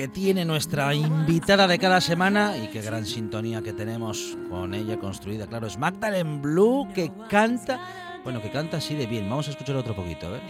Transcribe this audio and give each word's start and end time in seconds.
Que 0.00 0.08
tiene 0.08 0.46
nuestra 0.46 0.94
invitada 0.94 1.68
de 1.68 1.78
cada 1.78 2.00
semana 2.00 2.56
y 2.56 2.68
qué 2.68 2.80
gran 2.80 3.04
sintonía 3.04 3.60
que 3.60 3.74
tenemos 3.74 4.34
con 4.48 4.72
ella 4.72 4.96
construida. 4.98 5.46
Claro, 5.46 5.66
es 5.66 5.76
Magdalene 5.76 6.40
Blue 6.40 6.88
que 6.94 7.12
canta, 7.28 7.78
bueno, 8.24 8.40
que 8.40 8.50
canta 8.50 8.78
así 8.78 8.94
de 8.94 9.04
bien. 9.04 9.28
Vamos 9.28 9.48
a 9.48 9.50
escuchar 9.50 9.76
otro 9.76 9.94
poquito, 9.94 10.28
a 10.28 10.30
ver. 10.30 10.40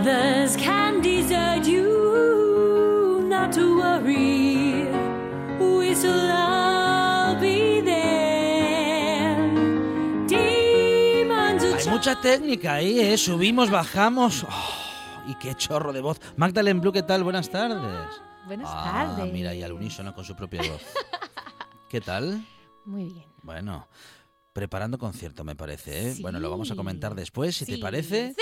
Others 0.00 0.56
can 0.56 1.02
desert 1.02 1.66
you, 1.66 3.26
not 3.28 3.52
to 3.52 3.76
worry. 3.78 4.86
We 5.58 5.92
shall 5.92 6.30
all 6.30 7.34
be 7.40 7.82
there. 7.82 9.34
Demons 10.28 11.64
are 11.64 11.78
Hay 11.80 11.88
mucha 11.88 12.14
técnica 12.20 12.74
ahí, 12.74 13.00
¿eh? 13.00 13.18
Subimos, 13.18 13.70
bajamos. 13.70 14.44
Oh, 14.44 14.83
y 15.26 15.34
qué 15.36 15.54
chorro 15.54 15.92
de 15.92 16.00
voz. 16.00 16.20
Magdalene 16.36 16.80
Blue, 16.80 16.92
¿qué 16.92 17.02
tal? 17.02 17.24
Buenas 17.24 17.50
tardes. 17.50 18.08
Buenas 18.46 18.68
Ah, 18.70 19.14
tardes. 19.16 19.32
mira, 19.32 19.54
y 19.54 19.62
al 19.62 19.72
unísono 19.72 20.14
con 20.14 20.24
su 20.24 20.34
propia 20.36 20.60
voz. 20.62 20.82
¿Qué 21.88 22.00
tal? 22.00 22.46
Muy 22.84 23.04
bien. 23.04 23.24
Bueno, 23.42 23.88
preparando 24.52 24.98
concierto, 24.98 25.44
me 25.44 25.56
parece, 25.56 26.08
¿eh? 26.10 26.14
Sí. 26.14 26.22
Bueno, 26.22 26.40
lo 26.40 26.50
vamos 26.50 26.70
a 26.70 26.76
comentar 26.76 27.14
después, 27.14 27.56
si 27.56 27.64
te 27.66 27.78
parece. 27.78 28.34
¡Sí! 28.34 28.40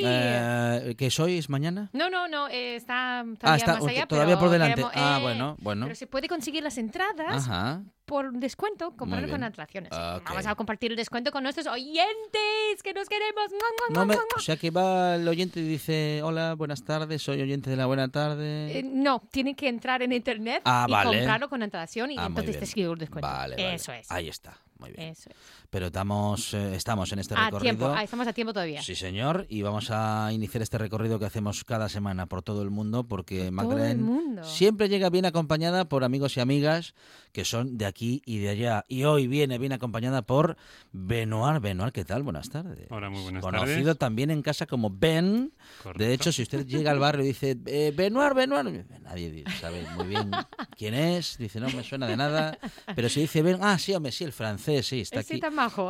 Eh, 0.00 0.94
¿Qué 0.96 1.10
sois 1.10 1.48
mañana? 1.48 1.90
No, 1.92 2.08
no, 2.10 2.28
no, 2.28 2.48
eh, 2.48 2.76
está 2.76 3.24
todavía 3.38 3.38
Ah, 3.42 3.56
está 3.56 3.74
más 3.74 3.86
allá. 3.86 4.06
todavía 4.06 4.34
pero 4.36 4.40
por 4.40 4.50
delante. 4.50 4.74
queremos- 4.76 4.92
Ah, 4.94 5.16
eh, 5.18 5.22
bueno, 5.22 5.56
bueno. 5.60 5.86
Pero 5.86 5.94
se 5.96 6.06
puede 6.06 6.28
conseguir 6.28 6.62
las 6.62 6.78
entradas 6.78 7.48
Ajá. 7.48 7.82
por 8.04 8.32
descuento 8.32 8.90
comparando 8.96 9.26
bien. 9.26 9.38
con 9.40 9.44
atracciones. 9.44 9.90
Ah. 9.92 10.20
Vamos 10.24 10.46
a 10.46 10.54
compartir 10.54 10.90
el 10.92 10.96
descuento 10.96 11.30
con 11.32 11.42
nuestros 11.42 11.66
oyentes 11.66 12.82
que 12.82 12.92
nos 12.94 13.08
queremos. 13.08 13.50
¡Mua, 13.50 13.60
mua, 13.90 13.98
No 14.00 14.06
me- 14.06 14.14
o 14.36 14.40
sea 14.40 14.56
que 14.56 14.70
va 14.70 15.16
el 15.16 15.26
oyente 15.28 15.60
y 15.60 15.64
dice, 15.68 16.20
hola, 16.22 16.54
buenas 16.54 16.82
tardes, 16.84 17.22
soy 17.22 17.40
oyente 17.42 17.70
de 17.70 17.76
la 17.76 17.86
buena 17.86 18.08
tarde. 18.08 18.78
Eh, 18.78 18.82
no, 18.82 19.20
tiene 19.30 19.54
que 19.54 19.68
entrar 19.68 20.02
en 20.02 20.12
internet 20.12 20.62
Ah, 20.64 20.86
y 20.88 20.92
vale. 20.92 21.18
comprarlo 21.18 21.48
con 21.48 21.62
antelación 21.62 22.10
y 22.12 22.16
Ah, 22.18 22.26
entonces 22.26 22.58
te 22.58 22.64
escribo 22.64 22.92
el 22.92 22.98
descuento. 22.98 23.26
Vale, 23.28 23.56
vale. 23.56 23.74
Eso 23.74 23.92
es. 23.92 24.10
Ahí 24.10 24.28
está, 24.28 24.56
muy 24.78 24.90
bien. 24.92 25.08
Eso 25.10 25.30
es. 25.30 25.36
Pero 25.70 25.86
estamos, 25.86 26.54
eh, 26.54 26.74
estamos 26.74 27.12
en 27.12 27.18
este 27.18 27.34
A 27.34 27.46
recorrido. 27.46 27.60
tiempo, 27.60 27.86
ah, 27.96 28.02
estamos 28.02 28.26
a 28.26 28.32
tiempo 28.32 28.52
todavía. 28.52 28.82
Sí, 28.82 28.94
señor, 28.94 29.46
y 29.48 29.62
vamos 29.62 29.90
a 29.90 30.30
iniciar 30.32 30.62
este 30.62 30.78
recorrido 30.78 31.18
que 31.18 31.26
hacemos 31.26 31.64
cada 31.64 31.88
semana 31.88 32.26
por 32.26 32.42
todo 32.42 32.62
el 32.62 32.70
mundo, 32.70 33.04
porque 33.04 33.50
mundo. 33.50 34.44
siempre 34.44 34.88
llega 34.88 35.10
bien 35.10 35.26
acompañada 35.26 35.88
por 35.88 36.04
amigos 36.04 36.36
y 36.36 36.40
amigas 36.40 36.94
que 37.32 37.44
son 37.44 37.76
de 37.78 37.86
aquí 37.86 38.22
y 38.24 38.38
de 38.38 38.48
allá. 38.50 38.84
Y 38.88 39.04
hoy 39.04 39.26
viene 39.26 39.58
bien 39.58 39.72
acompañada 39.72 40.22
por 40.22 40.56
Benoit. 40.92 41.60
Benoit, 41.60 41.92
¿qué 41.92 42.04
tal? 42.04 42.22
Buenas 42.22 42.48
tardes. 42.48 42.86
Hola, 42.90 43.10
muy 43.10 43.22
buenas 43.22 43.42
Conocido 43.42 43.76
tardes. 43.82 43.98
también 43.98 44.30
en 44.30 44.42
casa 44.42 44.66
como 44.66 44.90
Ben. 44.90 45.52
Correcto. 45.82 46.02
De 46.04 46.12
hecho, 46.14 46.32
si 46.32 46.42
usted 46.42 46.66
llega 46.66 46.90
al 46.90 46.98
barrio 46.98 47.24
y 47.24 47.28
dice, 47.28 47.56
eh, 47.66 47.92
Benoit, 47.94 48.34
Benoit, 48.34 48.86
nadie 49.02 49.44
sabe 49.60 49.84
muy 49.96 50.06
bien 50.06 50.30
quién 50.76 50.94
es. 50.94 51.36
Dice, 51.38 51.60
no 51.60 51.68
me 51.70 51.84
suena 51.84 52.06
de 52.06 52.16
nada. 52.16 52.58
Pero 52.94 53.08
si 53.08 53.20
dice 53.20 53.42
Ben, 53.42 53.58
ah, 53.60 53.78
sí, 53.78 53.94
hombre, 53.94 54.12
sí, 54.12 54.24
el 54.24 54.32
francés, 54.32 54.67
sí, 54.82 55.00
está 55.00 55.20
aquí. 55.20 55.40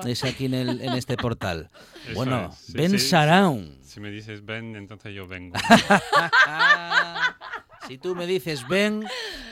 Es 0.06 0.24
aquí 0.24 0.46
en, 0.46 0.54
el, 0.54 0.80
en 0.80 0.92
este 0.94 1.16
portal. 1.16 1.70
Eso 2.06 2.14
bueno, 2.14 2.50
es, 2.52 2.58
sí, 2.58 2.72
Ben 2.74 2.90
sí, 2.92 2.98
Saraun. 2.98 3.78
Si 3.82 4.00
me 4.00 4.10
dices 4.10 4.44
ven, 4.44 4.76
entonces 4.76 5.14
yo 5.14 5.26
vengo. 5.26 5.56
Si 7.86 7.96
tú 7.96 8.14
me 8.14 8.26
dices, 8.26 8.68
Ben, 8.68 9.02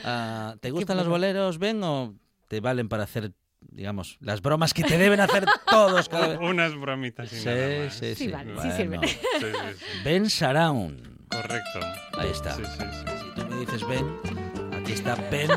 ah, 0.03 0.55
¿te 0.59 0.69
gustan 0.69 0.97
los 0.97 1.07
boleros, 1.07 1.57
Ben, 1.57 1.81
o 1.83 2.13
te 2.47 2.59
valen 2.59 2.87
para 2.87 3.03
hacer, 3.03 3.31
digamos, 3.61 4.17
las 4.19 4.41
bromas 4.43 4.75
que 4.75 4.83
te 4.83 4.97
deben 4.99 5.19
hacer 5.19 5.43
todos 5.67 6.07
cada 6.07 6.27
vez? 6.37 6.39
Unas 6.41 6.75
bromitas 6.75 7.33
y 7.33 7.37
Sí, 7.39 7.45
nada 7.45 7.85
más. 7.85 7.93
sí, 7.95 8.15
Sí, 8.15 8.25
sí. 8.25 8.31
vale, 8.31 8.51
sí 8.51 8.55
Bueno, 8.57 8.75
sirven. 8.77 9.01
Sí, 9.07 9.17
sí, 9.39 9.47
sí. 9.79 9.85
Ben 10.03 10.29
Saraun. 10.29 11.17
Correcto. 11.31 11.79
Ahí 12.19 12.29
está. 12.29 12.53
Sí, 12.55 12.63
sí, 12.65 12.83
sí. 12.91 13.13
Si 13.23 13.41
tú 13.41 13.47
me 13.47 13.59
dices 13.59 13.87
Ben, 13.87 14.05
está 14.97 15.15
Ben, 15.31 15.49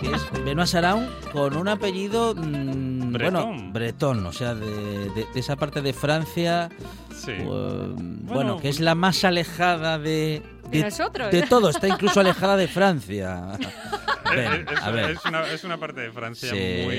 que 0.00 0.10
es 0.12 0.44
Benoit 0.44 0.68
Saraun, 0.68 1.08
con 1.32 1.56
un 1.56 1.68
apellido, 1.68 2.34
mm, 2.34 3.10
bueno, 3.12 3.46
Bretón. 3.46 3.72
bretón, 3.72 4.26
o 4.26 4.32
sea, 4.32 4.54
de, 4.54 4.66
de- 4.66 5.26
de 5.34 5.40
esa 5.40 5.56
parte 5.56 5.82
de 5.82 5.92
Francia, 5.92 6.68
Sí. 7.14 7.32
eh, 7.32 7.44
bueno, 7.44 8.18
Bueno, 8.34 8.56
que 8.60 8.68
es 8.68 8.80
la 8.80 8.94
más 8.94 9.24
alejada 9.24 9.98
de, 9.98 10.42
De 10.70 10.80
nosotros. 10.82 11.30
de 11.32 11.42
todo, 11.42 11.70
está 11.70 11.88
incluso 11.88 12.20
alejada 12.20 12.56
de 12.56 12.68
Francia. 12.68 13.52
Eh, 14.30 14.36
Ben, 14.36 14.52
eh, 14.60 14.64
es, 14.74 14.82
a 14.82 14.90
ver. 14.90 15.10
es 15.12 15.24
una, 15.24 15.46
es 15.46 15.64
una 15.64 15.78
parte 15.78 16.02
de 16.02 16.12
Francia 16.12 16.50
Sí. 16.50 16.82
muy, 16.84 16.94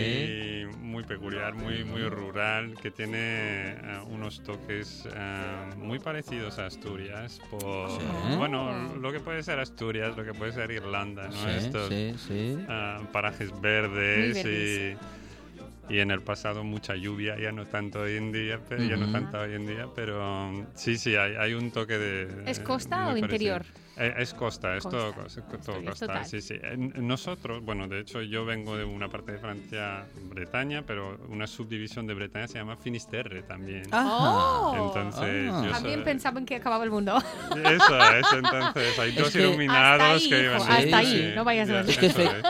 muy 1.00 1.08
peculiar, 1.08 1.54
muy, 1.56 1.86
muy 1.86 2.02
rural, 2.10 2.76
que 2.82 2.92
tiene 2.92 3.72
eh, 3.72 3.78
unos 4.10 4.44
toques 4.44 5.08
eh, 5.16 5.76
muy 5.78 5.98
parecidos 6.00 6.60
a 6.60 6.66
Asturias. 6.66 7.40
Por, 7.50 7.90
Sí. 7.90 8.36
Bueno, 8.38 8.96
lo 8.96 9.12
que 9.12 9.20
puede 9.20 9.44
ser 9.44 9.60
Asturias, 9.60 10.18
lo 10.18 10.24
que 10.26 10.34
puede 10.34 10.52
ser 10.52 10.72
Irlanda, 10.72 11.28
¿no? 11.28 11.32
Sí, 11.32 11.50
Estos 11.50 11.90
sí, 11.90 12.16
sí. 12.28 12.58
ah, 12.68 13.00
parajes 13.14 13.50
verdes, 13.62 14.46
y, 14.46 15.94
y 15.94 16.00
en 16.00 16.12
el 16.12 16.22
pasado 16.22 16.64
mucha 16.64 16.96
lluvia, 16.96 17.40
ya 17.40 17.52
no 17.52 17.66
tanto 17.66 18.02
hoy 18.02 18.18
en 18.18 18.32
día, 18.32 18.60
pero 18.68 18.84
ya 18.84 18.98
no 18.98 19.12
tanto 19.12 19.40
hoy 19.40 19.54
en 19.54 19.66
día, 19.66 19.88
pero 19.96 20.48
um, 20.50 20.66
sí, 20.76 20.98
sí, 20.98 21.16
hay, 21.16 21.36
hay 21.36 21.54
un 21.54 21.72
toque 21.72 21.98
de... 21.98 22.44
¿Es 22.46 22.60
costa 22.60 22.98
o 22.98 23.00
parecido. 23.08 23.26
interior? 23.26 23.66
Eh, 24.00 24.14
Es 24.18 24.34
costa, 24.34 24.78
es 24.78 24.84
todo, 24.84 25.14
Costa. 25.14 25.42
cos- 25.48 25.62
todo 25.66 25.84
costa, 25.84 26.08
total. 26.08 26.26
sí, 26.26 26.42
sí. 26.42 26.56
Nosotros, 26.96 27.62
bueno, 27.64 27.88
de 27.88 28.00
hecho 28.00 28.22
yo 28.22 28.46
vengo 28.46 28.78
de 28.78 28.86
una 28.86 29.10
parte 29.10 29.34
de 29.34 29.40
Francia, 29.40 30.06
Bretaña, 30.30 30.84
pero 30.86 31.18
una 31.28 31.46
subdivisión 31.48 32.08
de 32.08 32.14
Bretaña 32.14 32.48
se 32.48 32.60
llama 32.60 32.78
Finisterre 32.78 33.44
también. 33.44 33.84
Oh. 33.94 34.74
Entonces, 34.88 35.52
Ah. 35.54 35.64
yo 35.66 35.72
También 35.72 35.96
soy- 35.96 36.04
pensaban 36.06 36.46
que 36.46 36.56
acababa 36.56 36.84
el 36.86 36.92
mundo. 36.92 37.18
Eso 37.18 38.00
es, 38.14 38.34
entonces 38.34 39.00
hay 39.00 39.10
Es 39.10 39.16
dos 39.18 39.32
que- 39.32 39.40
iluminados 39.42 40.02
Hasta 40.02 40.14
ahí, 40.14 40.30
que 40.30 40.44
iban 40.44 40.56
hasta 40.62 40.82
sí, 40.82 40.94
ahí, 40.94 41.06
sí, 41.30 41.32
no 41.36 41.44
vayas 41.44 41.70
a 41.70 41.74
ver. 41.74 41.90
Es 41.90 41.98
que. 41.98 42.42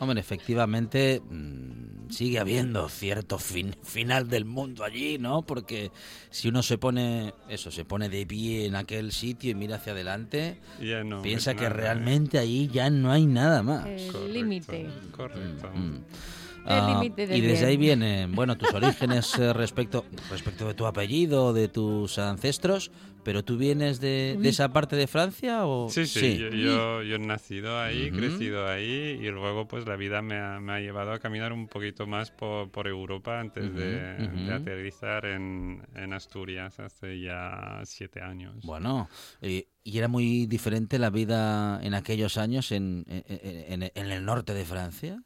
Hombre, 0.00 0.20
efectivamente 0.20 1.20
mm, 1.28 1.73
sigue 2.10 2.38
habiendo 2.38 2.88
cierto 2.88 3.38
fin- 3.38 3.76
final 3.82 4.28
del 4.28 4.44
mundo 4.44 4.84
allí, 4.84 5.18
¿no? 5.18 5.42
Porque 5.42 5.90
si 6.30 6.48
uno 6.48 6.62
se 6.62 6.78
pone, 6.78 7.34
eso, 7.48 7.70
se 7.70 7.84
pone 7.84 8.08
de 8.08 8.26
pie 8.26 8.66
en 8.66 8.76
aquel 8.76 9.12
sitio 9.12 9.50
y 9.50 9.54
mira 9.54 9.76
hacia 9.76 9.92
adelante, 9.92 10.60
Ya 10.80 11.02
no 11.04 11.22
piensa 11.22 11.54
que 11.54 11.62
nada, 11.64 11.74
¿eh? 11.74 11.78
realmente 11.78 12.38
ahí 12.38 12.68
ya 12.72 12.90
no 12.90 13.10
hay 13.12 13.26
nada 13.26 13.62
más. 13.62 13.86
El 13.86 14.32
límite. 14.32 14.86
Correcto. 15.16 15.70
Mm. 15.74 15.98
Ah, 16.66 16.94
límite 16.98 17.26
del 17.26 17.36
y 17.38 17.40
desde 17.42 17.56
bien. 17.58 17.68
ahí 17.68 17.76
vienen, 17.76 18.32
bueno, 18.34 18.56
tus 18.56 18.72
orígenes 18.72 19.38
eh, 19.38 19.52
respecto, 19.52 20.06
respecto 20.30 20.66
de 20.66 20.72
tu 20.72 20.86
apellido, 20.86 21.52
de 21.52 21.68
tus 21.68 22.18
ancestros, 22.18 22.90
pero 23.24 23.44
tú 23.44 23.56
vienes 23.56 24.00
de, 24.00 24.36
de 24.40 24.48
esa 24.48 24.72
parte 24.72 24.96
de 24.96 25.06
Francia 25.06 25.66
o 25.66 25.88
Sí, 25.88 26.06
sí, 26.06 26.38
Yo, 26.38 26.48
yo, 26.50 27.02
yo 27.02 27.16
he 27.16 27.18
nacido 27.18 27.78
ahí, 27.80 28.08
Ujú. 28.08 28.16
crecido 28.20 28.66
ahí 28.68 29.18
y 29.20 29.28
luego 29.30 29.66
pues 29.66 29.86
la 29.86 29.96
vida 29.96 30.22
me 30.22 30.36
ha, 30.38 30.60
me 30.60 30.72
ha 30.72 30.80
llevado 30.80 31.12
a 31.12 31.18
caminar 31.18 31.52
un 31.52 31.68
poquito 31.68 32.06
más 32.06 32.30
por, 32.30 32.70
por 32.70 32.86
Europa 32.88 33.40
antes 33.40 33.74
de, 33.74 34.00
de 34.46 34.52
aterrizar 34.52 35.26
en, 35.26 35.82
en 35.94 36.12
Asturias 36.12 36.78
hace 36.80 37.20
ya 37.20 37.80
siete 37.84 38.20
años. 38.20 38.54
Bueno, 38.64 39.08
eh, 39.42 39.68
y 39.82 39.98
era 39.98 40.08
muy 40.08 40.46
diferente 40.46 40.98
la 40.98 41.10
vida 41.10 41.80
en 41.82 41.94
aquellos 41.94 42.38
años 42.38 42.72
en, 42.72 43.04
en- 43.08 43.82
en- 43.82 43.90
en 43.94 44.10
el 44.12 44.24
norte 44.24 44.54
de 44.54 44.64
Francia. 44.64 45.22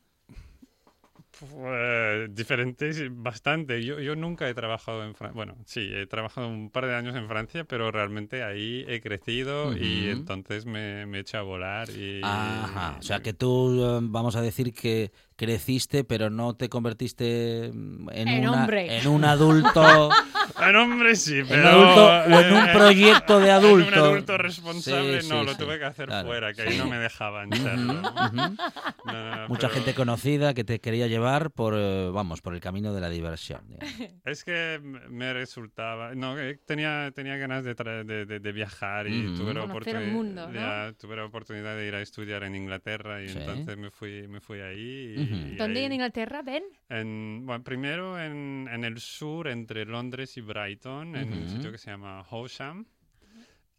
Pues, 1.40 2.34
diferentes, 2.34 3.00
bastante. 3.10 3.84
Yo, 3.84 4.00
yo 4.00 4.16
nunca 4.16 4.48
he 4.48 4.54
trabajado 4.54 5.04
en 5.04 5.14
Francia. 5.14 5.34
Bueno, 5.34 5.56
sí, 5.66 5.88
he 5.92 6.06
trabajado 6.06 6.48
un 6.48 6.70
par 6.70 6.86
de 6.86 6.94
años 6.94 7.14
en 7.14 7.28
Francia, 7.28 7.64
pero 7.64 7.92
realmente 7.92 8.42
ahí 8.42 8.84
he 8.88 9.00
crecido 9.00 9.76
y 9.76 10.08
entonces 10.08 10.66
me, 10.66 11.06
me 11.06 11.18
he 11.18 11.20
hecho 11.20 11.38
a 11.38 11.42
volar. 11.42 11.90
Y, 11.90 12.20
Ajá, 12.24 12.96
o 12.98 13.02
sea 13.02 13.20
que 13.20 13.32
tú, 13.32 13.84
eh, 13.84 14.00
vamos 14.02 14.34
a 14.34 14.42
decir 14.42 14.72
que 14.72 15.12
creciste, 15.38 16.02
pero 16.02 16.30
no 16.30 16.56
te 16.56 16.68
convertiste 16.68 17.70
mm, 17.72 18.10
en, 18.10 18.28
En 18.28 18.48
una- 18.48 18.66
en 18.68 19.06
un 19.06 19.24
adulto, 19.24 20.10
En 20.60 20.74
hombre 20.76 21.14
sí, 21.14 21.38
en 21.38 21.46
pero... 21.46 21.60
un 21.62 21.68
adulto 21.86 22.06
o 22.36 22.40
en 22.40 22.52
un 22.52 22.68
eh, 22.68 22.72
proyecto 22.72 23.38
de 23.38 23.44
en 23.50 23.50
adulto. 23.52 23.88
un 23.88 23.94
adulto 23.94 24.36
responsable, 24.38 25.22
Sí, 25.22 25.28
no, 25.28 25.40
sí, 25.40 25.46
lo 25.46 25.52
sí, 25.52 25.58
tuve 25.58 25.78
que 25.78 25.84
hacer 25.84 26.06
claro, 26.08 26.26
fuera, 26.26 26.52
que 26.52 26.62
ahí 26.62 26.76
no 26.76 26.86
me 26.86 26.98
dejaban 26.98 27.52
serlo. 27.52 28.00
ujú. 28.02 28.56
No, 29.04 29.12
no, 29.12 29.36
no, 29.36 29.48
Mucha 29.48 29.68
pero 29.68 29.74
gente 29.74 29.94
conocida 29.94 30.52
que 30.52 30.64
te 30.64 30.80
quería 30.80 31.06
llevar 31.06 31.50
por, 31.50 31.74
eh, 31.76 32.10
vamos, 32.12 32.42
por 32.42 32.52
el 32.52 32.60
camino 32.60 32.92
de 32.92 33.00
la 33.00 33.08
diversión. 33.08 33.62
digamos. 33.68 34.12
Es 34.26 34.44
que 34.44 34.80
me 34.82 35.32
resultaba... 35.32 36.14
No, 36.14 36.34
que 36.36 36.58
tenía, 36.66 37.10
tenía 37.14 37.36
ganas 37.38 37.64
de, 37.64 37.74
tra- 37.74 38.04
de, 38.04 38.26
de- 38.26 38.40
de 38.40 38.52
viajar 38.52 39.06
y 39.06 39.34
tuve, 39.34 39.54
la 39.54 39.62
Conocer 39.62 39.96
el 39.96 40.02
oportuni- 40.08 40.12
mundo, 40.12 40.48
¿no? 40.48 40.52
ya, 40.52 40.92
tuve 41.00 41.16
la 41.16 41.24
oportunidad 41.24 41.74
de 41.76 41.86
ir 41.88 41.94
a 41.94 42.02
estudiar 42.02 42.42
en 42.42 42.54
Inglaterra 42.56 43.22
y 43.22 43.28
Sí. 43.28 43.38
entonces 43.38 43.78
me 43.78 43.90
fui, 43.90 44.26
me 44.28 44.40
fui 44.40 44.60
ahí. 44.60 45.14
Y, 45.16 45.27
¿Dónde 45.56 45.80
ahí- 45.80 45.86
en 45.86 45.92
Inglaterra, 45.92 46.42
Ben? 46.42 46.62
en- 46.88 47.42
bueno, 47.46 47.62
primero 47.64 48.18
en, 48.20 48.68
en 48.72 48.84
el 48.84 48.98
sur, 49.00 49.48
entre 49.48 49.84
Londres 49.84 50.36
y 50.36 50.40
Brighton, 50.40 51.16
en 51.16 51.32
un 51.32 51.38
Ujú. 51.44 51.48
sitio 51.50 51.72
que 51.72 51.78
se 51.78 51.90
llama 51.90 52.24
Horsham. 52.30 52.86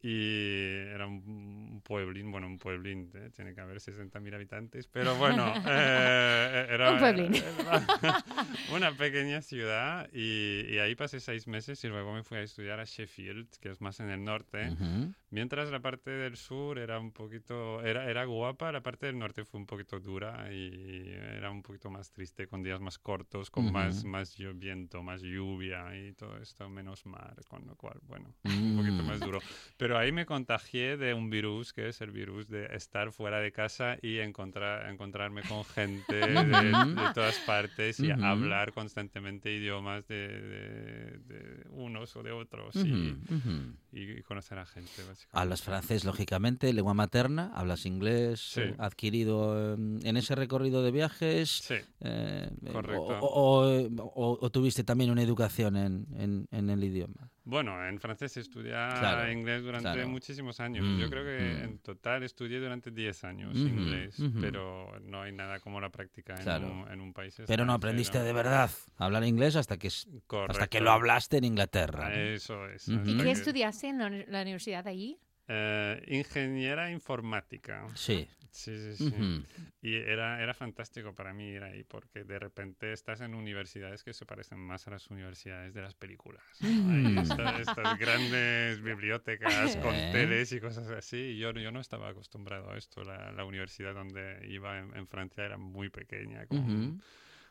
Y 0.01 0.63
era 0.93 1.07
un- 1.07 1.81
pueblín, 1.83 2.31
bueno, 2.31 2.47
un 2.47 2.57
pueblín, 2.57 3.11
eh, 3.15 3.29
tiene 3.35 3.53
que 3.53 3.61
haber 3.61 3.77
60.000 3.81 4.33
habitantes, 4.33 4.87
pero 4.87 5.15
bueno, 5.15 5.53
eh, 5.67 6.67
era 6.69 6.91
Un 6.91 6.99
pueblín. 6.99 7.33
era 7.35 7.85
una 8.73 8.91
pequeña 8.95 9.41
ciudad 9.41 10.09
y, 10.13 10.65
y 10.69 10.77
ahí 10.79 10.95
pasé 10.95 11.19
seis 11.19 11.47
meses 11.47 11.83
y 11.83 11.87
luego 11.87 12.13
me 12.13 12.23
fui 12.23 12.37
a 12.37 12.41
estudiar 12.41 12.79
a 12.79 12.85
Sheffield, 12.85 13.49
que 13.59 13.69
es 13.71 13.81
más 13.81 13.99
en 13.99 14.09
el 14.09 14.23
norte. 14.23 14.69
Ujú. 14.71 15.13
Mientras 15.31 15.69
la 15.69 15.79
parte 15.79 16.09
del 16.11 16.37
sur 16.37 16.79
era 16.79 16.99
un 16.99 17.11
poquito, 17.11 17.81
era, 17.83 18.09
era 18.09 18.25
guapa, 18.25 18.71
la 18.71 18.81
parte 18.81 19.05
del 19.05 19.19
norte 19.19 19.45
fue 19.45 19.59
un 19.59 19.65
poquito 19.67 19.99
dura 19.99 20.51
y 20.51 21.09
era 21.11 21.51
un 21.51 21.61
poquito 21.61 21.89
más 21.91 22.11
triste, 22.11 22.47
con 22.47 22.63
días 22.63 22.79
más 22.81 22.97
cortos, 22.97 23.51
con 23.51 23.71
más, 23.71 23.99
Ujú. 23.99 24.07
más 24.07 24.37
llu- 24.39 24.57
viento, 24.57 25.03
más 25.03 25.21
lluvia 25.21 25.95
y 25.95 26.13
todo 26.13 26.37
esto, 26.37 26.67
menos 26.69 27.05
mar, 27.05 27.35
con 27.47 27.65
lo 27.67 27.75
cual, 27.75 27.99
bueno, 28.07 28.33
un 28.45 28.75
poquito 28.77 29.03
Mm. 29.03 29.07
más 29.07 29.19
duro. 29.19 29.39
Pero 29.77 29.88
ahí 29.97 30.11
me 30.11 30.25
contagié 30.25 30.97
de 30.97 31.13
un 31.13 31.29
virus, 31.29 31.73
que 31.73 31.89
es 31.89 32.01
el 32.01 32.11
virus 32.11 32.47
de 32.49 32.65
estar 32.75 33.11
fuera 33.11 33.39
de 33.39 33.51
casa 33.51 33.97
y 34.01 34.19
encontrar, 34.19 34.89
encontrarme 34.91 35.41
con 35.43 35.63
gente 35.65 36.15
de, 36.15 36.43
de 36.43 37.03
todas 37.13 37.37
partes 37.45 37.99
y 37.99 38.11
hablar 38.11 38.73
constantemente 38.73 39.53
idiomas 39.53 40.07
de, 40.07 40.27
de- 40.27 41.17
de 41.19 41.65
unos 41.71 42.15
o 42.15 42.23
de 42.23 42.31
otros 42.31 42.75
y, 42.75 44.21
conocer 44.23 44.59
a 44.59 44.65
gente, 44.65 44.91
básicamente. 45.07 45.29
Hablas 45.31 45.61
francés, 45.61 46.03
lógicamente, 46.05 46.71
lengua 46.73 46.93
materna, 46.93 47.51
hablas 47.55 47.85
inglés, 47.85 48.39
Sí. 48.39 48.61
eh, 48.61 48.75
adquirido 48.77 49.73
en 49.75 50.17
ese 50.17 50.35
recorrido 50.35 50.83
de 50.83 50.91
viajes. 50.91 51.49
Sí. 51.49 51.75
eh, 52.01 52.49
eh, 52.65 52.71
Correcto. 52.71 53.19
O, 53.21 53.63
o- 53.63 54.11
o- 54.13 54.37
o 54.41 54.49
tuviste 54.51 54.83
también 54.83 55.09
una 55.11 55.21
educación 55.23 55.75
en, 55.77 56.05
en- 56.15 56.47
en 56.51 56.69
el 56.69 56.83
idioma. 56.83 57.29
Bueno, 57.45 57.83
en 57.87 57.99
francés 57.99 58.37
estudia 58.37 58.89
Claro, 58.99 59.31
inglés 59.31 59.63
durante 59.63 59.91
claro. 59.91 60.07
muchísimos 60.09 60.59
años. 60.59 60.85
Yo 60.99 61.07
Mm, 61.07 61.09
creo 61.09 61.23
que 61.23 61.53
mm. 61.55 61.63
en 61.63 61.79
total 61.79 62.23
estudié 62.23 62.59
durante 62.59 62.91
10 62.91 63.23
años 63.23 63.57
inglés, 63.57 64.21
pero 64.39 64.99
no 65.01 65.21
hay 65.21 65.31
nada 65.31 65.59
como 65.59 65.79
la 65.81 65.89
práctica 65.89 66.35
en, 66.35 66.63
un, 66.65 66.91
en 66.91 67.01
un 67.01 67.13
país 67.13 67.41
Pero 67.47 67.65
no 67.65 67.73
aprendiste 67.73 68.19
de 68.21 68.33
verdad 68.33 68.69
a 68.97 69.05
hablar 69.05 69.23
inglés 69.23 69.55
hasta 69.55 69.77
que, 69.77 69.87
hasta 69.87 70.67
que 70.67 70.79
lo 70.81 70.91
hablaste 70.91 71.37
en 71.37 71.45
Inglaterra. 71.45 72.13
Eso 72.13 72.67
es. 72.67 72.87
¿Y 72.87 73.17
qué 73.17 73.23
que- 73.23 73.31
estudiaste 73.31 73.87
en 73.87 73.97
la, 73.99 74.09
la 74.09 74.41
universidad 74.41 74.87
allí? 74.87 75.17
Eh, 75.47 76.03
ingeniera 76.07 76.91
informática. 76.91 77.87
Sí. 77.95 78.27
Sí, 78.51 78.75
sí, 78.77 78.95
sí. 78.95 79.07
Ujú. 79.15 79.43
Y 79.81 79.95
era, 79.95 80.41
era 80.41 80.53
fantástico 80.53 81.13
para 81.13 81.33
mí 81.33 81.49
ir 81.49 81.63
ahí 81.63 81.83
porque 81.83 82.23
de 82.23 82.39
repente 82.39 82.91
estás 82.93 83.21
en 83.21 83.35
universidades 83.35 84.03
que 84.03 84.13
se 84.13 84.25
parecen 84.25 84.57
más 84.59 84.87
a 84.87 84.91
las 84.91 85.09
universidades 85.09 85.73
de 85.73 85.81
las 85.81 85.93
películas. 85.95 86.41
Ahí 86.61 87.15
está- 87.21 87.59
estas 87.61 87.97
grandes 87.99 88.81
bibliotecas 88.81 89.75
con 89.77 89.93
teles 90.11 90.51
y 90.51 90.59
cosas 90.59 90.87
así. 90.89 91.17
Y 91.17 91.37
yo, 91.37 91.51
yo 91.53 91.71
no 91.71 91.79
estaba 91.79 92.09
acostumbrado 92.09 92.71
a 92.71 92.77
esto. 92.77 93.03
La, 93.03 93.31
la 93.31 93.45
universidad 93.45 93.93
donde 93.93 94.45
iba 94.49 94.79
en, 94.79 94.95
en 94.95 95.07
Francia 95.07 95.45
era 95.45 95.57
muy 95.57 95.89
pequeña, 95.89 96.45
con, 96.47 96.59
Ujú. 96.59 96.99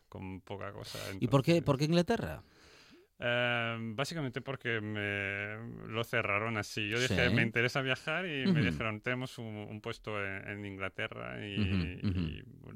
con 0.09 0.41
poca 0.41 0.73
cosa. 0.73 0.99
¿Y 1.21 1.29
por 1.29 1.43
qué, 1.43 1.53
entonces- 1.53 1.65
por 1.67 1.79
qué 1.79 1.85
Inglaterra? 1.85 2.43
Eh, 3.20 3.76
básicamente 3.94 4.41
porque 4.41 4.81
me 4.81 5.56
lo 5.88 6.05
cerraron 6.05 6.56
así. 6.56 6.88
Yo 6.88 7.00
dije, 7.00 7.29
Sí. 7.29 7.35
me 7.35 7.43
interesa 7.43 7.82
viajar 7.82 8.26
y 8.26 8.47
me 8.47 8.62
dijeron, 8.62 9.00
tenemos 9.00 9.38
un, 9.38 9.47
un 9.56 9.81
puesto 9.81 10.25
en, 10.25 10.49
en 10.49 10.65
Inglaterra 10.65 11.44
y, 11.44 12.00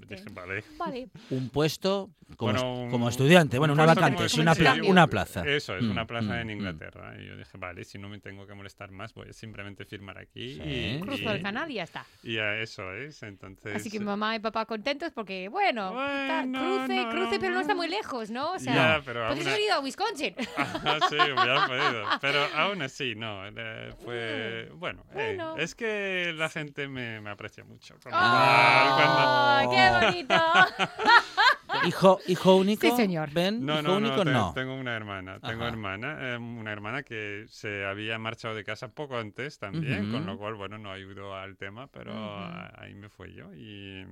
dije, 0.08 0.24
vale. 0.32 0.64
Vale. 0.76 1.08
Un 1.30 1.48
puesto 1.50 2.10
como, 2.36 2.52
Bueno, 2.52 2.58
est- 2.74 2.84
un- 2.84 2.90
como 2.90 3.08
estudiante, 3.08 3.58
bueno, 3.58 3.74
un 3.74 3.80
una 3.80 3.94
vacante, 3.94 4.28
sí, 4.28 4.40
una, 4.40 4.54
pla- 4.54 4.76
una 4.86 5.06
plaza. 5.06 5.42
Eso 5.46 5.76
es, 5.76 5.82
una 5.84 6.04
Mm, 6.04 6.06
plaza 6.06 6.32
mm, 6.34 6.38
en 6.40 6.46
mm. 6.46 6.50
Inglaterra. 6.50 7.14
Y 7.20 7.26
yo 7.26 7.36
dije, 7.36 7.58
vale, 7.58 7.84
si 7.84 7.98
no 7.98 8.08
me 8.08 8.18
tengo 8.18 8.46
que 8.46 8.54
molestar 8.54 8.90
más, 8.90 9.12
voy 9.14 9.28
a 9.28 9.32
simplemente 9.32 9.84
firmar 9.84 10.18
aquí. 10.18 10.54
Sí. 10.54 10.62
Y, 10.96 11.00
Cruzo 11.00 11.22
y- 11.22 11.26
el 11.26 11.42
canal 11.42 11.70
y 11.70 11.74
ya 11.74 11.84
está. 11.84 12.04
y 12.22 12.38
a 12.38 12.58
eso 12.60 12.92
es, 12.94 13.22
entonces... 13.22 13.76
Así 13.76 13.90
que 13.90 14.00
mamá 14.00 14.34
y 14.36 14.40
papá 14.40 14.66
contentos 14.66 15.12
porque, 15.12 15.48
bueno, 15.48 15.88
está- 15.90 16.40
Bueno, 16.42 16.58
cruce, 16.86 16.96
no, 17.04 17.10
cruce, 17.10 17.38
pero 17.38 17.54
no 17.54 17.60
está 17.60 17.74
muy 17.74 17.88
lejos, 17.88 18.30
¿no? 18.30 18.52
O 18.54 18.58
sea, 18.58 18.74
Ya, 18.74 19.02
pero 19.04 19.24
a- 19.24 19.30
haber 19.30 19.60
ido 19.60 19.74
a 19.74 19.80
Wisconsin. 19.80 20.31
Ajá, 20.56 20.98
sí, 21.08 21.16
hubiera 21.16 21.66
podido. 21.66 22.06
Pero 22.20 22.44
aún 22.54 22.82
así, 22.82 23.14
no. 23.14 23.46
eh, 23.46 23.92
fue. 24.04 24.70
Bueno, 24.76 25.04
eh, 25.12 25.36
Bueno. 25.38 25.56
es 25.56 25.74
que 25.74 26.32
la 26.36 26.48
gente 26.48 26.88
me, 26.88 27.20
me 27.20 27.30
aprecia 27.30 27.64
mucho. 27.64 27.94
con 28.02 28.12
¡Ah! 28.14 28.92
cual, 28.94 29.68
¡Qué 29.70 29.90
bonito! 30.06 30.34
¿Hijo, 31.86 32.18
¿Hijo 32.26 32.56
único? 32.56 32.82
Sí, 32.86 32.92
señor. 32.96 33.30
¿Ben? 33.32 33.64
No, 33.64 33.74
¿Hijo 33.80 33.82
no, 33.82 33.96
único? 33.96 34.16
no, 34.18 34.24
te- 34.24 34.30
no. 34.30 34.52
tengo 34.54 34.74
una 34.74 34.94
hermana. 34.94 35.40
Tengo 35.40 35.62
Ajá. 35.62 35.68
hermana, 35.72 36.18
eh, 36.20 36.36
una 36.36 36.70
hermana 36.70 37.02
que 37.02 37.44
se 37.48 37.84
había 37.86 38.18
marchado 38.18 38.54
de 38.54 38.62
casa 38.64 38.88
poco 38.88 39.16
antes 39.16 39.58
también, 39.58 40.10
con 40.10 40.22
Ujú. 40.22 40.26
lo 40.32 40.38
cual, 40.38 40.54
bueno, 40.54 40.76
no 40.78 40.90
ayudó 40.92 41.34
al 41.34 41.56
tema, 41.56 41.86
pero 41.88 42.12
Ujú. 42.12 42.20
a- 42.20 42.72
ahí 42.76 42.94
me 42.94 43.08
fui 43.08 43.32
yo 43.34 43.54
y... 43.54 44.04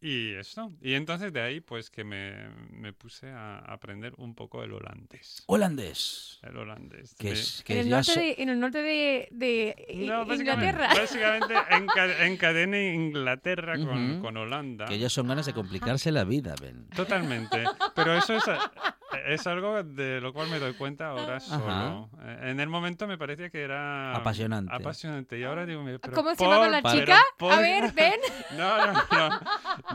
Y 0.00 0.34
eso. 0.34 0.72
Y 0.82 0.92
entonces 0.92 1.32
de 1.32 1.40
ahí, 1.40 1.60
pues 1.60 1.90
que 1.90 2.04
me, 2.04 2.48
me 2.70 2.92
puse 2.92 3.30
a 3.30 3.58
aprender 3.60 4.12
un 4.18 4.34
poco 4.34 4.62
el 4.62 4.72
holandés. 4.72 5.42
Holandés. 5.46 6.38
El 6.42 6.56
holandés. 6.58 7.14
Que 7.18 7.32
es, 7.32 7.62
que 7.64 7.72
En 7.74 7.78
el 7.86 7.90
norte 7.90 8.12
so- 8.12 8.20
de, 8.20 8.34
en 8.38 8.48
el 8.50 8.60
norte 8.60 8.82
de, 8.82 9.28
de 9.30 10.04
No, 10.06 10.26
básicamente, 10.26 10.66
Inglaterra. 10.70 10.88
básicamente 11.00 11.54
enca- 11.70 12.26
encadené 12.26 12.94
Inglaterra 12.94 13.74
con, 14.20 14.36
Holanda. 14.36 14.84
que 14.84 14.98
ya 14.98 15.08
son 15.08 15.28
ganas 15.28 15.46
de 15.46 15.54
complicarse 15.54 16.12
la 16.12 16.24
vida, 16.24 16.54
Ben. 16.60 16.86
Totalmente. 16.90 17.64
Pero 17.94 18.16
eso 18.18 18.36
es, 18.36 18.44
es 19.26 19.46
algo 19.46 19.82
de 19.82 20.20
lo 20.20 20.32
cual 20.32 20.48
me 20.50 20.58
doy 20.58 20.72
cuenta 20.74 21.08
ahora 21.10 21.40
solo. 21.40 22.08
Eh, 22.22 22.50
En 22.50 22.60
el 22.60 22.68
momento 22.68 23.06
me 23.06 23.18
parecía 23.18 23.50
que 23.50 23.62
era 23.62 24.14
Apasionante. 24.16 24.74
Apasionante. 24.74 25.38
Y 25.38 25.44
ahora 25.44 25.66
digo, 25.66 25.82
me- 25.82 25.98
pero 25.98 26.14
¿Cómo 26.14 26.30
se 26.30 26.36
por- 26.36 26.46
llamaba 26.48 26.68
la 26.68 26.82
chica? 26.82 27.20
por- 27.38 27.52
A 27.52 27.60
ver, 27.60 27.92
ven. 27.92 28.20
No, 28.56 28.86
no, 28.86 28.92
no. 28.92 29.28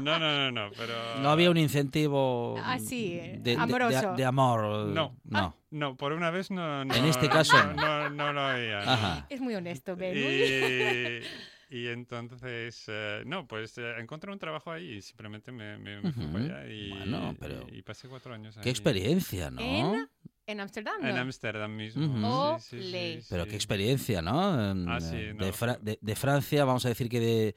No, 0.01 0.19
no, 0.19 0.51
no, 0.51 0.51
no, 0.51 0.71
pero... 0.77 0.93
No 1.21 1.29
había 1.31 1.49
un 1.49 1.57
incentivo 1.57 2.55
Ah, 2.63 2.77
sí, 2.79 3.15
de, 3.15 3.21
de- 3.39 3.39
de- 3.39 3.55
amoroso. 3.55 4.13
de 4.15 4.25
amor. 4.25 4.87
No. 4.87 5.15
No. 5.23 5.55
No, 5.71 5.95
por 5.95 6.11
una 6.11 6.31
vez 6.31 6.51
no... 6.51 6.83
no 6.85 6.93
En 6.93 7.05
este 7.05 7.29
caso 7.29 7.55
no. 7.67 7.73
No, 7.73 8.09
no 8.09 8.33
lo 8.33 8.41
había. 8.41 8.83
no. 8.83 8.91
Ajá. 8.91 9.25
Es 9.29 9.39
muy 9.39 9.55
honesto, 9.55 9.95
Ben. 9.95 10.13
Y, 10.17 11.21
y 11.71 11.87
entonces, 11.87 12.83
eh, 12.87 13.23
no, 13.25 13.47
pues 13.47 13.77
eh, 13.79 13.95
encontré 13.99 14.31
un 14.31 14.37
trabajo 14.37 14.71
ahí 14.71 14.97
y 14.97 15.01
simplemente 15.01 15.51
me, 15.51 15.77
me, 15.79 16.01
me 16.01 16.11
fui 16.11 16.25
para 16.27 16.59
allá 16.59 16.67
y, 16.71 16.89
Bueno, 16.89 17.35
pero- 17.39 17.65
y 17.71 17.81
pasé 17.81 18.07
cuatro 18.07 18.33
años 18.33 18.55
ahí. 18.57 18.63
Qué 18.63 18.69
experiencia, 18.69 19.49
¿no? 19.49 19.61
En- 19.61 20.09
En 20.47 20.59
Ámsterdam, 20.59 21.05
En 21.05 21.15
¿no? 21.15 21.21
Ámsterdam 21.21 21.75
mismo. 21.75 22.59
Sí, 22.59 22.77
sí, 22.77 22.81
sí, 22.81 22.87
Ole. 22.89 23.23
Pero 23.29 23.45
qué 23.45 23.55
experiencia, 23.55 24.21
¿no? 24.21 24.71
En, 24.71 24.89
Ah, 24.89 24.99
sí, 24.99 25.15
eh, 25.15 25.33
no. 25.33 25.45
de, 25.45 25.53
Fra- 25.53 25.77
de- 25.81 25.97
de 26.01 26.15
Francia, 26.15 26.65
vamos 26.65 26.85
a 26.85 26.89
decir 26.89 27.07
que 27.07 27.19
de, 27.21 27.55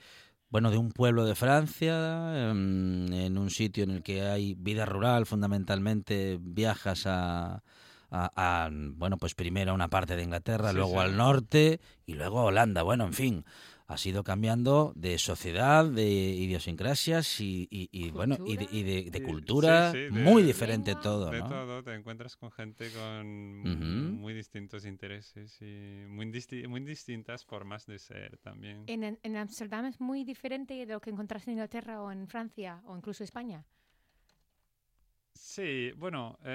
bueno, 0.50 0.70
de 0.70 0.76
un 0.76 0.92
pueblo 0.92 1.24
de 1.24 1.34
Francia, 1.34 2.50
em, 2.50 3.12
en 3.12 3.36
un 3.38 3.50
sitio 3.50 3.82
en 3.84 3.90
el 3.90 4.02
que 4.02 4.22
hay 4.22 4.54
vida 4.54 4.84
rural, 4.86 5.26
fundamentalmente 5.26 6.38
viajas 6.40 7.06
a, 7.06 7.62
a- 8.10 8.30
a, 8.66 8.70
bueno, 8.72 9.16
pues 9.16 9.34
primero 9.34 9.72
a 9.72 9.74
una 9.74 9.88
parte 9.88 10.14
de 10.14 10.22
Inglaterra, 10.22 10.70
Sí, 10.70 10.76
luego 10.76 10.92
sí. 10.92 10.98
al 10.98 11.16
norte 11.16 11.80
y 12.06 12.12
luego 12.14 12.38
a 12.40 12.44
Holanda. 12.44 12.82
Bueno, 12.82 13.06
en 13.06 13.12
fin, 13.14 13.44
ha 13.86 13.96
ido 14.04 14.24
cambiando 14.24 14.92
de 14.96 15.18
sociedad, 15.18 15.84
de 15.84 16.04
idiosincrasias 16.08 17.40
y, 17.40 17.68
y- 17.70 17.88
y, 17.92 18.10
bueno, 18.10 18.38
y 18.46 18.56
de, 18.56 18.68
y 18.70 18.82
de- 18.82 19.10
de 19.10 19.22
cultura, 19.22 19.92
sí, 19.92 19.98
sí, 19.98 20.04
de- 20.04 20.10
muy 20.10 20.42
diferente 20.42 20.94
todo, 20.94 21.30
De 21.30 21.40
¿no? 21.40 21.48
todo, 21.48 21.82
te 21.82 21.92
encuentras 21.94 22.36
con 22.36 22.50
gente 22.50 22.90
con 22.90 23.60
Ujú. 23.60 24.16
muy 24.20 24.32
distintos 24.32 24.86
intereses 24.86 25.60
y 25.60 26.04
muy, 26.08 26.26
disti- 26.32 26.66
muy 26.66 26.80
distintas 26.80 27.44
formas 27.44 27.84
de 27.86 27.98
ser 27.98 28.38
también. 28.38 28.84
En, 28.86 29.18
en- 29.22 29.36
Ámsterdam 29.36 29.84
es 29.84 30.00
muy 30.00 30.24
diferente 30.24 30.74
de 30.74 30.86
lo 30.94 31.00
que 31.00 31.10
encontraste 31.10 31.50
en 31.50 31.56
Inglaterra 31.58 32.00
o 32.02 32.10
en 32.10 32.26
Francia 32.26 32.80
o 32.86 32.96
incluso 32.96 33.22
España. 33.22 33.64
Sí, 35.34 35.92
bueno. 35.96 36.38
¿Qué 36.40 36.46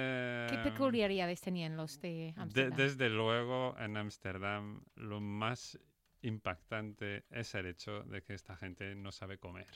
eh, 0.55 0.61
peculiaridades 0.63 1.41
tenían 1.41 1.75
los 1.77 1.99
de 2.01 2.07
de- 2.09 2.33
Ámsterdam? 2.37 2.77
desde 2.77 3.09
luego, 3.09 3.75
en 3.77 3.97
Ámsterdam 3.97 4.81
lo 4.95 5.19
más 5.19 5.77
impactante 6.21 7.23
es 7.31 7.53
el 7.55 7.65
hecho 7.67 8.03
de 8.03 8.21
que 8.23 8.33
esta 8.33 8.55
gente 8.55 8.95
no 8.95 9.11
sabe 9.11 9.37
comer. 9.37 9.67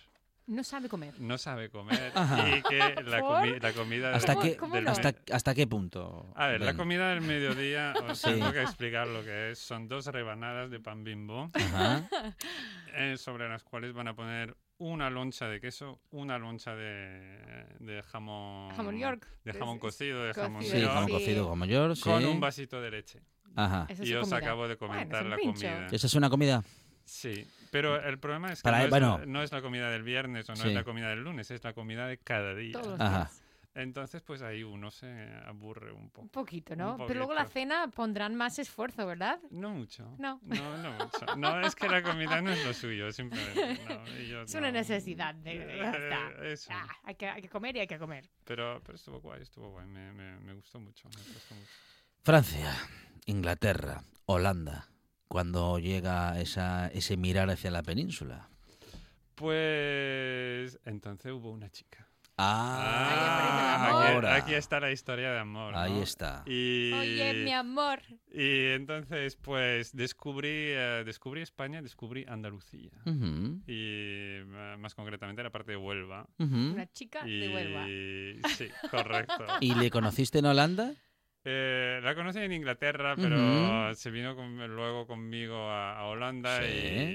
No 0.46 0.62
sabe 0.66 0.90
comer. 0.90 1.14
No 1.22 1.38
sabe 1.38 1.70
comer 1.70 2.12
Ajá. 2.16 2.50
y 2.58 2.62
que 2.64 2.78
la, 2.78 3.20
¿Por? 3.22 3.38
comi- 3.48 3.62
la 3.62 3.72
comida 3.72 4.14
¿Hasta 4.14 4.36
del- 4.36 4.42
qué, 4.44 4.58
¿Cómo 4.58 4.76
del 4.76 4.84
no? 4.84 4.92
hasta, 4.92 5.12
me- 5.14 5.18
¿Hasta 5.34 5.56
qué 5.56 5.68
punto? 5.68 6.34
A 6.36 6.48
ver, 6.48 6.60
la 6.60 6.74
comida 6.76 7.10
del 7.12 7.22
mediodía, 7.22 7.94
os 8.10 8.20
Sí. 8.20 8.30
tengo 8.30 8.52
que 8.52 8.62
explicar 8.62 9.08
lo 9.08 9.24
que 9.24 9.52
es. 9.52 9.60
Son 9.60 9.88
dos 9.88 10.06
rebanadas 10.08 10.70
de 10.70 10.82
pan 10.82 11.06
bimbo 11.06 11.50
Ajá. 11.54 12.10
eh, 12.94 13.16
sobre 13.18 13.48
las 13.48 13.64
cuales 13.64 13.94
van 13.94 14.10
a 14.10 14.16
poner 14.16 14.58
una 14.80 15.10
loncha 15.10 15.48
de 15.48 15.62
queso, 15.62 16.02
una 16.12 16.38
loncha 16.38 16.76
de, 16.76 17.66
de 17.80 18.04
jamón... 18.04 18.76
Jamón 18.76 18.98
York. 18.98 19.26
De 19.46 19.54
jamón 19.54 19.80
cocido, 19.80 20.24
de 20.26 20.34
cocido, 20.34 20.44
jamón 20.44 20.64
Sí, 20.64 20.82
York, 20.82 20.92
jamón 20.94 21.08
Sí. 21.08 21.14
cocido 21.14 21.48
con 22.04 22.26
un 22.26 22.40
vasito 22.42 22.82
de 22.82 22.92
leche. 22.92 23.22
Ajá. 23.56 23.86
Esa 23.90 24.04
es 24.04 24.10
Y 24.10 24.14
os 24.16 24.22
comida. 24.30 24.38
acabo 24.38 24.68
de 24.68 24.76
Bueno, 24.76 24.94
comentar 24.94 25.24
un 25.24 25.30
la 25.30 25.36
pincho. 25.38 25.68
comida. 25.68 25.88
¿Esa 25.92 26.08
es 26.08 26.14
una 26.16 26.30
comida? 26.30 26.64
Sí, 27.06 27.46
pero 27.72 28.02
el 28.02 28.18
problema 28.18 28.52
es 28.54 28.60
que 28.60 28.64
Para- 28.64 28.80
no, 28.80 28.84
es 28.86 28.90
bueno. 28.90 29.18
la, 29.20 29.26
no 29.26 29.42
es 29.44 29.52
la 29.52 29.62
comida 29.62 29.90
del 29.92 30.04
viernes 30.04 30.50
o 30.50 30.54
no 30.54 30.62
Sí. 30.62 30.70
es 30.70 30.74
la 30.74 30.84
comida 30.84 31.10
del 31.10 31.24
lunes, 31.24 31.52
es 31.52 31.64
la 31.64 31.74
comida 31.74 32.08
de 32.08 32.18
cada 32.18 32.56
día. 32.56 32.72
Todos 32.74 32.88
los 32.88 33.00
Ajá. 33.02 33.18
días. 33.18 33.40
Entonces, 33.76 34.22
pues 34.22 34.44
ahí 34.44 34.62
uno 34.64 34.92
se 34.92 35.08
aburre 35.48 35.92
un 35.92 36.04
Un 36.04 36.10
poco. 36.12 36.28
poquito, 36.28 36.74
Un 36.74 36.80
¿no? 36.80 36.98
Pero 37.08 37.16
luego 37.22 37.34
la 37.34 37.42
poquito. 37.46 37.54
cena 37.60 37.88
pondrán 37.88 38.36
más 38.36 38.60
esfuerzo, 38.60 39.08
¿verdad? 39.08 39.40
No 39.50 39.72
mucho. 39.72 40.16
No. 40.20 40.40
No, 40.44 40.78
no 40.78 40.92
mucho. 40.92 41.36
No, 41.38 41.60
es 41.60 41.74
que 41.74 41.90
la 41.90 42.04
comida 42.04 42.40
no 42.40 42.52
es 42.52 42.64
lo 42.64 42.72
suyo, 42.72 43.12
simplemente. 43.12 43.80
No, 43.90 44.06
yo 44.28 44.42
Es 44.44 44.54
una 44.54 44.68
no. 44.68 44.74
necesidad. 44.74 45.34
de- 45.34 45.76
ya 45.76 45.90
está. 45.92 46.30
Eh, 46.46 46.54
eso. 46.54 46.70
Ah, 46.72 46.88
hay, 47.04 47.16
que, 47.16 47.28
hay 47.28 47.42
que 47.42 47.50
comer 47.50 47.76
y 47.76 47.80
hay 47.80 47.88
que 47.88 47.98
comer. 47.98 48.30
Pero, 48.46 48.80
pero 48.86 48.96
estuvo 48.96 49.20
guay, 49.20 49.42
estuvo 49.42 49.72
guay. 49.72 49.88
Me, 49.88 50.12
me, 50.14 50.38
me 50.40 50.54
gustó 50.54 50.80
mucho. 50.80 51.10
Me 51.10 51.34
gustó 51.34 51.56
mucho. 51.56 51.68
Francia, 52.22 52.74
Inglaterra, 53.26 54.04
Holanda. 54.26 54.90
Cuando 55.28 55.80
llega 55.80 56.40
esa, 56.40 56.88
ese 56.90 57.18
mirar 57.18 57.50
hacia 57.50 57.72
la 57.72 57.82
península. 57.84 58.50
Pues 59.36 60.80
entonces 60.86 61.32
hubo 61.32 61.52
una 61.52 61.70
chica. 61.70 62.08
Ah, 62.38 63.86
aquí, 64.00 64.14
ahora. 64.14 64.36
aquí 64.36 64.54
está 64.56 64.80
la 64.80 64.92
historia 64.92 65.32
de 65.32 65.40
amor. 65.40 65.76
Ahí 65.76 65.94
¿no? 65.94 66.02
está. 66.02 66.44
Y, 66.48 66.92
Oye, 66.94 67.44
mi 67.44 67.52
amor. 67.52 68.02
y 68.32 68.72
entonces, 68.72 69.36
pues 69.36 69.96
descubrí, 69.96 70.50
eh, 70.50 71.04
descubrí 71.06 71.42
España, 71.42 71.82
descubrí 71.82 72.26
Andalucía. 72.28 72.92
Y 73.06 74.40
más 74.80 74.96
concretamente 74.96 75.44
la 75.44 75.52
parte 75.52 75.72
de 75.74 75.78
Huelva. 75.78 76.28
Una 76.40 76.92
chica 76.92 77.28
Y, 77.28 77.40
de 77.40 77.54
Huelva. 77.54 78.50
Sí, 78.56 78.68
correcto. 78.90 79.46
¿Y 79.62 79.76
le 79.76 79.92
conociste 79.92 80.40
en 80.40 80.46
Holanda? 80.46 80.94
Eh, 81.46 82.00
la 82.02 82.16
conocí 82.16 82.40
en 82.40 82.54
Inglaterra, 82.54 83.16
pero 83.18 83.94
se 83.96 84.12
vino 84.12 84.34
con- 84.36 84.66
luego 84.74 85.06
conmigo 85.06 85.70
a, 85.70 86.00
a 86.00 86.06
Holanda 86.06 86.62
Sí. 86.62 86.70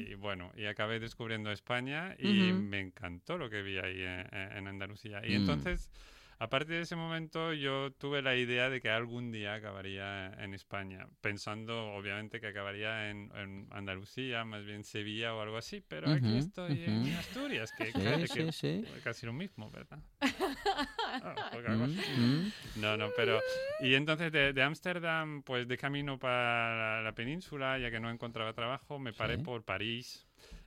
y, 0.08 0.12
y 0.12 0.14
bueno, 0.16 0.52
y 0.54 0.66
acabé 0.66 1.00
descubriendo 1.00 1.50
España 1.50 2.14
y 2.18 2.52
me 2.52 2.78
encantó 2.80 3.38
lo 3.38 3.48
que 3.48 3.62
vi 3.62 3.78
ahí 3.78 4.02
en, 4.02 4.26
en 4.32 4.66
Andalucía. 4.68 5.22
Y 5.24 5.30
Mm. 5.30 5.36
entonces, 5.36 5.90
a 6.38 6.48
partir 6.48 6.76
de 6.76 6.82
ese 6.82 6.96
momento, 6.96 7.52
yo 7.52 7.92
tuve 7.92 8.22
la 8.22 8.36
idea 8.36 8.70
de 8.70 8.80
que 8.80 8.90
algún 8.90 9.32
día 9.32 9.54
acabaría 9.54 10.32
en 10.42 10.54
España, 10.54 11.08
pensando 11.20 11.92
obviamente 11.94 12.40
que 12.40 12.46
acabaría 12.48 13.10
en, 13.10 13.30
en 13.34 13.66
Andalucía, 13.72 14.44
más 14.44 14.64
bien 14.64 14.84
Sevilla 14.84 15.34
o 15.34 15.40
algo 15.40 15.56
así, 15.56 15.82
pero 15.88 16.10
aquí 16.10 16.28
Ujú, 16.28 16.38
estoy 16.38 16.84
en 16.84 17.04
ujú. 17.06 17.18
Asturias, 17.18 17.72
que, 17.72 17.92
Sí, 17.92 18.00
que- 18.00 18.28
sí, 18.28 18.38
que- 18.46 18.52
sí. 18.52 18.84
casi 19.02 19.26
lo 19.26 19.32
mismo, 19.32 19.70
¿verdad? 19.70 19.98
Cosa. 21.52 21.76
Mm. 22.16 22.52
No, 22.80 22.96
no, 22.96 23.08
pero... 23.16 23.40
Y 23.82 23.94
entonces 23.94 24.30
de 24.32 24.62
Ámsterdam, 24.62 25.42
pues 25.42 25.66
de 25.66 25.76
camino 25.76 26.18
para 26.18 26.96
la, 26.96 27.02
la 27.02 27.12
península, 27.14 27.78
ya 27.78 27.90
que 27.90 28.00
no 28.00 28.10
encontraba 28.10 28.52
trabajo, 28.52 28.98
me 28.98 29.12
paré 29.12 29.38
por 29.38 29.64
París. 29.64 30.26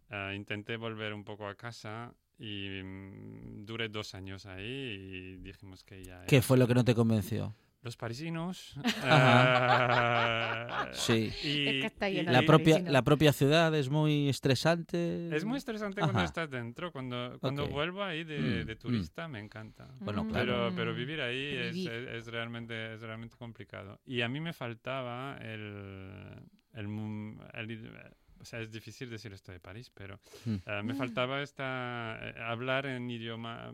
Ah, 0.10 0.34
intenté 0.36 0.76
volver 0.78 1.14
un 1.14 1.24
poco 1.24 1.48
a 1.48 1.56
casa 1.56 2.14
y 2.42 2.82
mm, 2.84 3.66
duré 3.66 3.88
dos 3.90 4.16
años 4.16 4.46
ahí 4.48 4.64
y 4.66 5.38
dijimos 5.38 5.84
que 5.84 6.04
ya... 6.04 6.26
¿Qué 6.26 6.42
fue 6.42 6.58
lo 6.58 6.68
que 6.68 6.74
no 6.74 6.84
te 6.84 6.96
convenció? 6.96 7.56
Los 7.84 7.96
parisinos. 7.98 8.76
Ah, 9.04 10.90
Sí. 10.94 11.32
y- 11.44 11.68
Es 11.68 11.82
que 11.82 11.86
está 11.88 12.10
y- 12.10 12.24
La 12.24 12.42
propia, 12.44 12.80
la 12.80 13.02
propia 13.02 13.34
ciudad 13.34 13.74
es 13.76 13.90
muy 13.90 14.30
estresante. 14.30 15.36
Es 15.36 15.46
muy 15.46 15.58
estresante 15.58 16.00
cuando 16.02 16.20
Ajá. 16.20 16.26
estás 16.26 16.50
dentro. 16.50 16.92
Cuando, 16.92 17.38
cuando 17.40 17.66
Ok. 17.66 17.72
vuelvo 17.72 18.04
ahí 18.04 18.24
de, 18.24 18.40
Mm, 18.40 18.66
de 18.68 18.76
mm. 18.76 18.78
turista 18.78 19.28
me 19.28 19.40
encanta. 19.40 19.88
Bueno, 20.00 20.24
Mm. 20.24 20.32
Pero, 20.32 20.72
pero 20.76 20.94
vivir 20.94 21.22
ahí 21.22 21.56
es, 21.56 21.74
Vivir. 21.74 21.92
es, 21.92 22.08
es 22.28 22.28
realmente, 22.28 22.94
es 22.94 23.02
realmente 23.02 23.36
complicado. 23.38 24.00
Y 24.06 24.22
a 24.22 24.30
mí 24.30 24.40
me 24.40 24.54
faltaba 24.54 25.38
el... 25.38 26.44
el, 26.74 26.88
el 27.54 27.68
o 28.42 28.46
sea, 28.46 28.60
es 28.60 28.72
difícil 28.72 29.10
decir 29.10 29.32
esto 29.34 29.52
de 29.52 29.60
París, 29.60 29.90
pero 29.94 30.20
Mm. 30.46 30.56
eh, 30.66 30.82
me 30.84 30.94
faltaba 30.96 31.42
esta, 31.42 32.18
eh, 32.22 32.34
hablar 32.42 32.86
en 32.88 33.10
idioma... 33.10 33.74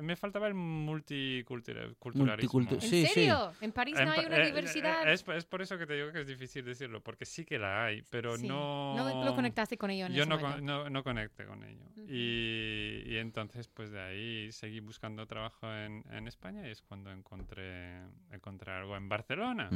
Me 0.00 0.16
faltaba 0.16 0.48
el 0.48 0.54
multiculturalismo. 0.54 2.24
Multicultu- 2.26 2.72
¿En 2.74 2.80
Sí, 2.80 3.06
sí. 3.06 3.14
serio? 3.14 3.52
¿En 3.60 3.72
París 3.72 3.96
En 3.98 4.06
no 4.06 4.12
hay 4.12 4.26
una 4.26 4.36
eh, 4.38 4.42
eh, 4.42 4.46
diversidad? 4.46 5.10
Es, 5.12 5.24
es 5.28 5.44
por 5.44 5.62
eso 5.62 5.78
que 5.78 5.86
te 5.86 5.94
digo 5.94 6.12
que 6.12 6.20
es 6.22 6.26
difícil 6.26 6.64
decirlo, 6.64 7.00
porque 7.00 7.24
sí 7.24 7.44
que 7.44 7.58
la 7.58 7.84
hay, 7.84 8.02
pero 8.10 8.36
Sí. 8.36 8.46
no... 8.48 8.96
No 8.96 9.24
lo 9.24 9.34
conectaste 9.34 9.78
con 9.78 9.90
ello 9.90 10.06
en 10.06 10.12
Yo 10.12 10.22
ese 10.22 10.30
no, 10.30 10.40
con- 10.40 10.64
no, 10.64 10.90
no 10.90 11.02
conecté 11.04 11.44
con 11.46 11.62
ello. 11.64 11.84
Y, 12.08 13.02
y 13.06 13.16
entonces, 13.18 13.68
pues 13.68 13.90
de 13.90 14.00
ahí 14.00 14.52
seguí 14.52 14.80
buscando 14.80 15.26
trabajo 15.26 15.72
en, 15.72 16.04
en 16.10 16.26
España 16.26 16.66
y 16.66 16.70
es 16.70 16.82
cuando 16.82 17.10
encontré, 17.12 18.00
encontré 18.32 18.72
algo 18.72 18.96
en 18.96 19.08
Barcelona. 19.08 19.68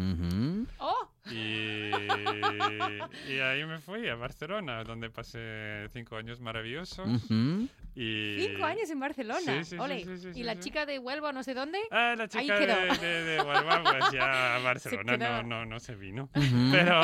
¡Oh! 0.78 1.11
Y, 1.30 1.90
y 3.32 3.38
ahí 3.40 3.64
me 3.64 3.78
fui 3.78 4.08
a 4.08 4.14
Barcelona, 4.16 4.82
donde 4.84 5.10
pasé 5.10 5.86
cinco 5.92 6.16
años 6.16 6.40
maravillosos. 6.40 7.06
Ujú. 7.06 7.68
Y, 7.94 8.36
Cinco 8.48 8.64
años 8.64 8.88
en 8.90 8.98
Barcelona. 9.00 9.38
Sí, 9.40 9.64
sí, 9.64 9.70
sí, 9.70 9.76
Ole. 9.78 10.04
sí, 10.04 10.16
sí, 10.16 10.28
¿Y 10.30 10.34
sí, 10.34 10.42
la 10.44 10.54
sí. 10.54 10.60
chica 10.60 10.86
de 10.86 10.98
Huelva 10.98 11.30
no 11.32 11.42
sé 11.42 11.52
dónde? 11.52 11.78
Ah, 11.90 12.14
la 12.16 12.24
Ahí 12.24 12.28
chica 12.28 12.58
quedó. 12.58 12.74
de, 12.74 12.98
de, 13.06 13.24
de 13.24 13.42
Huelva, 13.42 13.82
pues 13.82 14.12
ya 14.12 14.56
a 14.56 14.58
Barcelona 14.60 15.16
no, 15.18 15.42
no, 15.42 15.66
no 15.66 15.78
se 15.80 15.94
vino. 15.94 16.30
Ujú. 16.34 16.70
Pero, 16.72 16.94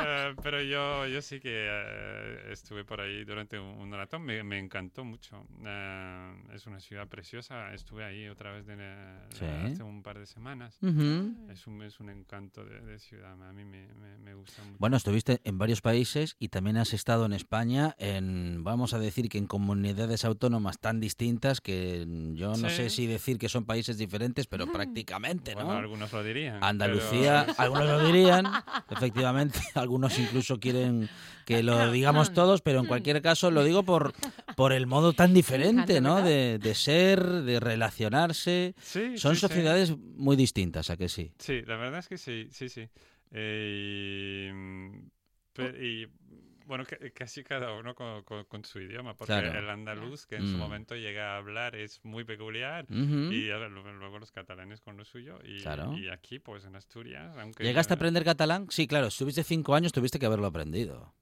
eh, 0.00 0.34
pero 0.40 0.62
yo, 0.62 1.06
yo 1.08 1.20
sí 1.20 1.40
que 1.40 1.66
eh, 1.68 2.52
estuve 2.52 2.84
por 2.84 3.00
ahí 3.00 3.24
durante 3.24 3.58
un, 3.58 3.76
un 3.78 3.92
rato, 3.92 4.20
me, 4.20 4.44
me 4.44 4.58
encantó 4.58 5.04
mucho. 5.04 5.44
Eh, 5.66 6.34
es 6.54 6.66
una 6.68 6.78
ciudad 6.78 7.08
preciosa, 7.08 7.74
estuve 7.74 8.04
ahí 8.04 8.28
otra 8.28 8.52
vez 8.52 8.66
de, 8.66 8.76
de- 8.76 9.08
Sí. 9.32 9.44
hace 9.44 9.82
un 9.82 10.02
par 10.04 10.18
de 10.18 10.26
semanas. 10.26 10.78
Ujú. 10.80 11.50
Es 11.50 11.66
un, 11.66 11.82
es 11.82 11.98
un 11.98 12.08
encanto 12.10 12.64
de, 12.64 12.80
de 12.82 12.98
ciudad, 13.00 13.17
a 13.24 13.52
mí 13.52 13.64
me, 13.64 13.86
me, 13.94 14.18
me 14.18 14.34
gusta 14.34 14.62
mucho. 14.62 14.76
Bueno, 14.78 14.96
estuviste 14.96 15.40
en 15.44 15.58
varios 15.58 15.80
países 15.80 16.36
y 16.38 16.48
también 16.48 16.76
has 16.76 16.92
estado 16.92 17.26
en 17.26 17.32
España 17.32 17.94
en, 17.98 18.62
vamos 18.64 18.94
a 18.94 18.98
decir 18.98 19.28
que 19.28 19.38
en 19.38 19.46
comunidades 19.46 20.24
autónomas 20.24 20.78
tan 20.78 21.00
distintas 21.00 21.60
que 21.60 22.06
yo 22.34 22.50
no 22.56 22.68
Sí. 22.68 22.76
sé 22.76 22.90
si 22.90 23.06
decir 23.06 23.38
que 23.38 23.48
son 23.48 23.64
países 23.64 23.98
diferentes, 23.98 24.46
pero 24.46 24.70
prácticamente, 24.70 25.54
¿no? 25.54 25.64
Bueno, 25.64 25.80
algunos 25.80 26.12
lo 26.12 26.22
dirían. 26.22 26.62
Andalucía, 26.62 27.44
pero- 27.46 27.54
algunos 27.58 27.86
lo 27.88 28.04
dirían, 28.06 28.46
efectivamente, 28.90 29.58
algunos 29.74 30.18
incluso 30.18 30.58
quieren 30.60 31.08
que 31.44 31.62
lo 31.62 31.90
digamos 31.90 32.32
todos, 32.32 32.60
pero 32.62 32.80
en 32.80 32.86
cualquier 32.86 33.22
caso 33.22 33.50
lo 33.50 33.64
digo 33.64 33.82
por, 33.82 34.12
por 34.56 34.72
el 34.72 34.86
modo 34.86 35.12
tan 35.14 35.32
diferente, 35.34 36.00
¿no? 36.00 36.22
De, 36.22 36.58
de 36.58 36.74
ser, 36.74 37.22
de 37.42 37.58
relacionarse. 37.60 38.74
Sí, 38.80 39.16
Son 39.18 39.34
sí, 39.34 39.40
sí. 39.40 39.46
sociedades 39.48 39.96
muy 39.96 40.36
distintas, 40.36 40.90
¿a 40.90 40.96
que 40.96 41.08
sí? 41.08 41.32
Sí, 41.38 41.62
la 41.62 41.76
verdad 41.76 42.00
es 42.00 42.08
que 42.08 42.18
sí, 42.18 42.48
sí, 42.52 42.68
sí. 42.68 42.88
Eh, 43.30 44.50
y, 44.52 45.10
pe- 45.52 45.84
y, 45.86 46.06
bueno, 46.66 46.84
ca- 46.84 46.98
casi 47.14 47.42
cada 47.42 47.72
uno 47.74 47.94
con, 47.94 48.22
con- 48.24 48.44
con 48.44 48.64
su 48.64 48.80
idioma, 48.80 49.14
porque 49.16 49.32
Claro. 49.32 49.58
el 49.58 49.68
andaluz 49.70 50.26
que 50.26 50.36
en 50.36 50.46
su 50.46 50.56
Mm. 50.56 50.60
momento 50.60 50.94
llega 50.96 51.34
a 51.34 51.38
hablar 51.38 51.74
es 51.76 52.04
muy 52.04 52.24
peculiar. 52.24 52.84
Y 52.90 53.48
luego 53.48 54.18
los 54.18 54.30
catalanes 54.32 54.80
con 54.80 54.96
lo 54.96 55.04
suyo. 55.04 55.38
Y, 55.44 55.62
Claro. 55.62 55.96
y 55.96 56.08
aquí, 56.08 56.38
pues 56.38 56.64
en 56.64 56.76
Asturias, 56.76 57.36
aunque... 57.38 57.64
¿Llegaste 57.64 57.94
a 57.94 57.96
aprender 57.96 58.24
catalán? 58.24 58.66
Sí, 58.70 58.86
claro, 58.86 59.06
estuviste 59.06 59.42
cinco 59.44 59.74
años, 59.74 59.92
tuviste 59.92 60.18
que 60.18 60.26
haberlo 60.26 60.46
aprendido. 60.46 61.14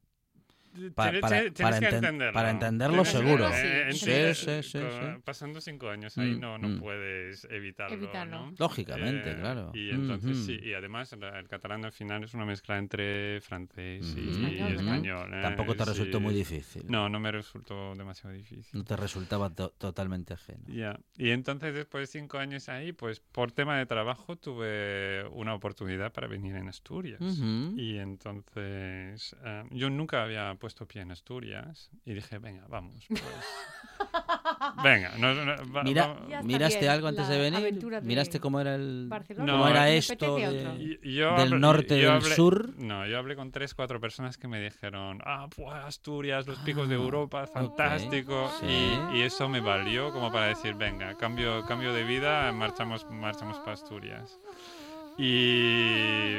Pa- 0.95 1.11
Tienes- 1.11 1.21
para, 1.21 1.41
tienes 1.41 1.53
para 1.63 1.79
enten- 1.79 1.95
entenderlo. 1.95 2.33
para 2.33 2.51
entenderlo 2.51 3.03
Tienes 3.03 3.13
seguro. 3.13 3.49
eh, 3.53 3.89
Sí, 3.93 4.35
sí, 4.35 4.63
sí, 4.63 4.79
con- 4.81 4.91
sí. 4.91 5.23
Pasando 5.25 5.61
cinco 5.61 5.89
años 5.89 6.17
ahí 6.19 6.35
Mm, 6.37 6.41
no, 6.41 6.59
no 6.59 6.69
mm. 6.69 6.79
puedes 6.81 7.45
evitarlo. 7.51 7.97
Evitarlo. 7.97 8.47
¿no? 8.47 8.55
Lógicamente, 8.59 9.33
Eh, 9.33 9.37
claro. 9.41 9.71
Y 9.75 9.91
entonces 9.91 10.37
Ujú. 10.37 10.47
sí, 10.47 10.61
y 10.63 10.75
además 10.75 11.13
el, 11.13 11.21
catalán 11.49 11.85
al 11.85 11.93
final 11.93 12.25
es 12.25 12.35
una 12.35 12.45
mezcla 12.45 12.79
entre 12.79 13.41
francés 13.41 14.15
y 14.17 14.29
Ujú. 14.29 14.47
Español. 14.67 15.33
¿eh? 15.35 15.43
Tampoco 15.43 15.75
te 15.75 15.85
resultó 15.85 16.19
Sí. 16.19 16.23
muy 16.25 16.35
difícil. 16.35 16.85
No, 16.89 17.09
no 17.09 17.19
me 17.21 17.33
resultó 17.33 17.95
demasiado 17.95 18.35
difícil. 18.35 18.71
No 18.79 18.85
te 18.85 18.97
resultaba 18.97 19.51
to- 19.51 19.71
totalmente 19.79 20.35
ajeno. 20.35 20.65
Ya, 20.69 20.99
y 21.17 21.31
entonces 21.31 21.75
después 21.75 22.03
de 22.13 22.19
cinco 22.21 22.39
años 22.39 22.69
ahí, 22.69 22.93
pues 22.93 23.21
por 23.21 23.53
tema 23.53 23.79
de 23.79 23.87
trabajo 23.87 24.37
tuve 24.37 25.25
una 25.31 25.55
oportunidad 25.55 26.13
para 26.13 26.27
venir 26.27 26.57
en 26.57 26.69
Asturias. 26.69 27.21
Ujú. 27.21 27.75
Y 27.77 27.99
entonces 27.99 29.37
eh, 29.45 29.65
yo 29.71 29.91
nunca 29.91 30.23
había 30.23 30.55
puesto 30.67 30.85
pie 30.85 31.03
en 31.03 31.13
Asturias 31.13 31.91
y 32.05 32.13
dije, 32.13 32.39
venga, 32.39 32.65
vamos, 32.69 33.05
pues. 33.09 33.23
venga, 34.83 35.13
no, 35.17 35.33
no, 35.33 35.73
va- 35.73 35.85
Mira, 35.85 36.09
va- 36.09 36.27
Ya 36.29 36.37
está 36.39 36.43
¿Miraste 36.49 36.81
bien, 36.81 36.91
algo 36.91 37.07
antes 37.07 37.29
de 37.29 37.39
venir? 37.39 38.03
¿Miraste 38.03 38.41
cómo 38.41 38.59
era 38.61 38.75
el 38.75 39.07
Barcelona. 39.09 39.47
No, 39.47 39.59
cómo 39.61 39.69
era 39.69 39.83
me 39.83 39.97
esto 39.97 40.37
de- 40.37 40.99
yo 41.03 41.37
del 41.37 41.53
hablé- 41.53 41.59
norte, 41.61 42.01
yo 42.01 42.09
del 42.15 42.21
hablé- 42.23 42.35
sur? 42.35 42.77
No, 42.79 43.07
yo 43.07 43.17
hablé 43.17 43.37
con 43.37 43.53
tres, 43.53 43.75
cuatro 43.75 44.01
personas 44.01 44.39
que 44.39 44.49
me 44.49 44.61
dijeron, 44.61 45.21
ah, 45.25 45.47
pues 45.55 45.69
Asturias, 45.73 46.49
los 46.49 46.59
picos 46.59 46.89
de 46.89 46.97
Ah, 46.97 46.99
Europa, 46.99 47.47
fantástico. 47.47 48.51
Sí. 48.59 48.67
Y, 49.13 49.19
y 49.19 49.23
eso 49.23 49.49
me 49.49 49.61
valió 49.61 50.11
como 50.13 50.33
para 50.33 50.47
decir, 50.47 50.75
venga, 50.75 51.17
cambio, 51.17 51.65
cambio 51.67 51.93
de 51.93 52.03
vida, 52.03 52.51
marchamos, 52.51 53.09
marchamos 53.09 53.59
para 53.61 53.75
Asturias. 53.75 54.37
Y, 55.17 56.39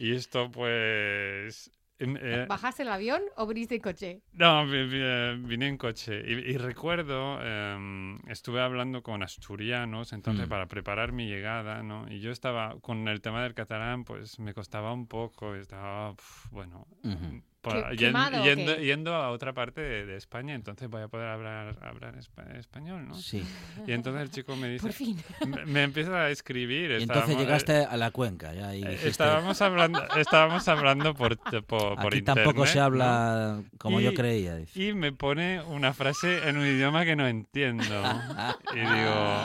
y 0.00 0.12
esto 0.16 0.50
pues... 0.50 1.70
eh, 2.00 2.46
¿Bajaste 2.48 2.82
el 2.82 2.88
avión 2.88 3.20
o 3.36 3.46
viniste 3.46 3.74
en 3.74 3.80
coche? 3.82 4.22
no, 4.32 4.66
vi- 4.66 4.86
vi- 4.86 5.00
eh, 5.02 5.36
vine 5.38 5.68
en 5.68 5.76
coche 5.76 6.22
y, 6.26 6.32
y 6.52 6.56
recuerdo, 6.56 7.40
em, 7.44 8.18
estuve 8.28 8.60
hablando 8.60 9.02
con 9.02 9.22
asturianos, 9.22 10.12
entonces 10.12 10.46
Mm. 10.46 10.50
para 10.50 10.66
preparar 10.66 11.12
mi 11.12 11.26
llegada, 11.28 11.82
¿no? 11.82 12.10
Y 12.10 12.20
yo 12.20 12.30
estaba 12.30 12.78
con 12.80 13.06
el 13.08 13.20
tema 13.20 13.42
del 13.42 13.54
catalán, 13.54 14.04
pues 14.04 14.38
me 14.38 14.54
costaba 14.54 14.92
un 14.92 15.06
poco, 15.06 15.54
estaba, 15.54 16.14
bueno. 16.50 16.86
Por- 17.60 17.72
¿Qué- 17.90 17.96
yen- 17.96 17.98
quemado 18.08 18.40
o 18.40 18.44
yendo, 18.44 18.76
qué? 18.76 18.84
yendo 18.84 19.14
a 19.14 19.30
otra 19.30 19.52
parte 19.52 19.80
de, 19.80 20.06
de 20.06 20.16
España, 20.16 20.54
entonces 20.54 20.88
voy 20.88 21.02
a 21.02 21.08
poder 21.08 21.28
hablar, 21.28 21.76
hablar 21.82 22.16
espa- 22.16 22.56
español, 22.58 23.06
¿no? 23.08 23.14
Sí. 23.14 23.44
Y 23.86 23.92
entonces 23.92 24.22
el 24.22 24.30
chico 24.30 24.56
me 24.56 24.68
dice, 24.68 24.82
Por 24.82 24.92
fin. 24.92 25.18
me, 25.46 25.66
me 25.66 25.82
empieza 25.82 26.16
a 26.22 26.30
escribir. 26.30 26.90
Y 26.92 27.02
entonces 27.02 27.30
estábamos- 27.30 27.42
llegaste 27.42 27.84
a 27.84 27.96
la 27.96 28.10
cuenca 28.10 28.52
ya 28.54 28.74
y 28.74 28.82
eh, 28.82 28.88
dijiste, 28.88 29.08
Estábamos 29.08 29.60
hablando, 29.60 30.02
estábamos 30.16 30.68
hablando 30.68 31.14
por, 31.14 31.36
por, 31.38 31.64
por 31.96 32.06
aquí 32.06 32.22
tampoco 32.22 32.66
se 32.66 32.78
internet, 32.78 32.98
¿no? 32.98 33.04
habla 33.04 33.62
como 33.78 34.00
yo 34.00 34.12
Y- 34.12 34.14
creía. 34.14 34.56
dice. 34.56 34.82
Y 34.82 34.94
me 34.94 35.12
pone 35.12 35.60
una 35.62 35.92
frase 35.92 36.48
en 36.48 36.56
un 36.56 36.66
idioma 36.66 37.04
que 37.04 37.16
no 37.16 37.26
entiendo. 37.26 37.84
Y 38.74 38.78
digo, 38.78 39.44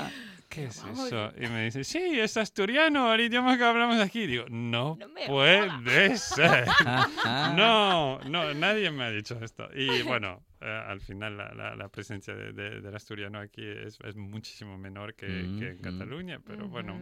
¿qué 0.55 0.65
es 0.65 0.77
eso? 0.83 1.31
Y 1.37 1.47
me 1.47 1.65
dice, 1.65 1.83
sí, 1.83 2.19
es 2.19 2.37
asturiano, 2.37 3.13
el 3.13 3.21
idioma 3.21 3.57
que 3.57 3.63
hablamos 3.63 3.99
aquí. 3.99 4.21
Y 4.23 4.27
digo, 4.27 4.45
no, 4.49 4.97
No 4.99 5.07
puede 5.27 6.17
ser. 6.17 6.65
No, 7.55 8.19
no, 8.21 8.53
nadie 8.53 8.89
me 8.91 9.03
ha 9.03 9.09
dicho 9.11 9.37
esto. 9.41 9.67
Y 9.75 10.01
bueno, 10.03 10.41
eh, 10.61 10.83
al 10.87 11.01
final 11.01 11.37
la, 11.37 11.53
la- 11.53 11.75
la 11.75 11.89
presencia 11.89 12.33
de- 12.33 12.53
de- 12.53 12.81
del 12.81 12.95
asturiano 12.95 13.39
aquí 13.39 13.63
es, 13.65 13.97
es 14.03 14.15
muchísimo 14.15 14.77
menor 14.77 15.13
que, 15.15 15.27
que 15.27 15.33
en 15.33 15.75
Mm, 15.75 15.79
mm. 15.79 15.81
Cataluña, 15.81 16.39
pero 16.45 16.67
bueno. 16.67 16.95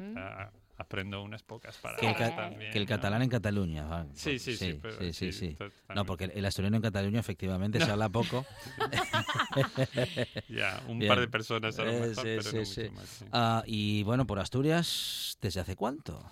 Aprendo 0.78 1.22
unas 1.22 1.44
pocas 1.44 1.78
que, 2.00 2.08
el, 2.10 2.16
también. 2.36 2.72
que 2.72 2.78
el 2.80 2.84
¿no? 2.86 2.90
catalán 2.90 3.22
en 3.22 3.30
Cataluña. 3.30 3.86
va, 3.86 4.06
Sí, 4.14 4.40
sí, 4.40 4.56
sí. 4.58 4.72
sí, 4.74 4.80
pero 4.82 4.98
sí, 5.00 5.14
sí, 5.14 5.32
sí. 5.32 5.58
No, 5.96 6.06
porque 6.06 6.26
el, 6.26 6.46
asturiano 6.46 6.76
en 6.78 6.82
Cataluña 6.82 7.20
efectivamente 7.20 7.80
se 7.80 7.92
habla 7.92 8.10
poco. 8.10 8.46
Ya, 10.50 10.82
un 10.88 11.00
Bien. 11.00 11.10
par 11.10 11.20
de 11.20 11.28
personas 11.28 11.78
a 11.80 11.84
lo 11.84 11.92
Eh, 11.92 12.00
mejor, 12.02 12.16
sí, 12.16 12.22
pero 12.24 12.42
sí, 12.44 12.56
no 12.58 12.66
sí. 12.66 12.82
mucho 12.82 12.94
más. 12.94 13.10
sí. 13.10 13.26
Ah, 13.32 13.64
y 13.66 14.04
bueno, 14.04 14.26
por 14.26 14.40
Asturias, 14.40 15.38
¿desde 15.42 15.60
hace 15.60 15.76
cuánto? 15.76 16.24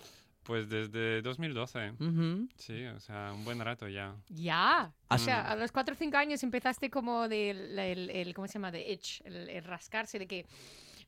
Pues 0.43 0.67
desde 0.69 1.21
2012. 1.21 1.91
Ujú. 1.99 2.47
Sí, 2.57 2.85
o 2.85 2.99
sea, 2.99 3.31
un 3.33 3.45
buen 3.45 3.59
rato 3.59 3.87
ya. 3.87 4.15
Ya. 4.29 4.91
O 5.09 5.17
sea, 5.17 5.51
a 5.51 5.55
los 5.55 5.71
4 5.71 5.93
o 5.93 5.97
5 5.97 6.17
años 6.17 6.41
empezaste 6.43 6.89
como 6.89 7.27
del, 7.29 7.77
el, 7.77 8.09
el- 8.09 8.33
¿cómo 8.33 8.47
se 8.47 8.53
llama? 8.55 8.71
De 8.71 8.91
itch, 8.91 9.21
el, 9.23 9.49
el 9.49 9.63
rascarse 9.63 10.17
de 10.19 10.27
que 10.27 10.45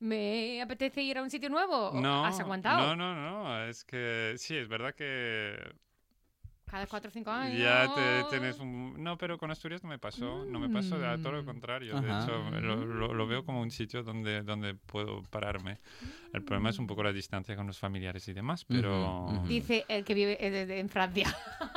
me 0.04 0.62
apetece 0.62 1.02
ir 1.02 1.18
a 1.18 1.24
un 1.24 1.30
sitio 1.30 1.50
nuevo. 1.50 1.90
¿O 1.90 2.02
No, 2.02 2.26
¿Has 2.26 2.40
aguantado? 2.40 2.96
no, 2.96 3.16
no, 3.16 3.16
no, 3.16 3.64
es 3.66 3.84
que 3.84 4.36
sí, 4.38 4.56
es 4.58 4.68
verdad 4.68 4.94
que 4.94 5.56
Cada 6.66 6.88
4 6.88 7.10
o 7.10 7.12
5 7.12 7.30
años. 7.30 7.60
ya 7.60 7.94
te 7.94 8.24
tienes 8.32 8.60
un... 8.60 8.96
No, 9.04 9.16
pero 9.18 9.38
con 9.38 9.52
Asturias 9.52 9.84
no 9.84 9.90
me 9.90 10.00
pasó, 10.00 10.44
no 10.46 10.60
me 10.60 10.70
pasó, 10.70 10.96
a 11.08 11.18
todo 11.18 11.34
lo 11.34 11.44
Mm. 11.44 11.46
contrario. 11.46 12.02
De 12.02 12.10
Ajá. 12.10 12.24
hecho, 12.24 12.50
lo, 12.62 12.86
lo- 12.86 13.14
lo 13.14 13.28
veo 13.28 13.46
como 13.46 13.62
un 13.62 13.70
sitio 13.70 14.02
donde, 14.04 14.42
donde 14.42 14.74
puedo 14.74 15.22
pararme. 15.24 15.80
El 16.34 16.44
problema 16.44 16.72
es 16.72 16.80
un 16.80 16.88
poco 16.88 17.04
la 17.04 17.14
distancia 17.14 17.56
con 17.56 17.68
los 17.68 17.78
familiares 17.78 18.28
y 18.28 18.34
demás, 18.34 18.66
pero... 18.66 19.26
Ujú, 19.26 19.36
ujú. 19.38 19.48
Dice 19.48 19.86
el 19.88 20.04
que 20.04 20.14
vive 20.16 20.38
eh, 20.44 20.50
de- 20.50 20.66
de- 20.66 20.80
en 20.80 20.90
Francia. 20.90 21.28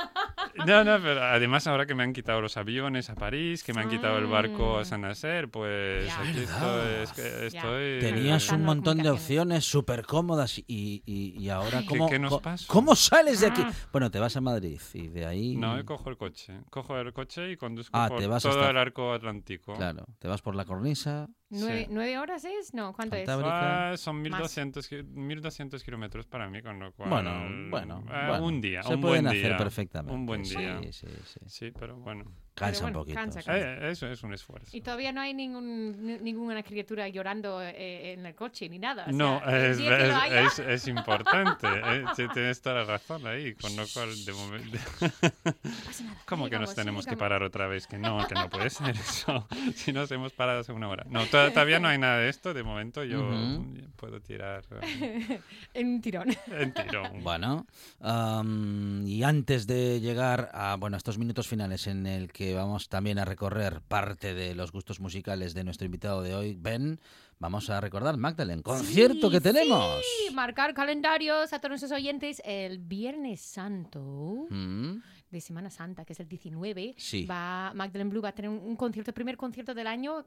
No, 0.65 0.83
no, 0.83 0.99
pero 1.01 1.23
además 1.23 1.67
ahora 1.67 1.85
que 1.85 1.93
me 1.95 2.03
han 2.03 2.13
quitado 2.13 2.41
los 2.41 2.57
aviones 2.57 3.09
a 3.09 3.15
París, 3.15 3.63
que 3.63 3.73
me 3.73 3.81
han 3.81 3.89
quitado 3.89 4.17
el 4.17 4.25
barco 4.27 4.77
a 4.79 4.85
San 4.85 5.01
Nacer, 5.01 5.49
pues 5.49 6.07
Ya. 6.07 6.19
aquí 6.21 6.39
estoy, 6.39 6.93
es 7.03 7.11
que 7.13 7.21
Ya. 7.51 7.59
estoy... 7.59 7.99
Tenías 7.99 8.43
Están 8.43 8.59
un 8.61 8.65
montón 8.65 8.97
de 8.97 9.09
opciones 9.09 9.65
súper 9.65 10.05
cómodas 10.05 10.57
y, 10.59 10.63
y, 11.05 11.33
y 11.37 11.49
ahora 11.49 11.79
Ay. 11.79 11.85
¿Qué- 11.87 11.97
¿cómo, 11.97 12.09
qué 12.09 12.19
nos? 12.19 12.65
¿cómo 12.67 12.95
sales 12.95 13.41
de 13.41 13.47
aquí? 13.47 13.61
Ah. 13.65 13.71
Bueno, 13.91 14.09
te 14.11 14.19
vas 14.19 14.35
a 14.37 14.41
Madrid 14.41 14.79
y 14.93 15.07
de 15.07 15.25
ahí... 15.25 15.55
No, 15.55 15.77
yo 15.77 15.85
cojo 15.85 16.09
el 16.09 16.17
coche. 16.17 16.61
Cojo 16.69 16.97
el 16.97 17.13
coche 17.13 17.51
y 17.51 17.57
conduzco 17.57 17.97
Ah, 17.97 18.07
por 18.09 18.19
te 18.19 18.27
vas 18.27 18.43
todo 18.43 18.53
hasta- 18.59 18.69
el 18.71 18.77
arco 18.77 19.13
atlántico. 19.13 19.73
Claro, 19.75 20.05
te 20.19 20.27
vas 20.27 20.41
por 20.41 20.55
la 20.55 20.65
cornisa. 20.65 21.27
¿Nueve, 21.49 21.83
Sí. 21.85 21.87
nueve 21.91 22.17
horas 22.19 22.43
es? 22.43 22.73
No, 22.73 22.91
¿cuánto 22.93 23.15
es? 23.15 23.27
Ah, 23.29 23.93
son 23.97 24.17
Más. 24.17 24.23
1200, 24.23 24.87
ki- 24.87 25.03
1200 25.03 25.81
kilómetros 25.83 26.25
para 26.27 26.49
mí, 26.49 26.61
con 26.61 26.77
lo 26.79 26.91
cual... 26.93 27.09
Bueno, 27.09 27.31
bueno, 27.69 27.99
eh, 28.09 28.27
bueno, 28.27 28.45
Un 28.45 28.59
día, 28.61 28.83
Se 28.83 28.93
un 28.95 29.01
pueden 29.01 29.23
buen 29.23 29.27
hacer 29.37 29.47
día. 29.49 29.57
perfectamente. 29.57 30.13
Un 30.13 30.25
buen 30.25 30.45
sí, 30.45 30.57
día. 30.57 30.79
Sí, 30.91 31.07
sí, 31.23 31.39
Sí, 31.45 31.71
pero 31.71 31.95
bueno. 31.97 32.25
Cansa 32.57 32.81
bueno, 32.81 32.99
un 32.99 33.03
poquito. 33.03 33.19
cansa, 33.19 33.43
cansa. 33.43 33.87
Eh, 33.87 33.91
eso 33.91 34.07
es 34.07 34.23
un 34.23 34.33
esfuerzo. 34.33 34.75
Y 34.75 34.81
todavía 34.81 35.11
no 35.11 35.21
hay 35.21 35.33
ningún, 35.33 36.05
ni- 36.05 36.17
ninguna 36.19 36.63
criatura 36.63 37.07
llorando 37.07 37.61
eh, 37.61 38.13
en 38.13 38.25
el 38.25 38.35
coche 38.35 38.67
ni 38.69 38.79
nada. 38.79 39.05
o 39.07 39.11
No, 39.11 39.39
sea, 39.45 39.57
el 39.65 39.71
es, 39.71 39.79
es- 39.79 39.89
haya- 40.15 40.41
es- 40.41 40.59
es 40.59 40.87
importante. 40.87 41.67
eh, 41.67 42.03
tienes 42.33 42.61
toda 42.61 42.77
la 42.77 42.83
razón 42.85 43.25
ahí, 43.27 43.53
con 43.55 43.75
lo 43.75 43.83
cual 43.93 44.09
de 44.25 44.33
momento... 44.33 44.77
¿Cómo 46.25 46.49
que 46.49 46.59
nos 46.59 46.73
tenemos 46.75 47.05
que 47.05 47.15
parar 47.17 47.43
otra 47.43 47.67
vez? 47.67 47.87
Que 47.87 47.97
no, 47.97 48.25
que 48.27 48.33
no 48.35 48.49
puede 48.49 48.69
ser 48.69 48.89
eso. 48.95 49.47
Si 49.75 49.93
nos 49.93 50.11
hemos 50.11 50.33
parado 50.33 50.59
hace 50.61 50.71
una 50.71 50.89
hora. 50.89 51.05
No, 51.09 51.25
to- 51.25 51.51
todavía 51.51 51.79
no 51.79 51.87
hay 51.87 51.97
nada 51.97 52.17
de 52.19 52.29
esto. 52.29 52.53
De 52.53 52.63
momento 52.63 53.03
yo 53.03 53.19
Ujú. 53.21 53.65
puedo 53.95 54.19
tirar 54.21 54.63
eh, 54.81 55.39
En 55.73 55.87
un 55.87 56.01
tirón. 56.01 56.27
en 56.47 56.73
tirón. 56.73 57.23
Bueno, 57.23 57.65
am, 58.01 59.05
y 59.07 59.23
antes 59.23 59.67
de 59.67 59.99
llegar 59.99 60.49
a 60.53 60.75
bueno, 60.77 60.97
estos 60.97 61.17
minutos 61.17 61.47
finales 61.47 61.87
en 61.87 62.05
el 62.07 62.31
que 62.31 62.46
vamos 62.53 62.89
también 62.89 63.19
a 63.19 63.25
recorrer 63.25 63.81
parte 63.81 64.33
de 64.33 64.55
los 64.55 64.71
gustos 64.71 64.99
musicales 64.99 65.53
de 65.53 65.63
nuestro 65.63 65.85
invitado 65.85 66.21
de 66.21 66.35
hoy, 66.35 66.55
Ben, 66.59 66.99
vamos 67.39 67.69
a 67.69 67.79
recordar, 67.81 68.17
Magdalene, 68.17 68.61
concierto 68.63 69.27
Sí, 69.27 69.31
que 69.33 69.41
tenemos. 69.41 70.01
Sí, 70.27 70.33
marcar 70.33 70.73
calendarios 70.73 71.53
a 71.53 71.59
todos 71.59 71.69
nuestros 71.71 71.91
oyentes. 71.91 72.41
El 72.45 72.79
Viernes 72.79 73.41
Santo 73.41 74.47
Mm, 74.49 74.97
de 75.29 75.41
Semana 75.41 75.69
Santa, 75.69 76.05
que 76.05 76.13
es 76.13 76.19
el 76.19 76.27
19, 76.27 76.95
Sí. 76.97 77.25
va 77.25 77.71
Magdalene 77.75 78.09
Blue 78.09 78.21
va 78.21 78.29
a 78.29 78.35
tener 78.35 78.49
un, 78.49 78.59
un 78.59 78.75
concierto, 78.75 79.11
el 79.11 79.15
primer 79.15 79.37
concierto 79.37 79.73
del 79.73 79.87
año. 79.87 80.23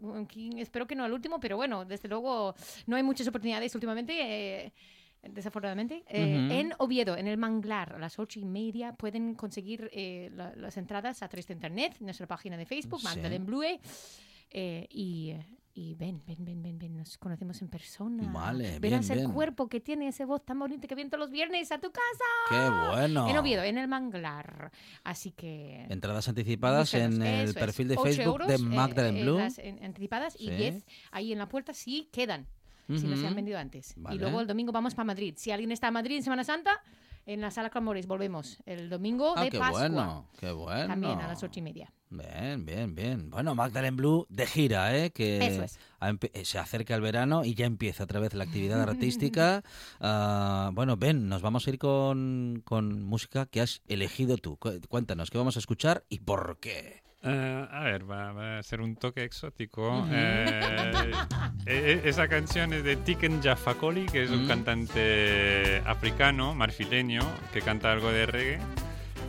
Espero 0.59 0.87
que 0.87 0.95
no 0.95 1.07
el 1.07 1.13
último, 1.13 1.41
pero 1.41 1.57
bueno, 1.57 1.85
desde 1.85 2.09
luego 2.09 2.55
no 2.87 2.97
hay 2.97 3.03
muchas 3.03 3.27
oportunidades 3.29 3.75
últimamente. 3.75 4.13
eh, 4.67 4.73
Desafortunadamente, 5.23 6.03
eh, 6.09 6.49
en 6.61 6.73
Oviedo, 6.79 7.17
en 7.17 7.27
el 7.27 7.37
Manglar, 7.37 7.95
a 7.95 7.99
las 7.99 8.19
ocho 8.19 8.41
y 8.41 8.45
media, 8.45 8.95
pueden 8.95 9.35
conseguir 9.35 9.91
eh, 9.93 10.31
la- 10.35 10.55
las 10.57 10.77
entradas 10.79 11.23
a 11.23 11.29
través 11.29 11.47
de 11.47 11.55
internet, 11.55 11.97
nuestra 12.01 12.27
página 12.27 12.57
de 12.57 12.65
Facebook, 12.67 13.01
Sí. 13.01 13.05
Magdalene 13.07 13.45
Blue. 13.45 13.63
eh, 14.53 14.87
y, 14.91 15.35
y 15.75 15.95
ven, 15.95 16.21
ven, 16.27 16.45
ven, 16.45 16.61
ven, 16.63 16.79
ven, 16.79 16.97
nos 16.97 17.17
conocemos 17.19 17.61
en 17.63 17.69
persona. 17.69 18.33
Vale, 18.33 18.81
Verás 18.81 19.07
bien, 19.07 19.13
el 19.13 19.25
bien. 19.27 19.33
cuerpo 19.33 19.69
que 19.69 19.79
tiene 19.81 20.09
ese 20.09 20.25
voz 20.25 20.45
tan 20.45 20.59
bonito 20.59 20.89
que 20.89 20.95
viene 20.97 21.09
todos 21.11 21.21
los 21.21 21.31
viernes 21.31 21.71
a 21.71 21.79
tu 21.79 21.93
casa. 21.93 22.25
¡Qué 22.49 22.97
bueno! 22.97 23.29
En 23.29 23.37
Oviedo, 23.37 23.63
en 23.63 23.79
el 23.79 23.87
Manglar. 23.87 24.73
Así 25.05 25.31
que. 25.31 25.87
Entradas 25.89 26.29
anticipadas 26.29 26.93
en 26.95 27.23
el 27.23 27.43
Eso 27.45 27.51
es. 27.51 27.65
perfil 27.65 27.89
de 27.89 27.97
Facebook 27.99 28.45
de 28.47 28.59
Magdalene 28.59 29.23
Blue. 29.23 29.39
las 29.39 29.59
en- 29.59 29.85
anticipadas 29.85 30.35
y 30.41 30.49
Sí. 30.49 30.55
10 30.57 30.87
ahí 31.13 31.33
en 31.33 31.39
la 31.39 31.49
puerta 31.49 31.73
sí 31.75 32.09
quedan. 32.11 32.49
Si 32.99 33.07
no 33.07 33.17
se 33.17 33.27
han 33.27 33.35
vendido 33.35 33.59
antes. 33.59 33.95
Vale. 33.97 34.17
Y 34.17 34.19
luego 34.19 34.41
el 34.41 34.47
domingo 34.47 34.73
vamos 34.73 34.95
para 34.95 35.05
Madrid. 35.07 35.35
Si 35.37 35.51
alguien 35.51 35.73
está 35.73 35.89
en 35.89 35.95
Madrid 35.95 36.17
en 36.17 36.23
Semana 36.23 36.45
Santa, 36.45 36.83
en 37.27 37.41
la 37.41 37.51
sala 37.51 37.71
Clamores 37.71 38.07
volvemos 38.07 38.59
el 38.67 38.89
domingo 38.89 39.35
Ah, 39.37 39.45
de 39.45 39.51
qué 39.51 39.59
Pascua. 39.59 39.81
bueno, 39.89 40.29
qué 40.39 40.51
bueno. 40.53 40.87
También 40.87 41.21
a 41.21 41.29
las 41.29 41.43
ocho 41.43 41.61
y 41.61 41.63
media. 41.63 41.93
Bien, 42.13 42.65
bien, 42.67 42.95
bien. 42.97 43.31
Bueno, 43.31 43.55
Magdalene 43.55 43.97
Blue 43.97 44.27
de 44.31 44.45
gira, 44.47 44.97
¿eh? 44.97 45.11
Que 45.13 45.39
Eso 45.47 45.63
es. 45.63 45.79
eh, 46.33 46.45
se 46.45 46.59
acerca 46.59 46.97
el 46.97 47.03
verano 47.03 47.45
y 47.45 47.55
ya 47.55 47.67
empieza 47.67 48.03
otra 48.03 48.19
vez 48.19 48.35
la 48.35 48.43
actividad 48.45 48.81
artística. 48.89 49.63
Ah, 50.01 50.71
bueno, 50.73 50.97
Ben, 50.97 51.29
nos 51.29 51.43
vamos 51.43 51.67
a 51.67 51.71
ir 51.71 51.79
con, 51.79 52.63
con 52.65 53.03
música 53.05 53.47
que 53.47 53.61
has 53.61 53.83
elegido 53.87 54.39
tú. 54.39 54.57
Cu- 54.57 54.81
Cuéntanos, 54.89 55.31
¿qué 55.31 55.39
vamos 55.39 55.55
a 55.57 55.61
escuchar 55.61 56.05
y 56.09 56.19
por 56.21 56.59
qué? 56.59 57.03
Eh, 57.23 57.67
a 57.71 57.81
ver, 57.85 58.11
va, 58.11 58.33
va 58.33 58.59
a 58.59 58.63
ser 58.63 58.81
un 58.81 58.97
toque 58.97 59.25
exótico. 59.25 60.07
Eh, 60.11 61.11
e- 61.67 62.01
e- 62.05 62.09
esa 62.09 62.29
canción 62.29 62.73
es 62.73 62.83
de 62.83 62.97
Tiken 62.97 63.43
Jafakoli, 63.43 64.07
que 64.07 64.25
es 64.25 64.31
un 64.31 64.45
Mm. 64.47 64.49
cantante 64.49 65.83
africano, 65.85 66.55
marfileño, 66.55 67.21
que 67.53 67.61
canta 67.61 67.93
algo 67.93 68.11
de 68.11 68.25
reggae. 68.27 68.59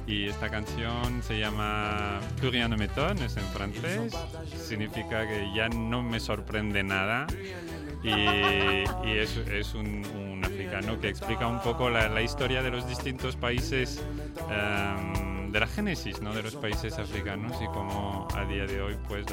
Y 0.08 0.27
esta 0.27 0.49
canción 0.49 1.21
se 1.21 1.38
llama 1.38 2.19
Plus 2.39 2.51
rien 2.51 2.69
ne 2.71 2.77
m'étonne, 2.77 3.25
es 3.25 3.36
en 3.38 3.43
francés. 3.45 4.13
Significa 4.58 5.27
que 5.27 5.51
ya 5.54 5.67
no 5.69 6.01
me 6.01 6.19
sorprende 6.19 6.84
nada. 6.84 7.27
Y, 8.04 8.10
y 8.10 9.17
es, 9.17 9.38
es 9.38 9.75
un, 9.75 10.04
un 10.06 10.43
africano 10.43 10.99
que 10.99 11.08
explica 11.10 11.45
un 11.45 11.62
poco 11.62 11.89
la, 11.89 12.10
la 12.10 12.21
historia 12.23 12.63
de 12.63 12.71
los 12.71 12.88
distintos 12.88 13.36
países, 13.36 14.01
em, 14.49 15.31
de 15.51 15.59
la 15.59 15.67
génesis 15.67 16.21
¿no? 16.21 16.33
de 16.33 16.43
los 16.43 16.55
países 16.55 16.97
africanos 16.97 17.57
y 17.61 17.65
cómo 17.67 18.27
a 18.35 18.45
día 18.45 18.65
de 18.65 18.81
hoy 18.81 18.97
pues 19.07 19.25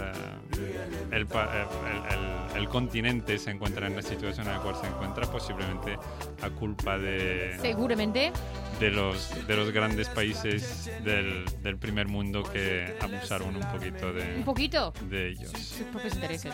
el- 1.13 1.27
el- 1.29 2.57
el 2.57 2.69
continente 2.69 3.39
se 3.39 3.51
encuentra 3.53 3.87
en 3.87 3.97
la 3.97 4.03
situación 4.03 4.47
en 4.49 4.55
la 4.55 4.59
cual 4.61 4.75
se 4.77 4.87
encuentra, 4.89 5.27
posiblemente 5.31 5.97
a 6.43 6.51
culpa 6.51 6.99
de, 6.99 7.57
Seguramente. 7.61 8.33
De, 8.81 8.91
los, 8.91 9.31
de 9.47 9.57
los 9.57 9.71
grandes 9.73 10.09
países 10.09 10.91
del, 11.05 11.45
del 11.63 11.77
primer 11.79 12.07
mundo 12.09 12.43
que 12.43 12.97
abusaron 13.01 13.57
un 13.57 13.63
poquito 13.73 14.09
Un 14.11 14.17
de, 14.17 14.43
poquito. 14.45 14.93
de 15.09 15.29
ellos. 15.31 15.51
Sus 15.53 15.87
propios 15.93 16.15
intereses. 16.15 16.53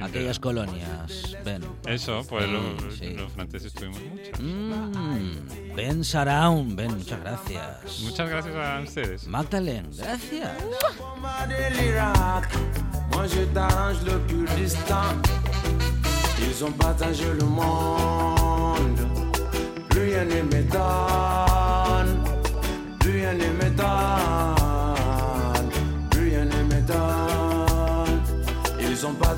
Aquellas 0.00 0.40
duda. 0.40 0.40
colonias, 0.40 1.36
Ben. 1.44 1.62
Eso, 1.86 2.24
pues 2.28 2.44
Sí, 2.46 2.50
lo- 2.52 2.90
sí. 2.90 3.10
los 3.14 3.32
franceses 3.32 3.72
tuvimos 3.72 4.00
muchas. 4.02 4.40
Mm, 4.40 5.74
ben 5.76 6.04
Saraun, 6.04 6.74
Ben, 6.76 6.96
muchas 6.96 7.20
gracias. 7.20 8.00
Muchas 8.00 8.28
gracias 8.28 8.54
a 8.56 8.80
ustedes. 8.80 9.26
Magdalene, 9.26 9.88
gracias. 9.96 10.50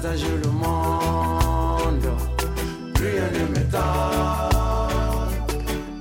Ils 0.02 0.06
ont 0.06 0.10
partagé 0.10 0.26
le 0.36 0.50
monde, 0.50 2.08
plus 2.94 3.08
rien 3.08 3.30
ne 3.30 3.44
m'étonne, 3.54 3.80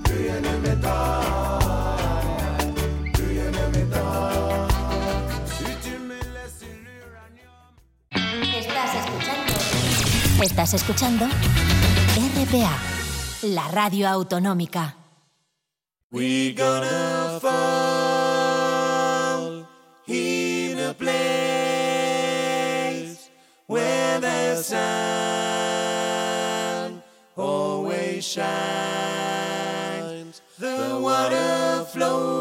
plus 0.03 0.17
rien 0.17 0.39
ne 0.41 0.53
m'étonne, 0.57 1.53
plus 3.13 3.27
rien 3.27 3.49
ne 3.51 3.65
m'étonne. 3.77 4.69
Si 5.45 5.65
tu 5.83 5.93
me 5.99 6.17
laisses 6.33 6.65
l'uranium. 6.83 7.61
Estás 8.57 8.91
escuchando. 8.95 9.53
Estás 10.43 10.73
escuchando 10.73 11.25
RPA, 12.41 12.75
la 13.43 13.67
radio 13.67 14.07
autonómica. 14.07 14.95
We 16.11 16.53
gonna 16.53 17.39
fall 17.39 17.59
in 20.07 20.79
a 20.79 20.93
place 20.93 21.40
sun 24.63 24.81
always 27.35 28.25
shines. 28.27 28.51
The 30.59 30.99
water 31.01 31.85
flows 31.85 32.40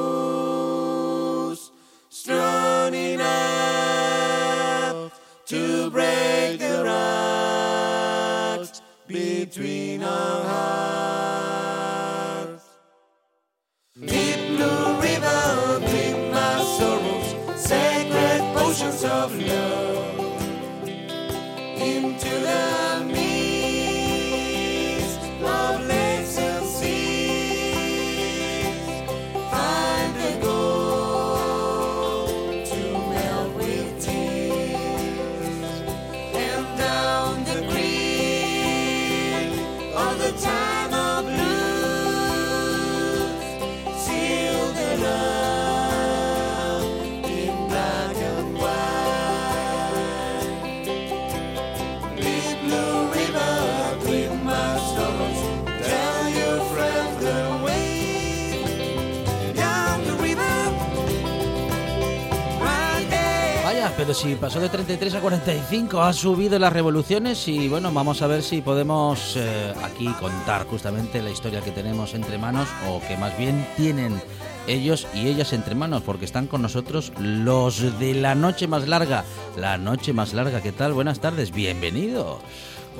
pero 64.01 64.15
si 64.15 64.35
pasó 64.35 64.61
de 64.61 64.71
33 64.71 65.17
a 65.17 65.21
45, 65.21 66.01
ha 66.01 66.15
subido 66.15 66.59
las 66.59 66.73
revoluciones 66.73 67.47
y 67.49 67.69
bueno, 67.69 67.93
vamos 67.93 68.23
a 68.23 68.27
ver 68.27 68.43
si 68.43 68.63
podemos 68.63 69.37
eh, 69.37 69.75
aquí 69.83 70.07
contar 70.19 70.67
justamente 70.67 71.21
la 71.21 71.29
historia 71.29 71.61
que 71.61 71.71
tenemos 71.71 72.15
entre 72.15 72.39
manos 72.39 72.67
o 72.89 73.07
que 73.07 73.19
más 73.19 73.37
bien 73.37 73.67
tienen 73.77 74.19
ellos 74.67 75.07
y 75.13 75.29
ellas 75.29 75.53
entre 75.53 75.75
manos 75.75 76.01
porque 76.01 76.25
están 76.25 76.47
con 76.47 76.63
nosotros 76.63 77.13
los 77.19 77.99
de 77.99 78.15
la 78.15 78.35
noche 78.35 78.67
más 78.67 78.89
larga. 78.89 79.27
La 79.59 79.77
noche 79.77 80.15
más 80.15 80.33
larga, 80.33 80.63
¿qué 80.63 80.73
tal? 80.73 80.95
Buenas 80.95 81.21
tardes, 81.21 81.53
bienvenidos. 81.53 82.39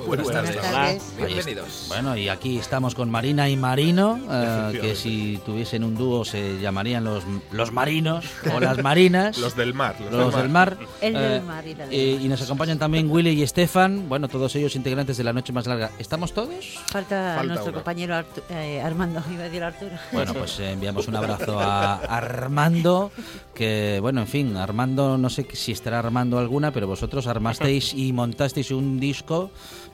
Buenas, 0.07 0.27
tardes. 0.31 0.57
Ahí 0.73 0.97
Bienvenidos. 1.27 1.85
Bueno, 1.89 2.17
y 2.17 2.27
aquí 2.29 2.57
estamos 2.57 2.95
con 2.95 3.09
Marina 3.11 3.49
y 3.49 3.55
Marino, 3.57 4.19
eh, 4.31 4.79
que 4.81 4.95
si 4.95 5.39
tuviesen 5.45 5.83
un 5.83 5.95
dúo 5.95 6.25
se 6.25 6.59
llamarían 6.59 7.03
los, 7.03 7.23
los 7.51 7.71
marinos 7.71 8.25
o 8.53 8.59
las 8.59 8.81
marinas. 8.81 9.37
Los 9.41 9.55
del 9.55 9.73
mar. 9.73 9.95
Los, 9.99 10.11
Los 10.11 10.35
del 10.35 10.49
mar. 10.49 10.77
El 11.01 11.13
del 11.13 11.31
Eh, 11.33 11.41
mar 11.41 11.67
y 11.67 11.75
la 11.75 11.85
del 11.87 11.93
eh, 11.99 12.13
mar. 12.15 12.25
y 12.25 12.27
nos 12.29 12.41
acompañan 12.41 12.79
también 12.79 13.09
Willy 13.11 13.31
y 13.31 13.43
Estefan, 13.43 14.07
bueno, 14.09 14.27
todos 14.27 14.55
ellos 14.55 14.75
integrantes 14.75 15.17
de 15.17 15.23
la 15.23 15.33
noche 15.33 15.53
más 15.53 15.67
larga. 15.67 15.91
¿Estamos 15.99 16.33
todos? 16.33 16.79
Falta, 16.87 17.33
Falta 17.37 17.43
nuestro 17.43 17.69
uno. 17.69 17.73
compañero 17.79 18.15
Artu- 18.15 18.43
eh, 18.49 18.81
Armando, 18.81 19.21
iba 19.31 19.41
a 19.41 19.45
decir 19.45 19.63
Arturo. 19.63 19.91
Bueno, 20.11 20.33
pues 20.33 20.59
eh, 20.59 20.71
enviamos 20.71 21.07
un 21.07 21.15
abrazo 21.15 21.59
a 21.59 21.95
Armando, 22.17 23.11
que 23.53 23.99
bueno, 24.01 24.21
en 24.21 24.27
fin, 24.27 24.55
Armando, 24.57 25.17
no 25.17 25.29
sé 25.29 25.45
si 25.53 25.71
estará 25.73 25.99
armando 25.99 26.39
alguna, 26.39 26.71
pero 26.71 26.87
vosotros 26.87 27.27
armasteis 27.27 27.93
y 27.93 28.13
montasteis 28.13 28.71
un 28.71 28.99
disco, 28.99 29.51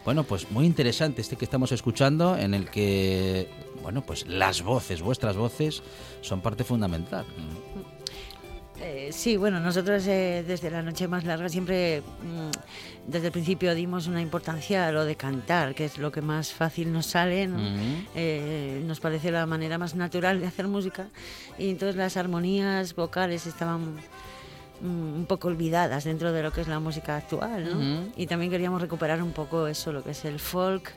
bueno, 0.08 0.24
pues 0.24 0.50
muy 0.52 0.66
interesante, 0.66 1.20
este 1.20 1.36
que 1.36 1.44
estamos 1.44 1.74
escuchando, 1.74 2.38
en 2.38 2.54
el 2.54 2.70
que, 2.70 3.50
bueno, 3.84 4.06
pues 4.06 4.26
las 4.26 4.62
voces, 4.62 5.02
vuestras 5.02 5.36
voces, 5.36 5.84
son 6.22 6.40
parte 6.40 6.64
fundamental. 6.64 7.26
Eh, 8.80 9.10
sí, 9.12 9.36
bueno, 9.36 9.60
nosotros 9.60 10.08
eh, 10.08 10.46
desde 10.48 10.72
la 10.72 10.82
noche 10.82 11.10
más 11.10 11.26
larga 11.26 11.50
siempre, 11.50 12.04
mm, 12.24 13.12
desde 13.12 13.26
el 13.26 13.32
principio 13.34 13.76
dimos 13.76 14.08
una 14.08 14.22
importancia 14.22 14.88
a 14.88 14.94
lo 14.94 15.04
de 15.04 15.18
cantar, 15.18 15.76
que 15.76 15.84
es 15.84 15.98
lo 15.98 16.10
que 16.10 16.22
más 16.22 16.54
fácil 16.54 16.94
nos 16.94 17.08
sale, 17.08 17.46
¿no? 17.46 17.60
Eh, 18.16 18.82
nos 18.86 19.02
parece 19.02 19.30
la 19.30 19.46
manera 19.46 19.78
más 19.78 19.94
natural 19.94 20.40
de 20.40 20.48
hacer 20.48 20.70
música 20.70 21.10
y 21.60 21.70
entonces 21.70 21.98
las 21.98 22.16
armonías 22.16 22.96
vocales 22.96 23.46
estaban 23.46 23.98
un 24.82 25.26
poco 25.28 25.48
olvidadas 25.48 26.04
dentro 26.04 26.32
de 26.32 26.44
lo 26.44 26.52
que 26.52 26.62
es 26.62 26.68
la 26.68 26.80
música 26.80 27.18
actual, 27.18 27.70
¿no? 27.74 28.04
Y 28.16 28.28
también 28.28 28.52
queríamos 28.52 28.82
recuperar 28.82 29.22
un 29.22 29.32
poco 29.32 29.68
eso, 29.68 29.92
lo 29.92 30.04
que 30.04 30.12
es 30.12 30.26
el 30.26 30.40
folk, 30.40 30.92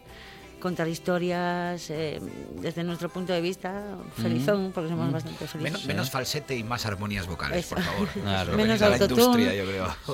contar 0.60 0.86
historias 0.88 1.90
eh, 1.90 2.20
desde 2.60 2.84
nuestro 2.84 3.08
punto 3.08 3.32
de 3.32 3.40
vista, 3.40 3.96
felizón, 4.16 4.70
porque 4.74 4.90
somos 4.90 5.10
bastante 5.12 5.38
felices. 5.46 5.60
Menos, 5.62 5.86
menos 5.86 6.10
falsete 6.10 6.56
y 6.56 6.62
más 6.62 6.86
armonías 6.86 7.26
vocales, 7.26 7.66
Eso. 7.66 7.74
por 7.74 7.84
favor. 7.84 8.08
Claro. 8.22 8.56
Menos 8.56 8.82
autotune. 8.82 9.64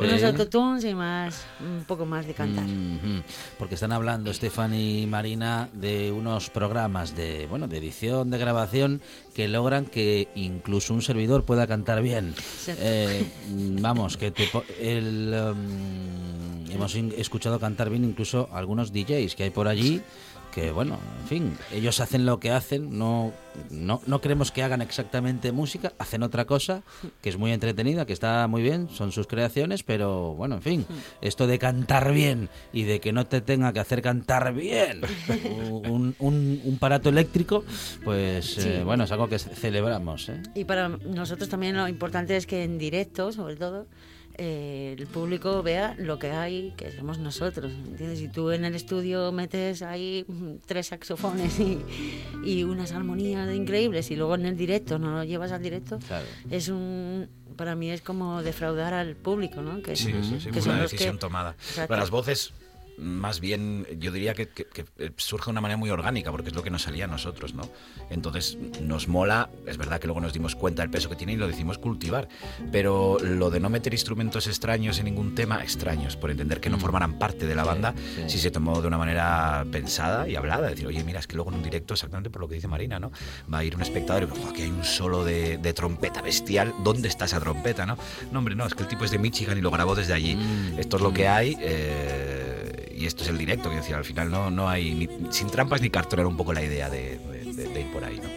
Menos 0.01 0.23
autotunes 0.23 0.85
y 0.85 0.95
más, 0.95 1.45
un 1.61 1.85
poco 1.85 2.07
más 2.07 2.27
de 2.27 2.35
cantar. 2.35 2.65
Porque 3.59 3.75
están 3.75 3.93
hablando 3.93 4.31
Estefan 4.31 4.75
y 4.75 5.07
Marina 5.07 5.69
de 5.73 6.13
unos 6.13 6.49
programas 6.51 7.15
de 7.17 7.47
bueno 7.49 7.69
de 7.69 7.79
edición, 7.79 8.31
de 8.31 8.39
grabación 8.39 9.01
que 9.35 9.49
logran 9.49 9.85
que 9.87 10.29
incluso 10.35 10.95
un 10.95 11.03
servidor 11.03 11.45
pueda 11.45 11.67
cantar 11.67 12.01
bien. 12.03 12.35
Eh, 12.69 13.25
mm, 13.51 13.83
vamos, 13.83 14.17
que 14.17 14.31
te 14.31 14.47
po- 14.47 14.65
el, 14.81 15.35
um, 15.35 16.71
hemos 16.71 16.95
escuchado 16.95 17.59
cantar 17.61 17.91
bien 17.91 18.05
incluso 18.05 18.49
algunos 18.53 18.93
DJs 18.93 19.35
que 19.35 19.45
hay 19.45 19.51
por 19.51 19.69
allí 19.69 20.01
que 20.57 20.71
bueno, 20.73 20.99
en 21.21 21.29
fin, 21.29 21.59
ellos 21.71 22.01
hacen 22.01 22.25
lo 22.25 22.41
que 22.41 22.51
hacen, 22.51 22.97
no, 22.99 23.31
no, 23.71 24.01
no 24.07 24.21
queremos 24.23 24.51
que 24.53 24.63
hagan 24.63 24.81
exactamente 24.81 25.53
música, 25.53 25.93
hacen 25.99 26.23
otra 26.23 26.47
cosa 26.47 26.83
que 27.21 27.29
es 27.29 27.37
muy 27.37 27.53
entretenida, 27.53 28.07
que 28.07 28.15
está 28.15 28.47
muy 28.49 28.63
bien, 28.63 28.89
son 28.89 29.13
sus 29.13 29.27
creaciones, 29.27 29.83
pero 29.83 30.33
bueno, 30.35 30.55
en 30.55 30.63
fin, 30.63 30.87
esto 31.21 31.47
de 31.47 31.59
cantar 31.59 32.11
bien 32.15 32.49
y 32.73 32.85
de 32.85 33.01
que 33.01 33.13
no 33.13 33.27
te 33.27 33.43
tenga 33.43 33.75
que 33.75 33.81
hacer 33.81 34.01
cantar 34.01 34.55
bien 34.55 35.03
un, 35.85 36.15
un, 36.21 36.61
un 36.65 36.79
parato 36.79 37.11
eléctrico, 37.11 37.63
pues 38.03 38.47
Sí. 38.55 38.61
eh, 38.67 38.83
bueno, 38.83 39.05
es 39.05 39.13
algo 39.13 39.29
que 39.29 39.39
celebramos. 39.39 40.31
¿eh? 40.31 40.43
Y 40.55 40.65
para 40.65 40.89
nosotros 40.89 41.51
también 41.51 41.77
lo 41.77 41.87
importante 41.87 42.35
es 42.35 42.47
que 42.47 42.65
en 42.65 42.79
directo, 42.79 43.31
sobre 43.31 43.57
todo, 43.57 43.87
eh, 44.39 44.95
el 44.99 45.07
público 45.07 45.63
vea 45.63 45.95
lo 45.99 46.19
que 46.19 46.31
hay, 46.31 46.73
que 46.77 46.93
somos 46.93 47.19
nosotros. 47.19 47.73
¿entiendes? 47.73 48.19
Si 48.19 48.29
tú 48.29 48.51
en 48.51 48.65
el 48.65 48.75
estudio 48.75 49.33
metes 49.33 49.83
ahí 49.83 50.25
mm, 50.29 50.57
tres 50.67 50.89
saxofones 50.89 51.59
y, 51.61 51.79
y 52.45 52.63
unas 52.65 52.93
armonías 52.93 53.53
increíbles 53.55 54.11
y 54.11 54.17
luego 54.17 54.35
en 54.35 54.47
el 54.47 54.57
directo 54.57 54.99
no 54.99 55.11
lo 55.17 55.25
llevas 55.25 55.53
al 55.53 55.63
directo, 55.63 55.99
Claro. 56.07 56.27
es 56.51 56.69
un 56.69 57.29
para 57.57 57.75
mí 57.75 57.91
es 57.91 58.03
como 58.03 58.43
defraudar 58.43 58.93
al 58.93 59.17
público, 59.17 59.63
¿no? 59.63 59.81
Que, 59.81 59.97
Sí, 59.97 60.13
sí, 60.23 60.41
sí, 60.41 60.47
que 60.51 60.53
fue 60.53 60.63
son 60.63 60.73
una 60.73 60.83
los 60.83 60.91
que- 60.91 60.97
decisión 60.99 61.19
tomada. 61.19 61.53
Exacto. 61.53 61.89
Pero 61.89 62.01
las 62.01 62.11
voces, 62.11 62.53
más 62.99 63.41
bien, 63.41 63.87
yo 63.99 64.11
diría 64.13 64.35
que, 64.35 64.49
que- 64.49 64.65
que, 64.67 64.85
surge 65.17 65.47
de 65.47 65.51
una 65.53 65.61
manera 65.61 65.77
muy 65.77 65.91
orgánica, 65.91 66.31
porque 66.31 66.49
es 66.51 66.55
lo 66.55 66.63
que 66.63 66.71
nos 66.71 66.83
salía 66.83 67.05
a 67.05 67.09
nosotros, 67.09 67.55
¿no? 67.55 67.69
Entonces, 68.11 68.57
nos 68.81 69.09
mola, 69.09 69.51
es 69.67 69.77
verdad 69.77 70.01
que 70.01 70.07
luego 70.07 70.21
nos 70.21 70.33
dimos 70.33 70.55
cuenta 70.57 70.83
del 70.83 70.91
peso 70.91 71.09
que 71.09 71.17
tiene 71.17 71.33
y 71.35 71.37
lo 71.37 71.47
decimos 71.47 71.79
cultivar, 71.79 72.29
pero 72.73 73.19
lo 73.21 73.51
de 73.51 73.61
no 73.61 73.69
meter 73.71 73.93
instrumentos 73.93 74.47
extraños 74.47 74.99
en 74.99 75.07
ningún 75.07 75.35
tema, 75.35 75.63
extraños, 75.63 76.17
por 76.17 76.31
entender 76.31 76.61
que 76.61 76.71
no 76.71 76.79
formaran 76.79 77.19
parte 77.19 77.47
de 77.47 77.55
la 77.55 77.65
banda, 77.65 77.95
sí. 78.17 78.23
sí 78.29 78.39
se 78.39 78.51
tomó 78.51 78.81
de 78.81 78.89
una 78.89 78.99
manera 78.99 79.65
pensada 79.71 80.29
y 80.29 80.37
hablada, 80.37 80.69
decir, 80.69 80.87
oye, 80.87 81.03
mira, 81.05 81.21
es 81.21 81.27
que 81.27 81.35
luego 81.37 81.51
en 81.51 81.57
un 81.57 81.63
directo, 81.63 81.95
exactamente 81.95 82.31
por 82.31 82.41
lo 82.43 82.49
que 82.49 82.55
dice 82.57 82.69
Marina, 82.69 82.99
¿no? 82.99 83.11
Va 83.53 83.59
a 83.59 83.65
ir 83.65 83.75
un 83.77 83.83
espectador 83.83 84.25
y, 84.25 84.27
"Jo, 84.27 84.49
aquí 84.51 84.63
hay 84.63 84.71
un 84.71 84.85
solo 84.85 85.25
de, 85.25 85.59
de 85.59 85.73
trompeta 85.73 86.23
bestial, 86.23 86.75
¿dónde 86.83 87.09
está 87.09 87.25
esa 87.27 87.41
trompeta, 87.41 87.85
no? 87.87 87.97
No, 88.33 88.39
hombre, 88.39 88.55
no, 88.55 88.67
es 88.67 88.75
que 88.75 88.83
el 88.83 88.89
tipo 88.89 89.05
es 89.05 89.11
de 89.11 89.19
Michigan 89.19 89.59
y 89.59 89.61
lo 89.61 89.71
grabó 89.71 89.95
desde 89.95 90.13
allí. 90.15 90.35
Mm. 90.37 90.79
Esto 90.79 90.97
es 90.97 91.03
lo 91.03 91.13
que 91.13 91.29
hay 91.29 91.57
eh, 91.61 92.56
y 92.97 93.07
esto 93.07 93.23
es 93.25 93.29
el 93.31 93.39
directo, 93.39 93.65
quiero 93.69 93.83
decir, 93.83 93.95
al 93.95 94.05
final 94.05 94.31
no, 94.31 94.51
no 94.51 94.69
hay, 94.69 94.95
ni- 94.95 95.09
sin 95.33 95.49
trampas 95.49 95.81
ni 95.83 95.91
cartón, 95.91 96.19
era 96.21 96.29
un 96.29 96.37
poco 96.37 96.53
la 96.53 96.63
idea 96.63 96.89
de, 96.91 97.19
de- 97.19 97.53
de- 97.53 97.69
de 97.69 97.81
ir 97.81 97.93
por 97.93 98.05
ahí, 98.05 98.21
¿no? 98.21 98.29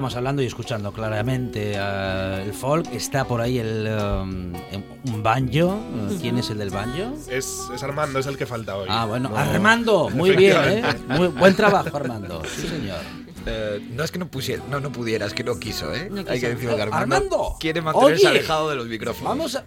Estamos 0.00 0.16
hablando 0.16 0.40
y 0.40 0.46
escuchando 0.46 0.92
claramente 0.92 1.72
eh, 1.76 2.42
el 2.46 2.54
folk, 2.54 2.90
está 2.90 3.26
por 3.26 3.42
ahí 3.42 3.58
el 3.58 3.86
um, 3.86 4.54
un 5.12 5.22
banjo, 5.22 5.78
¿quién 6.22 6.38
es 6.38 6.48
el 6.48 6.56
del 6.56 6.70
banjo? 6.70 7.12
Es, 7.30 7.60
es 7.74 7.82
Armando, 7.82 8.18
es 8.18 8.24
el 8.24 8.38
que 8.38 8.46
falta 8.46 8.78
hoy. 8.78 8.86
Ah, 8.90 9.04
bueno, 9.04 9.28
No- 9.28 9.36
Armando, 9.36 10.08
muy 10.08 10.30
bien, 10.34 10.56
¿eh? 10.64 10.82
Muy 11.06 11.28
buen 11.28 11.54
trabajo, 11.54 11.94
Armando. 11.94 12.40
Sí, 12.46 12.66
señor. 12.66 13.00
Eh, 13.44 13.86
no 13.90 14.02
es 14.02 14.10
que 14.10 14.18
no 14.18 14.26
pusiera, 14.28 14.62
no, 14.70 14.80
no 14.80 14.90
pudiera, 14.90 15.26
es 15.26 15.34
que 15.34 15.44
no 15.44 15.58
quiso, 15.60 15.94
¿eh? 15.94 16.08
No 16.10 16.20
Hay 16.20 16.24
quiso. 16.24 16.40
que 16.40 16.48
decirlo 16.54 16.76
que 16.76 16.82
Armando, 16.82 17.14
Armando, 17.16 17.56
quiere 17.60 17.82
mantenerse 17.82 18.26
oye, 18.26 18.38
alejado 18.38 18.70
de 18.70 18.76
los 18.76 18.86
micrófonos. 18.86 19.28
Vamos 19.28 19.54
a... 19.56 19.64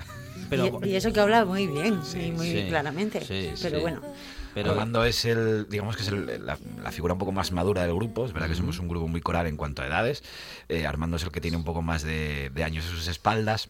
Pero, 0.50 0.80
y, 0.84 0.90
y 0.90 0.96
eso 0.96 1.14
que 1.14 1.20
habla 1.20 1.46
muy 1.46 1.68
bien 1.68 2.00
y 2.20 2.32
muy 2.32 2.48
sí, 2.48 2.66
claramente. 2.70 3.22
sí, 3.22 3.52
pero 3.62 3.76
sí. 3.78 3.82
bueno, 3.84 4.02
pero 4.54 4.72
Armando 4.72 5.04
es 5.06 5.26
el, 5.26 5.68
digamos 5.70 5.96
que 5.96 6.04
es 6.04 6.10
el- 6.10 6.46
la, 6.46 6.58
la 6.84 6.92
figura 6.92 7.14
un 7.14 7.20
poco 7.20 7.32
más 7.32 7.52
madura 7.52 7.84
del 7.84 7.94
grupo. 7.96 8.26
Es 8.26 8.34
verdad 8.34 8.48
que 8.50 8.56
somos 8.56 8.80
un 8.80 8.88
grupo 8.88 9.08
muy 9.08 9.22
coral 9.22 9.48
en 9.48 9.58
cuanto 9.58 9.82
a 9.82 9.88
edades. 9.88 10.24
Eh, 10.70 10.86
Armando 10.86 11.18
es 11.18 11.24
el 11.24 11.32
que 11.32 11.42
tiene 11.42 11.58
un 11.58 11.64
poco 11.64 11.82
más 11.82 12.04
de, 12.04 12.50
de 12.54 12.64
años 12.64 12.86
en 12.86 12.92
sus 12.92 13.08
espaldas. 13.08 13.70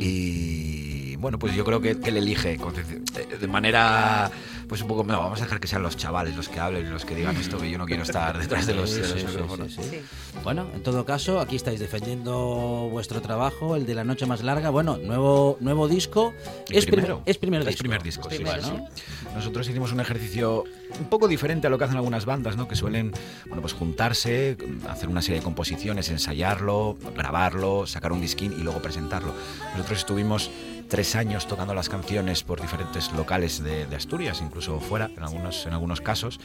Y 0.00 1.16
bueno, 1.16 1.38
pues 1.38 1.54
yo 1.54 1.64
creo 1.64 1.80
que, 1.80 1.98
que 1.98 2.10
él 2.10 2.16
elige 2.16 2.52
eh, 2.52 3.36
de 3.40 3.46
manera, 3.48 4.30
pues 4.72 4.80
un 4.80 4.88
poco, 4.88 5.04
no, 5.04 5.18
vamos 5.18 5.38
a 5.42 5.44
dejar 5.44 5.60
que 5.60 5.68
sean 5.68 5.82
los 5.82 5.98
chavales 5.98 6.34
los 6.34 6.48
que 6.48 6.58
hablen, 6.58 6.90
los 6.90 7.04
que 7.04 7.14
digan 7.14 7.36
esto, 7.36 7.58
que 7.58 7.70
yo 7.70 7.76
no 7.76 7.84
quiero 7.84 8.04
estar 8.04 8.38
detrás 8.38 8.66
de 8.66 8.72
los, 8.72 8.88
Sí, 8.88 9.02
de 9.02 9.08
los 9.08 9.20
sí, 9.20 9.26
micrófonos. 9.26 9.72
sí. 9.74 10.00
Bueno, 10.42 10.66
en 10.74 10.82
todo 10.82 11.04
caso, 11.04 11.40
aquí 11.40 11.56
estáis 11.56 11.78
defendiendo 11.78 12.88
vuestro 12.90 13.20
trabajo, 13.20 13.76
el 13.76 13.84
de 13.84 13.94
la 13.94 14.04
noche 14.04 14.24
más 14.24 14.42
larga. 14.42 14.70
Bueno, 14.70 14.96
nuevo 14.96 15.58
nuevo 15.60 15.88
disco. 15.88 16.32
El 16.70 16.76
Es 16.78 16.86
primero. 16.86 17.16
primer, 17.18 17.22
es 17.30 17.36
primer 17.38 17.60
Es 17.60 17.66
disco. 17.66 17.80
primer 17.80 18.02
disco, 18.02 18.28
sí, 18.30 18.42
Bueno. 18.42 18.86
Nosotros 19.34 19.68
hicimos 19.68 19.92
un 19.92 20.00
ejercicio 20.00 20.64
un 20.98 21.06
poco 21.10 21.28
diferente 21.28 21.66
a 21.66 21.70
lo 21.70 21.76
que 21.78 21.84
hacen 21.84 21.96
algunas 21.96 22.24
bandas, 22.24 22.56
¿no? 22.56 22.66
Que 22.68 22.76
suelen, 22.76 23.12
bueno, 23.48 23.60
pues 23.60 23.72
juntarse, 23.74 24.56
hacer 24.88 25.08
una 25.10 25.20
serie 25.22 25.40
de 25.40 25.44
composiciones, 25.44 26.08
ensayarlo, 26.10 26.96
grabarlo, 27.16 27.86
sacar 27.86 28.12
un 28.12 28.20
disquín 28.20 28.54
y 28.58 28.62
luego 28.62 28.80
presentarlo. 28.80 29.34
Nosotros 29.74 29.98
estuvimos 29.98 30.50
tres 30.88 31.16
años 31.16 31.46
tocando 31.46 31.72
las 31.72 31.88
canciones 31.88 32.42
por 32.42 32.60
diferentes 32.60 33.10
locales 33.12 33.62
de, 33.64 33.86
de 33.86 33.96
Asturias, 33.96 34.42
incluso 34.42 34.61
fuera, 34.80 35.10
en 35.16 35.22
algunos, 35.22 35.66
en 35.66 35.72
algunos 35.72 36.00
casos, 36.00 36.40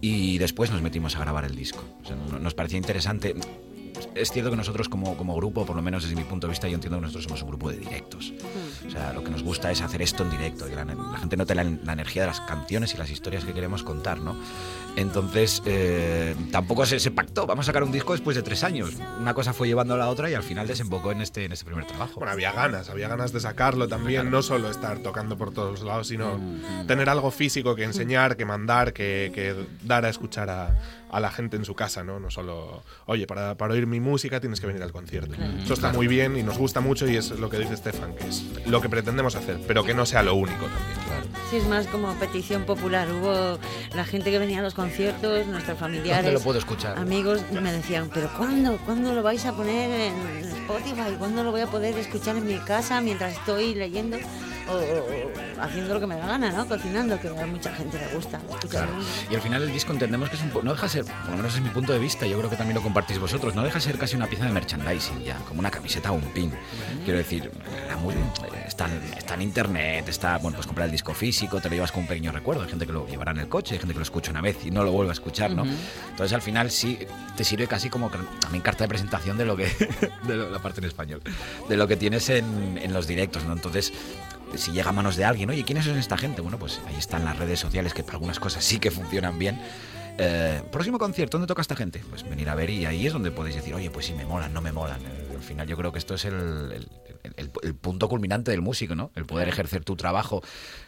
y 0.00 0.38
después 0.38 0.70
nos 0.70 0.82
metimos 0.82 1.16
a 1.16 1.20
grabar 1.20 1.44
el 1.44 1.54
disco. 1.54 1.82
Nos 2.40 2.54
parecía 2.54 2.78
interesante. 2.78 3.34
Es 4.14 4.30
cierto 4.30 4.50
que 4.50 4.56
nosotros 4.56 4.88
como, 4.88 5.16
como 5.16 5.34
grupo, 5.36 5.64
por 5.64 5.74
lo 5.74 5.82
menos 5.82 6.02
desde 6.02 6.16
mi 6.16 6.24
punto 6.24 6.46
de 6.46 6.50
vista, 6.50 6.68
yo 6.68 6.74
entiendo 6.74 6.98
que 6.98 7.02
nosotros 7.02 7.24
somos 7.24 7.42
un 7.42 7.48
grupo 7.48 7.70
de 7.70 7.78
directos. 7.78 8.32
O 8.86 8.90
sea, 8.90 9.12
lo 9.12 9.22
que 9.24 9.30
nos 9.30 9.42
gusta 9.42 9.70
es 9.70 9.80
hacer 9.82 10.00
esto 10.02 10.22
en 10.22 10.30
directo, 10.30 10.66
que 10.66 10.76
la, 10.76 10.84
la 10.84 11.18
gente 11.18 11.36
note 11.36 11.54
la, 11.54 11.64
la 11.64 11.92
energía 11.92 12.22
de 12.22 12.28
las 12.28 12.40
canciones 12.40 12.94
y 12.94 12.96
las 12.96 13.10
historias 13.10 13.44
que 13.44 13.52
queremos 13.52 13.82
contar, 13.82 14.18
¿no? 14.20 14.36
Entonces, 14.96 15.62
eh, 15.66 16.34
tampoco 16.50 16.86
se, 16.86 16.98
se 16.98 17.10
pactó, 17.10 17.46
vamos 17.46 17.66
a 17.66 17.66
sacar 17.66 17.82
un 17.82 17.92
disco 17.92 18.12
después 18.12 18.34
de 18.34 18.42
tres 18.42 18.64
años. 18.64 18.94
Una 19.20 19.34
cosa 19.34 19.52
fue 19.52 19.68
llevando 19.68 19.92
a 19.92 19.98
la 19.98 20.08
otra 20.08 20.30
y 20.30 20.34
al 20.34 20.42
final 20.42 20.66
desembocó 20.66 21.12
en 21.12 21.20
este, 21.20 21.44
en 21.44 21.52
este 21.52 21.66
primer 21.66 21.86
trabajo. 21.86 22.14
Bueno, 22.18 22.32
había 22.32 22.52
ganas, 22.52 22.88
había 22.88 23.06
ganas 23.08 23.32
de 23.32 23.40
sacarlo 23.40 23.88
también, 23.88 24.30
no 24.30 24.40
solo 24.40 24.70
estar 24.70 25.00
tocando 25.00 25.36
por 25.36 25.52
todos 25.52 25.82
lados, 25.82 26.08
sino 26.08 26.40
tener 26.86 27.10
algo 27.10 27.30
físico 27.30 27.74
que 27.74 27.84
enseñar, 27.84 28.36
que 28.38 28.46
mandar, 28.46 28.94
que, 28.94 29.30
que 29.34 29.54
dar 29.82 30.06
a 30.06 30.08
escuchar 30.08 30.48
a, 30.48 30.78
a 31.10 31.20
la 31.20 31.30
gente 31.30 31.56
en 31.56 31.66
su 31.66 31.74
casa, 31.74 32.02
¿no? 32.02 32.18
No 32.18 32.30
solo, 32.30 32.82
oye, 33.04 33.26
para, 33.26 33.54
para 33.56 33.74
oír 33.74 33.86
mi 33.86 34.00
música 34.00 34.40
tienes 34.40 34.60
que 34.60 34.66
venir 34.66 34.82
al 34.82 34.92
concierto. 34.92 35.34
Eso 35.62 35.74
está 35.74 35.92
muy 35.92 36.06
bien 36.06 36.38
y 36.38 36.42
nos 36.42 36.56
gusta 36.56 36.80
mucho 36.80 37.06
y 37.06 37.16
es 37.16 37.32
lo 37.32 37.50
que 37.50 37.58
dice 37.58 37.74
Estefan, 37.74 38.14
que 38.14 38.28
es 38.28 38.44
lo 38.66 38.75
que 38.80 38.88
pretendemos 38.88 39.34
hacer, 39.36 39.60
pero 39.66 39.84
que 39.84 39.94
no 39.94 40.06
sea 40.06 40.22
lo 40.22 40.34
único 40.34 40.66
también. 40.66 41.32
sí 41.50 41.56
es 41.56 41.66
más 41.66 41.86
como 41.86 42.12
petición 42.14 42.64
popular. 42.64 43.08
Hubo 43.10 43.58
la 43.94 44.04
gente 44.04 44.30
que 44.30 44.38
venía 44.38 44.60
a 44.60 44.62
los 44.62 44.74
conciertos, 44.74 45.46
nuestros 45.46 45.78
familiares. 45.78 46.24
¿Dónde 46.24 46.38
lo 46.38 46.44
puedo 46.44 46.58
escuchar? 46.58 46.98
Amigos 46.98 47.42
me 47.50 47.72
decían, 47.72 48.10
pero 48.12 48.30
¿cuándo? 48.36 48.78
¿Cuándo 48.84 49.12
lo 49.14 49.22
vais 49.22 49.44
a 49.46 49.52
poner 49.52 49.90
en 49.90 50.44
Spotify? 50.44 51.16
¿Cuándo 51.18 51.44
lo 51.44 51.50
voy 51.50 51.60
a 51.60 51.66
poder 51.66 51.96
escuchar 51.98 52.36
en 52.36 52.46
mi 52.46 52.58
casa 52.58 53.00
mientras 53.00 53.32
estoy 53.34 53.74
leyendo 53.74 54.18
o, 54.68 55.62
haciendo 55.62 55.94
lo 55.94 56.00
que 56.00 56.06
me 56.06 56.16
da 56.16 56.26
gana, 56.26 56.50
¿no? 56.50 56.66
Cocinando, 56.66 57.18
que 57.20 57.28
a 57.28 57.46
mucha 57.46 57.72
gente 57.74 57.98
le 57.98 58.14
gusta. 58.14 58.40
Claro. 58.68 58.90
Y 59.30 59.34
al 59.34 59.40
final 59.40 59.62
el 59.62 59.72
disco 59.72 59.92
entendemos 59.92 60.28
que 60.30 60.36
es 60.36 60.42
un 60.42 60.50
no 60.64 60.72
deja 60.72 60.86
de 60.86 60.88
ser, 60.90 61.04
por 61.04 61.30
lo 61.30 61.36
menos 61.36 61.54
es 61.54 61.60
mi 61.60 61.68
punto 61.70 61.92
de 61.92 61.98
vista, 61.98 62.26
yo 62.26 62.38
creo 62.38 62.50
que 62.50 62.56
también 62.56 62.74
lo 62.76 62.82
compartís 62.82 63.18
vosotros, 63.18 63.54
no 63.54 63.62
deja 63.62 63.74
de 63.76 63.80
ser 63.84 63.98
casi 63.98 64.16
una 64.16 64.26
pieza 64.26 64.44
de 64.44 64.52
merchandising 64.52 65.22
ya, 65.22 65.36
como 65.48 65.60
una 65.60 65.70
camiseta 65.70 66.10
o 66.12 66.14
un 66.14 66.32
pin. 66.32 66.52
Quiero 67.04 67.18
decir, 67.18 67.50
la 67.88 68.66
está, 68.66 68.86
en- 68.86 69.14
está 69.16 69.34
en 69.34 69.42
internet, 69.42 70.08
está, 70.08 70.38
bueno, 70.38 70.56
pues 70.56 70.66
comprar 70.66 70.86
el 70.86 70.92
disco 70.92 71.14
físico, 71.14 71.60
te 71.60 71.68
lo 71.68 71.74
llevas 71.76 71.92
con 71.92 72.02
un 72.02 72.08
pequeño 72.08 72.32
recuerdo, 72.32 72.62
hay 72.62 72.68
gente 72.68 72.86
que 72.86 72.92
lo 72.92 73.06
llevará 73.06 73.32
en 73.32 73.38
el 73.38 73.48
coche, 73.48 73.74
hay 73.74 73.78
gente 73.78 73.92
que 73.94 73.98
lo 74.00 74.04
escucha 74.04 74.30
una 74.30 74.40
vez 74.40 74.56
y 74.64 74.70
no 74.70 74.82
lo 74.84 74.92
vuelve 74.92 75.10
a 75.10 75.14
escuchar, 75.14 75.50
¿no? 75.52 75.64
Entonces 76.10 76.32
al 76.32 76.42
final 76.42 76.70
sí 76.70 76.98
te 77.36 77.44
sirve 77.44 77.66
casi 77.66 77.88
como 77.90 78.10
también 78.40 78.62
carta 78.62 78.84
de 78.84 78.88
presentación 78.88 79.36
de 79.38 79.44
lo 79.44 79.56
que, 79.56 79.66
de 80.24 80.36
lo- 80.36 80.50
la 80.50 80.58
parte 80.58 80.80
en 80.80 80.86
español, 80.86 81.20
de 81.68 81.76
lo 81.76 81.86
que 81.86 81.96
tienes 81.96 82.28
en, 82.30 82.78
en 82.82 82.92
los 82.92 83.06
directos, 83.06 83.44
¿no? 83.44 83.52
Entonces 83.52 83.92
si 84.54 84.72
llega 84.72 84.90
a 84.90 84.92
manos 84.92 85.16
de 85.16 85.24
alguien, 85.24 85.50
oye, 85.50 85.64
¿quiénes 85.64 85.84
son 85.84 85.98
esta 85.98 86.16
gente? 86.16 86.40
Bueno, 86.40 86.58
pues 86.58 86.80
ahí 86.86 86.96
están 86.96 87.24
las 87.24 87.38
redes 87.38 87.60
sociales 87.60 87.92
que 87.94 88.02
para 88.02 88.14
algunas 88.14 88.38
cosas 88.40 88.64
sí 88.64 88.78
que 88.78 88.90
funcionan 88.90 89.38
bien. 89.38 89.60
Eh, 90.18 90.62
próximo 90.72 90.98
concierto, 90.98 91.36
¿dónde 91.36 91.46
toca 91.48 91.60
esta 91.62 91.76
gente? 91.76 92.02
Pues 92.08 92.22
venir 92.28 92.48
a 92.48 92.54
ver 92.54 92.70
y 92.70 92.86
ahí 92.86 93.06
es 93.06 93.12
donde 93.12 93.30
podéis 93.30 93.56
decir, 93.56 93.74
oye, 93.74 93.90
pues 93.90 94.06
sí, 94.06 94.14
me 94.14 94.24
molan, 94.24 94.52
no 94.54 94.60
me 94.62 94.72
molan. 94.72 95.00
Al 95.34 95.42
final 95.42 95.66
yo 95.66 95.76
creo 95.76 95.92
que 95.92 95.98
esto 95.98 96.14
es 96.14 96.24
el, 96.24 96.34
el- 96.72 96.88
el- 97.36 97.50
el 97.62 97.74
punto 97.74 98.08
culminante 98.08 98.50
del 98.50 98.62
músico, 98.62 98.94
¿no? 98.94 99.10
El 99.14 99.24
poder 99.26 99.48
ejercer 99.48 99.84
tu 99.84 99.96
trabajo, 99.96 100.42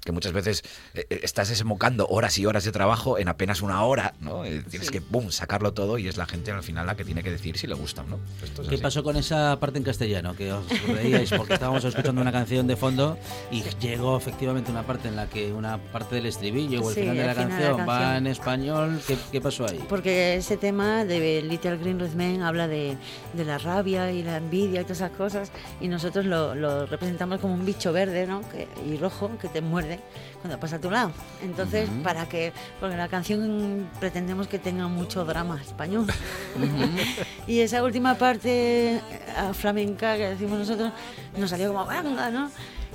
que 0.05 0.13
muchas 0.13 0.33
veces 0.33 0.63
eh, 0.95 1.07
eh, 1.11 1.21
estás 1.23 1.49
desembocando 1.49 2.07
horas 2.09 2.39
y 2.39 2.47
horas 2.47 2.65
de 2.65 2.73
trabajo 2.73 3.19
en 3.19 3.29
apenas 3.29 3.63
una 3.63 3.83
hora, 3.85 4.15
¿no? 4.21 4.43
Tienes 4.43 4.87
Sí. 4.89 4.93
que, 4.93 5.01
boom, 5.01 5.31
sacarlo 5.33 5.73
todo 5.75 5.99
y 5.99 6.09
es 6.09 6.17
la 6.17 6.27
gente 6.27 6.51
al 6.51 6.63
final 6.63 6.87
la 6.87 6.95
que 6.97 7.05
tiene 7.05 7.23
que 7.23 7.31
decir 7.31 7.59
si 7.59 7.67
le 7.67 7.75
gusta 7.75 8.03
o 8.03 8.07
no. 8.07 8.19
Esto 8.43 8.63
es 8.63 8.69
¿Qué 8.69 8.75
así. 8.77 8.83
pasó 8.83 9.03
con 9.03 9.17
esa 9.17 9.59
parte 9.61 9.79
en 9.79 9.85
castellano? 9.85 10.35
Que 10.37 10.53
os 10.53 10.65
reíais 10.87 11.31
porque 11.37 11.55
estábamos 11.55 11.85
escuchando 11.85 12.21
una 12.21 12.33
canción 12.33 12.67
de 12.67 12.77
fondo 12.77 13.19
y 13.51 13.63
llegó 13.81 14.17
efectivamente 14.17 14.71
una 14.71 14.83
parte 14.85 15.09
en 15.09 15.17
la 15.17 15.27
que 15.29 15.53
una 15.53 15.79
parte 15.79 16.15
del 16.17 16.27
estribillo 16.27 16.81
o 16.83 16.89
el 16.91 16.95
Sí, 16.95 17.01
final 17.03 17.17
de 17.17 17.25
la 17.27 17.35
final 17.35 17.49
de 17.49 17.55
la 17.55 17.61
canción 17.69 17.89
va 17.89 17.99
canción. 17.99 18.17
en 18.17 18.27
español. 18.29 19.01
¿Qué, 19.07 19.17
qué 19.33 19.41
pasó 19.41 19.67
ahí? 19.67 19.81
Porque 19.89 20.37
ese 20.37 20.57
tema 20.57 21.05
de 21.05 21.43
Little 21.43 21.77
Green 21.79 21.99
Red 21.99 22.13
Men 22.13 22.43
habla 22.43 22.69
de, 22.69 22.97
de 23.35 23.45
la 23.45 23.59
rabia 23.59 24.11
y 24.13 24.23
la 24.23 24.37
envidia 24.39 24.81
y 24.81 24.85
todas 24.85 24.99
esas 24.99 25.11
cosas 25.13 25.51
y 25.81 25.89
nosotros 25.89 26.25
lo, 26.29 26.55
lo 26.55 26.87
representamos 26.87 27.41
como 27.41 27.55
un 27.55 27.65
bicho 27.65 27.93
verde 27.93 28.27
¿no? 28.27 28.49
que, 28.49 28.69
y 28.87 28.97
rojo 28.97 29.31
que 29.41 29.49
te 29.49 29.61
muerde 29.61 30.01
cuando 30.41 30.59
pasa 30.61 30.77
a 30.77 30.81
tu 30.81 30.91
lado. 30.91 31.13
Entonces, 31.43 31.89
para 32.03 32.29
que, 32.29 32.53
porque 32.81 32.97
la 32.97 33.09
canción 33.09 33.89
pretendemos 33.99 34.47
que 34.47 34.59
tenga 34.59 34.89
mucho 34.89 35.25
drama 35.25 35.61
español. 35.61 36.07
y 37.47 37.61
esa 37.61 37.83
última 37.83 38.15
parte 38.15 38.97
eh, 38.97 39.01
flamenca 39.53 40.17
que 40.17 40.31
decimos 40.31 40.59
nosotros 40.59 40.93
nos 41.37 41.51
salió 41.51 41.73
como 41.73 41.87
venga, 41.87 42.31
¿no? 42.31 42.51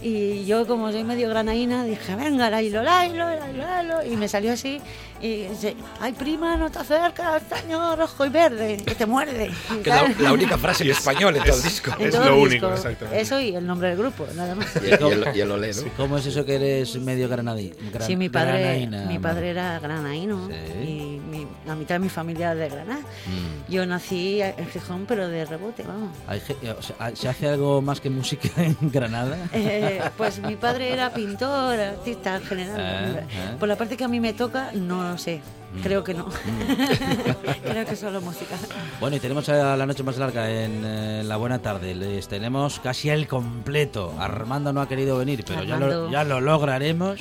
Y 0.05 0.43
yo, 0.45 0.67
como 0.67 0.91
soy 0.91 1.05
medio 1.05 1.29
granaína, 1.29 1.85
dije, 1.85 2.13
venga, 2.15 2.49
lailo, 2.49 2.83
lailo, 2.83 3.23
lailo, 3.25 3.63
lailo", 3.65 4.03
y 4.05 4.17
me 4.17 4.27
salió 4.27 4.51
así. 4.51 4.81
Y 5.21 5.43
dice, 5.43 5.77
ay, 6.01 6.11
prima, 6.11 6.57
no 6.57 6.69
te 6.69 6.79
acercas, 6.79 7.41
castaño 7.41 7.95
rojo 7.95 8.25
y 8.25 8.29
verde, 8.29 8.83
que 8.85 8.95
te 8.95 9.05
muerde. 9.05 9.49
Que 9.81 9.89
la, 10.19 10.33
única 10.33 10.57
frase 10.57 10.83
en 10.83 10.91
español 10.91 11.37
en 11.37 11.43
todo 11.43 11.55
el 11.55 11.63
disco. 11.63 11.91
Es 11.97 12.13
lo 12.13 12.37
único, 12.41 12.73
exactamente. 12.73 13.21
Eso 13.21 13.39
y 13.39 13.55
el 13.55 13.65
nombre 13.65 13.87
del 13.89 13.97
grupo, 13.97 14.27
nada 14.35 14.55
más. 14.55 14.67
Y, 14.75 14.89
el, 14.91 15.25
y 15.33 15.39
el 15.39 15.51
olé, 15.51 15.71
¿no? 15.73 15.83
¿Cómo 15.95 16.17
es 16.17 16.25
eso 16.25 16.43
que 16.45 16.55
eres 16.55 16.95
medio 16.97 17.29
granadí? 17.29 17.71
gran- 17.93 18.05
Sí, 18.05 18.17
mi 18.17 18.27
padre, 18.27 18.59
granaína, 18.59 19.05
mi 19.05 19.19
padre 19.19 19.51
era 19.51 19.79
granaíno 19.79 20.49
Sí. 20.49 20.83
y 20.85 21.21
mi- 21.45 21.51
la 21.65 21.75
mitad 21.75 21.95
de 21.95 21.99
mi 21.99 22.09
familia 22.09 22.53
de 22.55 22.69
Granada. 22.69 23.01
Mm. 23.01 23.71
Yo 23.71 23.85
nací 23.85 24.41
en 24.41 24.67
Gijón, 24.67 25.05
pero 25.07 25.27
de 25.27 25.45
rebote, 25.45 25.83
vamos. 25.83 26.09
Ge- 26.45 26.71
o 26.71 26.81
sea, 26.81 27.15
¿Se 27.15 27.29
hace 27.29 27.49
algo 27.49 27.81
más 27.81 27.99
que 28.01 28.09
música 28.09 28.49
en 28.57 28.77
Granada? 28.81 29.37
Eh, 29.53 30.01
pues 30.17 30.39
mi 30.39 30.55
padre 30.55 30.91
era 30.93 31.13
pintor, 31.13 31.79
artista 31.79 32.35
en 32.37 32.43
general. 32.43 33.19
Ah, 33.29 33.51
ah. 33.53 33.55
Por 33.59 33.67
la 33.67 33.75
parte 33.75 33.97
que 33.97 34.03
a 34.03 34.07
mí 34.07 34.19
me 34.19 34.33
toca, 34.33 34.71
no 34.73 35.03
lo 35.11 35.17
sé. 35.17 35.41
Mm. 35.75 35.81
Creo 35.81 36.03
que 36.03 36.13
no. 36.13 36.27
Creo 37.63 37.85
que 37.85 37.95
solo 37.95 38.21
música. 38.21 38.55
Bueno, 38.99 39.15
y 39.15 39.19
tenemos 39.19 39.47
a 39.49 39.75
la 39.75 39.85
noche 39.85 40.03
más 40.03 40.17
larga 40.17 40.49
en 40.49 40.81
eh, 40.85 41.23
la 41.25 41.37
buena 41.37 41.59
tarde. 41.59 41.95
Les 41.95 42.27
tenemos 42.27 42.79
casi 42.79 43.09
el 43.09 43.27
completo. 43.27 44.13
Armando 44.19 44.71
no 44.73 44.81
ha 44.81 44.87
querido 44.87 45.17
venir, 45.17 45.43
pero 45.47 45.63
ya 45.63 45.77
lo, 45.77 46.11
ya 46.11 46.23
lo 46.23 46.41
lograremos. 46.41 47.19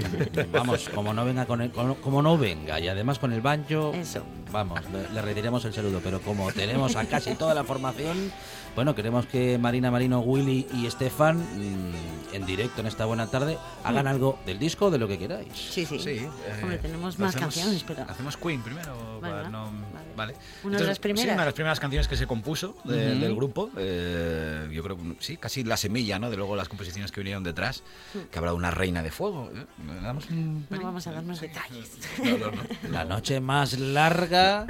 Vamos, 0.52 0.88
como 0.94 1.12
no 1.14 1.24
venga 1.24 1.46
con 1.46 1.60
el- 1.60 1.70
como 1.70 2.22
no 2.22 2.36
venga 2.38 2.78
y 2.80 2.88
además 2.88 3.18
con 3.18 3.32
el 3.32 3.40
banjo, 3.40 3.92
Eso. 3.94 4.22
vamos, 4.52 4.80
le, 4.90 5.08
le 5.14 5.22
retiramos 5.22 5.64
el 5.64 5.72
saludo. 5.72 6.00
Pero 6.02 6.20
como 6.20 6.50
tenemos 6.52 6.96
a 6.96 7.04
casi 7.04 7.34
toda 7.34 7.54
la 7.54 7.64
formación, 7.64 8.32
bueno, 8.76 8.94
queremos 8.94 9.26
que 9.26 9.58
Marina, 9.58 9.90
Marino, 9.90 10.20
Willy 10.20 10.66
y 10.74 10.86
Estefan 10.86 11.38
mm, 11.38 12.34
en 12.34 12.46
directo 12.46 12.82
en 12.82 12.86
esta 12.86 13.06
buena 13.06 13.26
tarde 13.26 13.58
hagan 13.82 14.06
algo 14.06 14.38
del 14.46 14.58
disco 14.58 14.86
o 14.86 14.90
de 14.90 14.98
lo 14.98 15.08
que 15.08 15.18
queráis. 15.18 15.48
Sí, 15.54 15.84
sí. 15.86 15.98
Sí, 15.98 16.10
eh, 16.10 16.28
Hombre, 16.62 16.78
tenemos 16.78 17.18
más 17.18 17.34
hacemos- 17.34 17.54
canciones, 17.54 17.82
pero... 17.84 18.02
Hacemos 18.08 18.36
Queen 18.36 18.62
primero. 18.62 19.18
Para 19.20 19.48
no- 19.48 19.64
Vale. 19.66 20.06
vale. 20.14 20.34
Una 20.62 20.78
de 20.78 20.84
las 20.84 20.96
Sí, 20.98 21.02
primeras. 21.02 21.32
una 21.34 21.42
de 21.42 21.46
las 21.46 21.54
primeras 21.54 21.80
canciones 21.80 22.06
que 22.06 22.16
se 22.16 22.26
compuso 22.26 22.76
de- 22.84 23.12
Ujú. 23.12 23.20
del 23.20 23.34
grupo. 23.34 23.70
eh, 23.78 24.68
yo 24.72 24.82
creo, 24.82 24.98
sí, 25.20 25.36
casi 25.38 25.64
la 25.64 25.76
semilla, 25.78 26.18
¿no? 26.18 26.28
De 26.30 26.36
luego 26.36 26.54
las 26.54 26.68
composiciones 26.68 27.10
que 27.10 27.20
vinieron 27.20 27.42
detrás. 27.42 27.82
Que 28.30 28.38
habrá 28.38 28.52
una 28.52 28.70
reina 28.70 29.02
de 29.02 29.10
fuego. 29.10 29.50
¿eh? 29.54 29.64
¿Le 29.86 30.00
damos 30.02 30.28
un 30.28 30.66
No 30.68 30.80
vamos 30.82 31.06
a 31.06 31.12
dar 31.12 31.24
más 31.24 31.40
detalles. 31.40 31.90
No, 32.22 32.36
no, 32.38 32.50
no. 32.50 32.62
La 32.90 33.04
noche 33.04 33.40
más 33.40 33.78
larga 33.78 34.66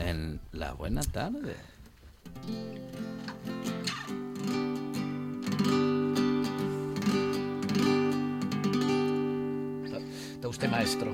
en 0.00 0.40
la 0.52 0.72
buena 0.72 1.02
tarde. 1.02 1.56
Está 10.60 10.66
usted 10.66 10.76
maestro. 10.76 11.10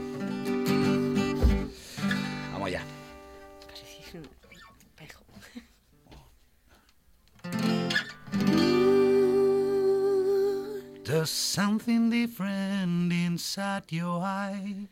Vamos 2.52 2.66
allá. 2.66 2.82
Casi 3.68 4.18
un 4.18 4.24
espejo. 4.80 5.20
There's 11.04 11.30
something 11.30 12.11
different 12.11 13.12
inside 13.12 13.85
your 13.90 14.20
eyes. 14.24 14.88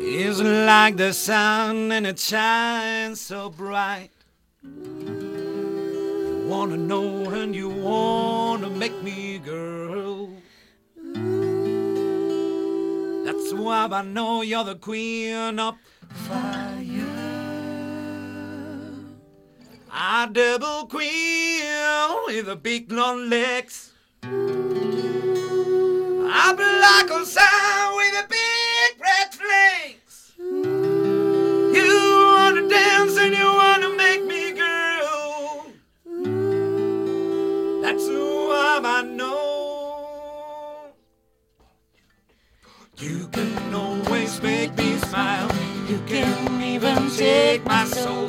It's 0.00 0.40
like 0.40 0.96
the 0.96 1.12
sun 1.12 1.92
and 1.92 2.04
it 2.04 2.18
shines 2.18 3.20
so 3.20 3.48
bright. 3.48 4.10
You 4.64 6.46
wanna 6.48 6.78
know 6.78 7.30
and 7.30 7.54
you 7.54 7.68
wanna 7.68 8.70
make 8.70 9.04
me 9.04 9.38
girl. 9.38 10.30
That's 13.50 13.62
why 13.62 13.88
I 13.90 14.02
know 14.02 14.42
you're 14.42 14.62
the 14.62 14.74
queen 14.74 15.58
of 15.58 15.78
fire. 16.10 16.66
A 19.90 20.28
double 20.30 20.86
queen 20.86 21.64
with 22.26 22.44
the 22.44 22.56
big 22.56 22.92
long 22.92 23.30
legs. 23.30 23.94
A 24.22 24.26
black 26.54 27.10
on 27.10 27.24
sound 27.24 27.96
with 27.96 28.22
a 28.22 28.26
big 28.28 29.00
red 29.00 29.32
flames. 29.32 29.97
You 43.00 43.28
can 43.28 43.72
always 43.72 44.42
make 44.42 44.76
me 44.76 44.96
smile. 44.96 45.48
You 45.88 46.00
can 46.08 46.60
even 46.60 47.08
take 47.10 47.64
my 47.64 47.84
soul. 47.84 48.26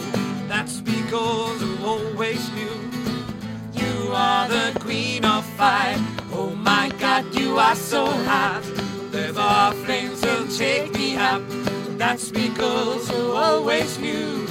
That's 0.48 0.80
because 0.80 1.64
I 1.64 1.84
always 1.84 2.48
knew 2.52 2.78
you 3.74 4.12
are 4.14 4.48
the 4.48 4.80
queen 4.80 5.26
of 5.26 5.44
fire. 5.58 5.98
Oh 6.32 6.54
my 6.56 6.92
God, 7.00 7.34
you 7.34 7.58
are 7.58 7.76
so 7.76 8.06
hot. 8.06 8.62
There 9.10 9.34
are 9.36 9.74
flames 9.74 10.22
will 10.22 10.48
take 10.48 10.94
me 10.94 11.18
up. 11.18 11.42
That's 11.98 12.30
because 12.30 13.10
I 13.10 13.16
always 13.16 13.98
knew 13.98 14.46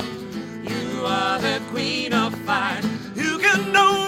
you 0.64 1.04
are 1.06 1.38
the 1.40 1.62
queen 1.70 2.12
of 2.12 2.34
fire. 2.40 2.82
You 3.14 3.38
can 3.38 3.76
always 3.76 4.07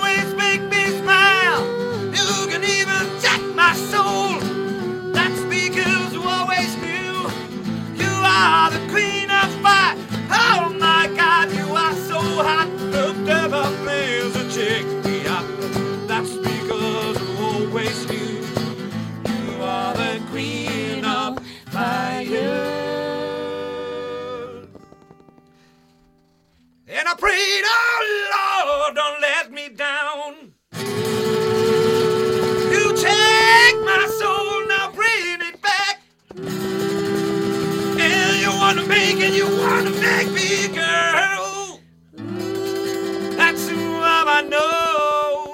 And 27.53 27.67
oh 27.67 28.87
Lord, 28.87 28.95
don't 28.95 29.21
let 29.21 29.51
me 29.51 29.69
down. 29.71 30.53
You 32.71 32.95
take 32.95 33.77
my 33.85 34.07
soul, 34.21 34.67
now 34.69 34.93
bring 34.93 35.41
it 35.49 35.61
back. 35.61 36.01
And 37.99 38.41
you 38.41 38.51
wanna 38.51 38.87
make 38.87 39.17
it, 39.17 39.35
you 39.35 39.47
wanna 39.47 39.91
make 39.91 40.31
me, 40.31 40.69
girl. 40.69 41.81
That's 43.37 43.69
who 43.69 43.99
I 44.01 44.43
know. 44.49 45.49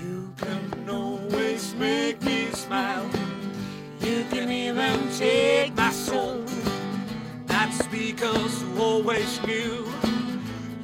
You 0.00 0.34
can 0.36 0.90
always 0.90 1.74
make 1.76 2.20
me 2.22 2.50
smile. 2.50 3.08
You 4.00 4.24
can 4.30 4.50
even 4.50 5.08
take 5.16 5.76
my 5.76 5.90
soul 5.92 6.45
because 8.16 8.62
you 8.62 8.80
always 8.80 9.46
knew 9.46 9.86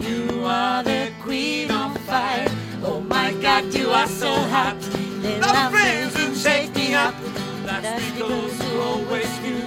you 0.00 0.44
are 0.44 0.82
the 0.82 1.10
queen 1.22 1.70
of 1.70 1.96
fire. 2.00 2.46
Oh 2.84 3.00
my 3.00 3.32
God, 3.40 3.72
you 3.72 3.88
are 3.88 4.06
so 4.06 4.30
hot. 4.30 4.78
They 5.22 5.40
love 5.40 5.72
friends 5.72 6.14
and 6.16 6.36
shake 6.36 6.74
me 6.74 6.94
up. 6.94 7.14
That's 7.64 8.04
because 8.12 8.60
you 8.62 8.80
always 8.80 9.40
knew 9.40 9.64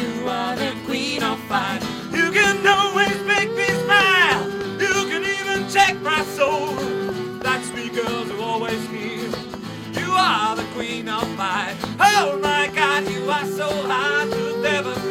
you 0.00 0.26
are 0.26 0.56
the 0.56 0.72
queen 0.86 1.22
of 1.22 1.38
fire. 1.40 1.80
You 2.12 2.30
can 2.32 2.66
always 2.66 3.20
make 3.24 3.50
me 3.54 3.66
smile. 3.84 4.48
You 4.80 4.94
can 5.10 5.22
even 5.22 5.68
check 5.68 6.00
my 6.00 6.22
soul. 6.36 6.74
That's 7.42 7.68
because 7.72 8.28
you 8.28 8.40
always 8.40 8.88
knew 8.88 9.28
you 10.00 10.12
are 10.12 10.56
the 10.56 10.64
queen 10.72 11.10
of 11.10 11.28
fire. 11.36 11.76
Oh 12.00 12.38
my 12.40 12.70
God, 12.74 13.06
you 13.10 13.30
are 13.30 13.44
so 13.44 13.68
hot. 13.86 14.30
to 14.30 14.62
never. 14.62 15.09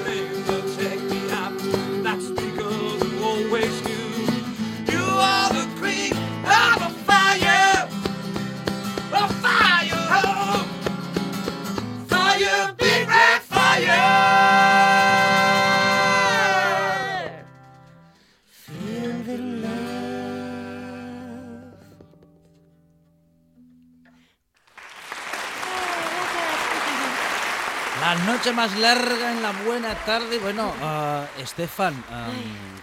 Noche 28.49 28.53
más 28.53 28.77
larga 28.79 29.31
en 29.31 29.41
la 29.41 29.51
buena 29.63 29.93
tarde. 30.05 30.39
Bueno, 30.39 30.73
ah, 30.81 31.25
Estefan, 31.39 31.93
am, 32.11 32.31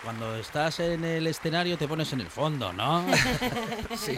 cuando 0.03 0.37
estás 0.37 0.81
en 0.81 1.05
el 1.05 1.27
escenario 1.27 1.77
te 1.79 1.89
pones 1.89 2.13
en 2.13 2.21
el 2.21 2.29
fondo, 2.29 2.73
¿no? 2.73 3.05
Sí. 3.97 4.17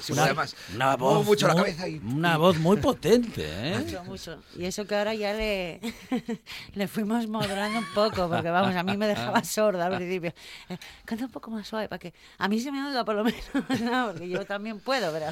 Sí, 0.00 0.12
Una, 0.12 0.24
además, 0.24 0.54
una 0.74 0.96
voz 0.96 1.24
mucho 1.26 1.46
la 1.48 1.54
muy- 1.54 1.62
cabeza 1.62 1.88
y- 1.88 1.98
una 1.98 2.36
voz 2.36 2.58
muy 2.58 2.76
potente, 2.78 3.44
¿eh? 3.46 3.78
Mucho, 3.84 4.04
mucho. 4.04 4.42
Y 4.56 4.64
eso 4.64 4.86
que 4.86 4.94
ahora 4.96 5.14
ya 5.14 5.32
le, 5.34 5.80
le 6.74 6.88
fuimos 6.88 7.26
modulando 7.28 7.78
un 7.78 7.86
poco, 7.94 8.28
porque 8.28 8.50
vamos, 8.50 8.74
a 8.76 8.82
mí 8.82 8.96
me 8.96 9.06
dejaba 9.06 9.42
sorda 9.44 9.86
al 9.86 9.96
principio. 9.96 10.32
Eh, 10.68 10.78
canta 11.04 11.24
un 11.24 11.30
poco 11.30 11.50
más 11.50 11.66
suave 11.66 11.88
para 11.88 11.98
que 11.98 12.14
a 12.38 12.48
mí 12.48 12.60
se 12.60 12.70
me 12.72 12.84
oiga 12.86 13.04
por 13.04 13.14
lo 13.16 13.24
menos, 13.24 13.40
¿no? 13.80 14.08
porque 14.12 14.28
yo 14.28 14.44
también 14.44 14.80
puedo, 14.80 15.12
pero 15.12 15.26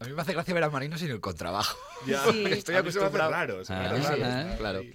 A 0.00 0.04
mí 0.04 0.12
me 0.14 0.22
hace 0.22 0.32
gracia 0.32 0.54
ver 0.54 0.64
a 0.64 0.70
Marino 0.70 0.96
sin 0.98 1.10
el 1.10 1.20
contrabajo. 1.20 1.76
Ya, 2.06 2.24
Sí. 2.32 2.44
Estoy 2.50 2.76
acostumbrado. 2.76 3.30
raro, 3.30 3.58
Ah, 3.68 3.92
sí, 4.00 4.20
¿eh? 4.22 4.54
Claro, 4.58 4.78
ahí. 4.78 4.92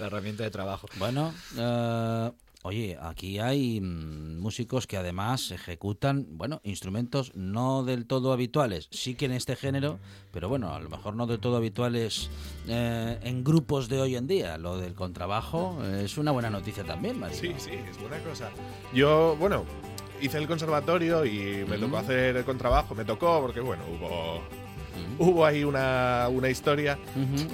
la 0.00 0.06
herramienta 0.06 0.42
de 0.42 0.50
trabajo. 0.50 0.88
Bueno, 0.98 1.32
eh, 1.56 2.32
oye, 2.62 2.98
aquí 3.00 3.38
hay 3.38 3.80
mm, 3.80 4.40
músicos 4.40 4.88
que 4.88 4.96
además 4.96 5.52
ejecutan, 5.52 6.26
bueno, 6.30 6.60
instrumentos 6.64 7.30
no 7.36 7.84
del 7.84 8.06
todo 8.06 8.32
habituales, 8.32 8.88
sí 8.90 9.14
que 9.14 9.26
en 9.26 9.32
este 9.32 9.54
género, 9.54 10.00
pero 10.32 10.48
bueno, 10.48 10.74
a 10.74 10.80
lo 10.80 10.88
mejor 10.90 11.14
no 11.14 11.28
del 11.28 11.38
todo 11.38 11.56
habituales 11.56 12.28
eh, 12.66 13.20
en 13.22 13.44
grupos 13.44 13.88
de 13.88 14.00
hoy 14.00 14.16
en 14.16 14.26
día. 14.26 14.58
Lo 14.58 14.78
del 14.78 14.94
contrabajo 14.94 15.78
es 15.84 16.18
una 16.18 16.32
buena 16.32 16.50
noticia 16.50 16.82
también, 16.82 17.20
María. 17.20 17.38
Sí, 17.38 17.54
sí, 17.58 17.70
es 17.88 18.00
buena 18.00 18.18
cosa. 18.24 18.50
Yo, 18.92 19.36
bueno, 19.38 19.64
hice 20.20 20.38
el 20.38 20.46
conservatorio 20.46 21.24
y 21.24 21.64
me 21.68 21.78
tocó 21.78 21.98
hacer 21.98 22.36
el 22.36 22.44
contrabajo. 22.44 22.94
Me 22.94 23.04
tocó 23.04 23.40
porque, 23.40 23.60
bueno, 23.60 23.82
hubo, 23.88 24.42
hubo 25.18 25.44
ahí 25.46 25.64
una, 25.64 26.26
una 26.30 26.48
historia. 26.48 26.98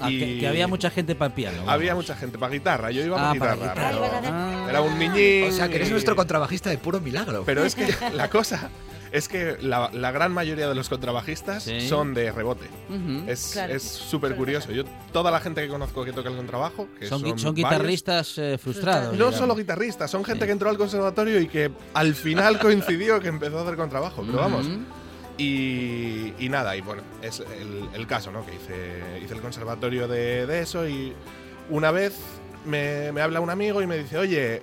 Ah, 0.01 0.09
y 0.11 0.19
que, 0.19 0.39
que 0.39 0.47
había 0.47 0.67
mucha 0.67 0.89
gente 0.89 1.15
para 1.15 1.27
el 1.27 1.33
piano. 1.33 1.63
Había 1.69 1.91
vamos. 1.93 2.05
mucha 2.05 2.15
gente 2.15 2.37
para 2.37 2.51
guitarra. 2.53 2.91
Yo 2.91 3.03
iba 3.05 3.17
Ah, 3.17 3.33
para 3.37 3.55
para 3.55 3.55
guitarra. 3.73 3.91
guitarra. 3.91 4.19
pero 4.21 4.33
Ah. 4.35 4.67
Era 4.69 4.81
un 4.81 4.97
niñín. 4.99 5.49
O 5.49 5.51
sea, 5.51 5.67
que 5.69 5.75
eres 5.75 5.89
y- 5.89 5.91
nuestro 5.91 6.15
contrabajista 6.15 6.69
de 6.69 6.77
puro 6.77 6.99
milagro. 6.99 7.43
Pero 7.45 7.63
es 7.65 7.75
que 7.75 7.87
la 8.13 8.29
cosa 8.29 8.69
es 9.15 9.27
que 9.27 9.57
la, 9.61 9.89
la 9.93 10.11
gran 10.11 10.31
mayoría 10.31 10.67
de 10.67 10.75
los 10.75 10.89
contrabajistas 10.89 11.63
Sí. 11.63 11.87
son 11.87 12.13
de 12.13 12.31
rebote. 12.31 12.65
Es 13.27 13.51
Claro. 13.53 13.73
es 13.73 13.83
súper 13.83 14.35
curioso. 14.35 14.71
Yo, 14.71 14.83
toda 15.13 15.31
la 15.31 15.39
gente 15.39 15.61
que 15.61 15.67
conozco 15.67 16.03
que 16.03 16.11
toca 16.13 16.29
el 16.29 16.35
contrabajo, 16.35 16.87
que 16.99 17.07
Son, 17.07 17.23
guitarristas 17.55 18.37
eh, 18.37 18.57
frustrados. 18.57 19.07
No 19.07 19.13
digamos. 19.13 19.35
solo 19.35 19.55
guitarristas, 19.55 20.11
son 20.11 20.23
gente 20.25 20.41
Sí. 20.41 20.45
que 20.47 20.51
entró 20.51 20.69
al 20.69 20.77
conservatorio 20.77 21.39
y 21.39 21.47
que 21.47 21.71
al 21.93 22.13
final 22.15 22.59
coincidió 22.59 23.19
que 23.19 23.29
empezó 23.29 23.59
a 23.59 23.61
hacer 23.63 23.75
contrabajo. 23.75 24.23
Pero 24.25 24.37
vamos. 24.37 24.67
Y, 25.37 26.33
y 26.39 26.47
nada, 26.49 26.75
y 26.77 26.81
bueno, 26.81 27.01
es 27.21 27.39
el, 27.41 27.89
el 27.93 28.07
caso, 28.07 28.31
¿no? 28.31 28.45
Que 28.45 28.53
hice, 28.55 29.23
hice 29.23 29.33
el 29.33 29.41
conservatorio 29.41 30.07
de, 30.07 30.45
de 30.45 30.61
eso 30.61 30.87
y 30.87 31.13
una 31.69 31.91
vez 31.91 32.13
me, 32.65 33.11
me 33.11 33.21
habla 33.21 33.41
un 33.41 33.49
amigo 33.49 33.81
y 33.81 33.87
me 33.87 33.97
dice, 33.97 34.17
oye, 34.17 34.61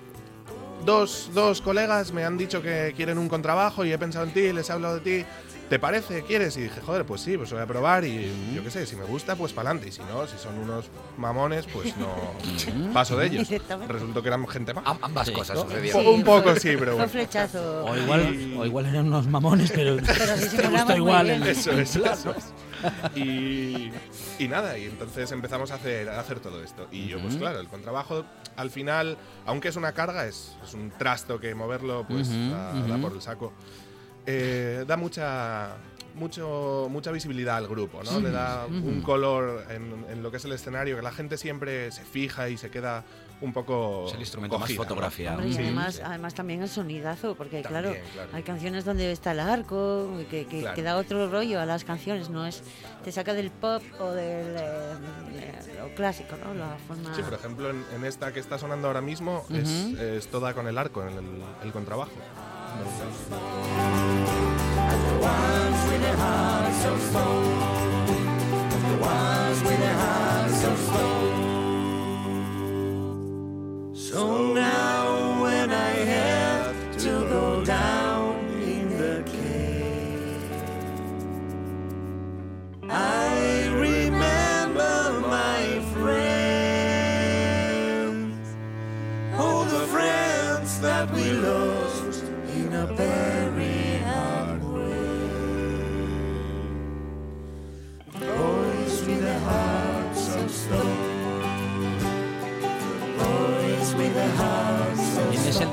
dos, 0.85 1.29
dos 1.33 1.61
colegas 1.61 2.11
me 2.11 2.23
han 2.23 2.37
dicho 2.37 2.61
que 2.61 2.93
quieren 2.95 3.17
un 3.17 3.29
contrabajo 3.29 3.85
y 3.85 3.91
he 3.91 3.97
pensado 3.97 4.25
en 4.25 4.31
ti, 4.33 4.51
les 4.53 4.69
he 4.69 4.73
hablado 4.73 4.99
de 4.99 5.21
ti. 5.21 5.25
¿Te 5.69 5.79
parece? 5.79 6.23
¿Quieres? 6.23 6.55
Y 6.57 6.61
dije, 6.63 6.81
joder, 6.81 7.03
pues 7.05 7.21
sí, 7.21 7.35
pues 7.37 7.51
voy 7.51 7.61
a 7.61 7.65
probar 7.65 8.03
y 8.05 8.29
yo 8.53 8.63
qué 8.63 8.69
sé, 8.69 8.85
si 8.85 8.95
me 8.95 9.05
gusta, 9.05 9.35
pues 9.35 9.53
para 9.53 9.69
adelante. 9.69 9.89
Y 9.89 9.91
si 9.93 10.01
no, 10.03 10.27
si 10.27 10.37
son 10.37 10.57
unos 10.59 10.85
mamones, 11.17 11.65
pues 11.71 11.95
no 11.97 12.13
paso 12.93 13.17
de 13.17 13.27
ellos. 13.27 13.47
Resultó 13.87 14.21
que 14.21 14.27
eran 14.27 14.45
gente 14.47 14.73
más. 14.73 14.83
Am- 14.85 14.99
ambas 15.01 15.27
Sí. 15.27 15.33
cosas 15.33 15.55
¿no? 15.57 15.63
sucedieron. 15.63 16.05
Un 16.05 16.23
poco 16.23 16.53
sí, 16.57 16.75
pero 16.77 16.93
bueno. 16.95 17.09
flechazo. 17.09 17.85
O 17.85 17.97
igual, 17.97 18.35
Y- 18.35 18.55
o 18.57 18.65
igual 18.65 18.85
eran 18.87 19.07
unos 19.07 19.25
mamones, 19.25 19.71
pero, 19.71 19.95
Pero 20.05 20.37
sí 20.37 20.57
te 20.57 20.67
gustó 20.67 20.95
igual. 20.97 21.25
bien. 21.27 21.41
el- 21.43 21.47
Eso 21.49 21.71
eso 21.71 22.05
es. 22.05 22.53
Y, 23.15 23.91
y 24.39 24.47
nada, 24.47 24.77
y 24.77 24.85
entonces 24.85 25.31
empezamos 25.31 25.71
a 25.71 25.75
hacer, 25.75 26.09
a 26.09 26.19
hacer 26.19 26.39
todo 26.39 26.63
esto. 26.63 26.87
Y 26.91 27.07
yo, 27.07 27.19
pues 27.21 27.35
claro, 27.35 27.59
el 27.59 27.67
contrabajo, 27.67 28.25
al 28.55 28.69
final, 28.69 29.17
aunque 29.45 29.69
es 29.69 29.75
una 29.75 29.93
carga, 29.93 30.25
es, 30.25 30.55
es 30.63 30.73
un 30.73 30.91
trasto 30.91 31.39
que 31.39 31.53
moverlo, 31.55 32.05
pues 32.07 32.29
da, 32.29 32.97
por 33.01 33.13
el 33.13 33.21
saco. 33.21 33.53
Eh, 34.25 34.85
da 34.87 34.95
mucha, 34.97 35.75
mucho, 36.15 36.87
mucha 36.89 37.11
visibilidad 37.11 37.57
al 37.57 37.67
grupo, 37.67 38.01
¿no? 38.03 38.19
Le 38.19 38.31
da 38.31 38.65
un 38.65 39.01
color 39.01 39.65
en, 39.69 40.05
en 40.09 40.23
lo 40.23 40.31
que 40.31 40.37
es 40.37 40.45
el 40.45 40.53
escenario, 40.53 40.95
que 40.95 41.01
la 41.01 41.11
gente 41.11 41.37
siempre 41.37 41.91
se 41.91 42.03
fija 42.03 42.49
y 42.49 42.57
se 42.57 42.69
queda 42.69 43.03
un 43.43 43.53
poco. 43.53 44.05
Es 44.07 44.13
el 44.13 44.19
instrumento 44.21 44.57
más 44.57 44.67
cogida, 44.67 44.77
¿no? 44.77 44.83
fotografiado. 44.87 45.37
Hombre, 45.37 45.51
y 45.51 45.53
Sí, 45.53 45.61
además, 45.61 45.95
sí. 45.95 46.01
además 46.03 46.33
también 46.33 46.61
el 46.61 46.69
sonidazo, 46.69 47.35
porque 47.35 47.61
También, 47.61 47.83
claro, 47.93 47.97
claro. 48.13 48.29
hay 48.33 48.43
canciones 48.43 48.85
donde 48.85 49.11
está 49.11 49.31
el 49.33 49.39
arco, 49.41 50.09
que, 50.29 50.45
que, 50.47 50.61
Claro. 50.61 50.75
que 50.75 50.81
da 50.81 50.97
otro 50.97 51.29
rollo 51.29 51.59
a 51.59 51.65
las 51.65 51.83
canciones, 51.83 52.29
no 52.29 52.45
es, 52.45 52.63
te 53.03 53.11
saca 53.11 53.33
del 53.33 53.51
pop 53.51 53.83
o 53.99 54.11
del 54.11 54.55
eh, 54.57 55.51
lo 55.79 55.93
clásico, 55.95 56.35
¿no? 56.43 56.53
La 56.53 56.77
forma... 56.87 57.13
Sí, 57.15 57.21
por 57.21 57.33
ejemplo, 57.33 57.69
en, 57.69 57.83
en 57.95 58.05
esta 58.05 58.31
que 58.31 58.39
está 58.39 58.57
sonando 58.57 58.87
ahora 58.87 59.01
mismo 59.01 59.45
es, 59.51 59.69
es 59.99 60.27
toda 60.27 60.53
con 60.53 60.67
el 60.67 60.77
arco, 60.77 61.03
en 61.05 61.09
el, 61.17 61.25
el 61.63 61.71
contrabajo. 61.71 62.11
So 74.13 74.53
now 74.53 75.41
when 75.41 75.71
I 75.71 75.93
have 76.13 76.97
to 76.99 77.09
go 77.09 77.65
down 77.65 78.35
in 78.61 78.95
the 78.95 79.23
cave, 79.25 80.51
I 82.87 83.69
remember 83.73 85.19
my 85.21 85.79
friends, 85.95 87.25
all 89.35 89.65
the 89.65 89.87
friends 89.87 90.79
that 90.81 91.11
we 91.11 91.31
lost 91.31 92.23
in 92.55 92.71
a 92.71 92.85
very 92.93 93.12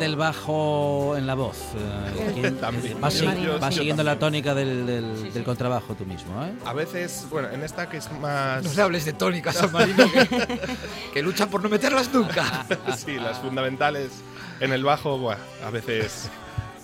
del 0.00 0.16
bajo 0.16 1.14
en 1.16 1.26
la 1.28 1.34
voz? 1.34 1.58
Eh, 1.76 2.32
¿quién- 2.34 2.56
También. 2.60 3.00
Vas, 3.00 3.14
Yo- 3.20 3.32
yo- 3.34 3.58
vas 3.60 3.74
yo 3.74 3.78
siguiendo 3.80 4.02
la 4.02 4.18
también. 4.18 4.42
tónica 4.44 4.54
del, 4.54 4.86
del- 4.86 5.32
del 5.32 5.44
contrabajo 5.44 5.94
tú 5.94 6.04
mismo, 6.04 6.42
¿eh? 6.44 6.52
A 6.64 6.72
veces, 6.72 7.26
bueno, 7.30 7.48
en 7.50 7.62
esta 7.62 7.88
que 7.88 7.98
es 7.98 8.10
más. 8.20 8.64
No 8.64 8.70
se 8.70 8.82
hables 8.82 9.04
de 9.04 9.12
tónicas, 9.12 9.54
San 9.56 9.70
Marino, 9.70 10.10
que, 10.10 10.58
que 11.14 11.22
luchan 11.22 11.48
por 11.48 11.62
no 11.62 11.68
meterlas 11.68 12.12
nunca. 12.12 12.66
sí, 12.96 13.14
las 13.16 13.38
fundamentales 13.38 14.10
en 14.58 14.72
el 14.72 14.82
bajo, 14.82 15.18
buah, 15.18 15.36
a 15.64 15.70
veces 15.70 16.28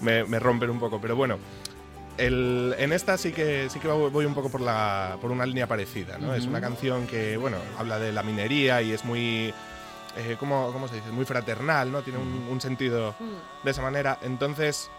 me, 0.01 0.25
me 0.25 0.39
rompen 0.39 0.71
un 0.71 0.79
poco, 0.79 1.01
pero 1.01 1.17
bueno. 1.17 1.39
el- 2.19 2.75
en 2.79 2.93
esta 2.93 3.19
sí 3.19 3.33
que 3.33 3.69
sí 3.69 3.79
que 3.79 3.89
voy 3.89 4.25
un 4.25 4.33
poco 4.35 4.49
por 4.49 4.61
la 4.62 5.19
por 5.21 5.31
una 5.31 5.45
línea 5.45 5.67
parecida, 5.67 6.17
¿no? 6.19 6.33
Es 6.35 6.47
una 6.47 6.61
canción 6.62 7.07
que 7.07 7.37
bueno 7.37 7.59
habla 7.79 7.99
de 7.99 8.11
la 8.12 8.23
minería 8.23 8.81
y 8.81 8.93
es 8.93 9.05
muy 9.05 9.53
eh, 10.17 10.37
¿cómo, 10.39 10.73
cómo 10.73 10.89
se 10.89 10.97
dice? 10.97 11.11
Muy 11.11 11.25
fraternal, 11.25 11.91
¿no? 11.93 12.03
Tiene 12.03 12.19
un, 12.19 12.47
un 12.51 12.61
sentido 12.61 13.14
de 13.64 13.71
esa 13.71 13.83
manera. 13.83 14.19
Entonces, 14.23 14.91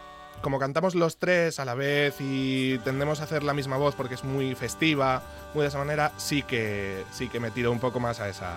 como 0.41 0.59
cantamos 0.59 0.93
los 0.95 1.17
tres 1.17 1.59
a 1.59 1.65
la 1.65 1.73
vez 1.73 2.15
y 2.19 2.77
tendemos 2.79 3.19
a 3.21 3.23
hacer 3.23 3.43
la 3.43 3.53
misma 3.53 3.77
voz 3.77 3.95
porque 3.95 4.13
es 4.15 4.23
muy 4.23 4.53
festiva, 4.55 5.23
muy 5.53 5.63
de 5.63 5.69
esa 5.69 5.79
manera, 5.79 6.11
sí 6.17 6.43
que, 6.43 7.03
sí 7.11 7.27
que 7.29 7.39
me 7.39 7.51
tiro 7.51 7.71
un 7.71 7.79
poco 7.79 7.99
más 7.99 8.19
a 8.19 8.29
esa, 8.29 8.53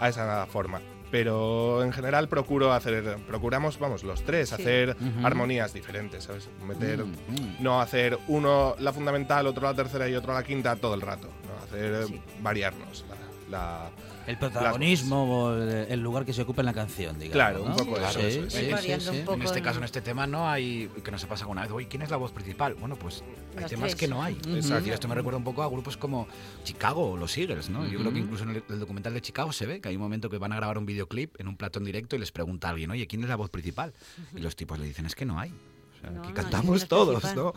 a 0.00 0.08
esa 0.08 0.46
forma. 0.46 0.80
Pero 1.10 1.84
en 1.84 1.92
general 1.92 2.28
procuro 2.28 2.72
hacer, 2.72 3.16
procuramos, 3.28 3.78
vamos, 3.78 4.02
los 4.02 4.24
tres, 4.24 4.52
hacer 4.52 4.96
Ujú. 5.00 5.24
armonías 5.26 5.72
diferentes, 5.72 6.24
¿sabes? 6.24 6.48
Meter, 6.66 7.04
Mm, 7.04 7.10
mm. 7.10 7.56
no 7.60 7.80
hacer 7.80 8.18
uno 8.26 8.74
la 8.80 8.92
fundamental, 8.92 9.46
otro 9.46 9.62
la 9.62 9.74
tercera 9.74 10.08
y 10.08 10.16
otro 10.16 10.34
la 10.34 10.42
quinta 10.42 10.74
todo 10.76 10.94
el 10.94 11.00
rato, 11.02 11.28
¿no? 11.46 11.64
Hacer, 11.64 12.06
Sí. 12.08 12.20
variarnos 12.40 13.04
la, 13.08 13.58
la- 13.58 13.90
El 14.26 14.38
protagonismo 14.38 15.44
o 15.46 15.54
el, 15.54 16.00
lugar 16.00 16.24
que 16.24 16.32
se 16.32 16.42
ocupa 16.42 16.62
en 16.62 16.66
la 16.66 16.72
canción, 16.72 17.18
digamos. 17.18 17.32
Claro, 17.32 17.62
un 17.62 17.70
¿no? 17.70 17.76
poco 17.76 17.96
eso, 17.98 18.20
Sí, 18.20 18.26
eso 18.26 18.40
es. 18.46 18.52
sí, 18.52 18.60
sí, 19.00 19.08
un 19.10 19.24
poco. 19.24 19.34
En 19.34 19.42
este 19.42 19.62
caso, 19.62 19.78
en 19.78 19.84
este 19.84 20.00
tema, 20.00 20.26
no 20.26 20.48
hay. 20.48 20.88
que 21.04 21.10
no 21.10 21.18
se 21.18 21.26
pasa 21.26 21.44
alguna 21.44 21.62
vez. 21.62 21.70
Oye, 21.72 21.88
¿quién 21.88 22.02
es 22.02 22.10
la 22.10 22.16
voz 22.16 22.32
principal? 22.32 22.74
Bueno, 22.74 22.96
pues 22.96 23.22
hay 23.56 23.62
Los 23.62 23.70
temas 23.70 23.86
tres. 23.90 23.94
que 23.96 24.08
no 24.08 24.22
hay. 24.22 24.38
Es 24.56 24.68
decir, 24.68 24.92
esto 24.92 25.08
me 25.08 25.14
recuerda 25.14 25.38
un 25.38 25.44
poco 25.44 25.62
a 25.62 25.68
grupos 25.68 25.96
como 25.96 26.26
Chicago 26.64 27.12
o 27.12 27.16
los 27.16 27.36
Eagles, 27.36 27.68
¿no? 27.70 27.86
Yo 27.86 27.98
creo 28.00 28.12
que 28.12 28.18
incluso 28.20 28.44
en 28.44 28.50
el, 28.50 28.64
el 28.68 28.80
documental 28.80 29.12
de 29.14 29.20
Chicago 29.20 29.52
se 29.52 29.66
ve 29.66 29.80
que 29.80 29.88
hay 29.88 29.96
un 29.96 30.02
momento 30.02 30.30
que 30.30 30.38
van 30.38 30.52
a 30.52 30.56
grabar 30.56 30.78
un 30.78 30.86
videoclip 30.86 31.40
en 31.40 31.48
un 31.48 31.56
plato 31.56 31.78
en 31.78 31.84
directo 31.84 32.16
y 32.16 32.18
les 32.18 32.32
pregunta 32.32 32.68
a 32.68 32.70
alguien, 32.70 32.90
oye, 32.90 33.06
¿quién 33.06 33.22
es 33.22 33.28
la 33.28 33.36
voz 33.36 33.50
principal? 33.50 33.92
Y 34.34 34.40
los 34.40 34.56
tipos 34.56 34.78
le 34.78 34.86
dicen, 34.86 35.06
es 35.06 35.14
que 35.14 35.24
no 35.24 35.38
hay. 35.38 35.50
O 35.50 36.00
sea, 36.00 36.10
No, 36.10 36.20
aquí 36.20 36.28
no, 36.30 36.34
cantamos 36.34 36.86
todos. 36.88 37.34
¿no? 37.34 37.52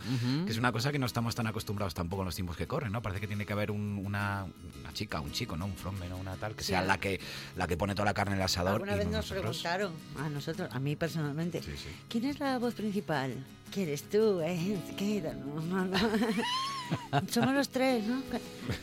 Que 0.45 0.51
es 0.51 0.57
una 0.57 0.71
cosa 0.71 0.91
que 0.91 0.99
no 0.99 1.05
estamos 1.05 1.35
tan 1.35 1.47
acostumbrados 1.47 1.93
tampoco 1.93 2.21
en 2.21 2.27
los 2.27 2.35
tiempos 2.35 2.55
que 2.55 2.65
corren, 2.67 2.91
¿no? 2.93 3.01
Parece 3.01 3.19
que 3.21 3.27
tiene 3.27 3.45
que 3.45 3.51
haber 3.53 3.71
un- 3.71 4.01
una, 4.05 4.45
una 4.87 4.93
chica, 4.93 5.19
un 5.19 5.31
chico, 5.33 5.57
¿no? 5.57 5.65
Un 5.65 5.75
frontman 5.75 6.11
o 6.13 6.17
una 6.17 6.35
tal, 6.37 6.55
que 6.55 6.63
Sí, 6.63 6.69
sea 6.71 6.81
la 6.81 6.97
que, 6.97 7.19
la 7.57 7.67
que 7.67 7.75
pone 7.75 7.93
toda 7.93 8.05
la 8.05 8.13
carne 8.13 8.33
en 8.35 8.39
el 8.39 8.45
asador. 8.45 8.73
Alguna 8.75 8.95
vez 8.95 9.05
no 9.05 9.11
nos 9.17 9.29
nosotros. 9.31 9.57
preguntaron 9.61 9.93
a 10.17 10.29
nosotros, 10.29 10.69
a 10.71 10.79
mí 10.79 10.95
personalmente, 10.95 11.61
Sí, 11.61 11.71
sí. 11.75 11.89
¿quién 12.07 12.25
es 12.25 12.39
la 12.39 12.57
voz 12.57 12.73
principal? 12.73 13.35
¿Quién 13.71 13.87
eres 13.89 14.03
tú? 14.03 14.39
Eh? 14.41 14.77
¿Qué? 14.97 15.21
No, 15.21 15.61
no, 15.61 15.85
no. 15.85 15.97
Somos 17.29 17.53
los 17.53 17.67
tres, 17.67 18.05
¿no? 18.05 18.21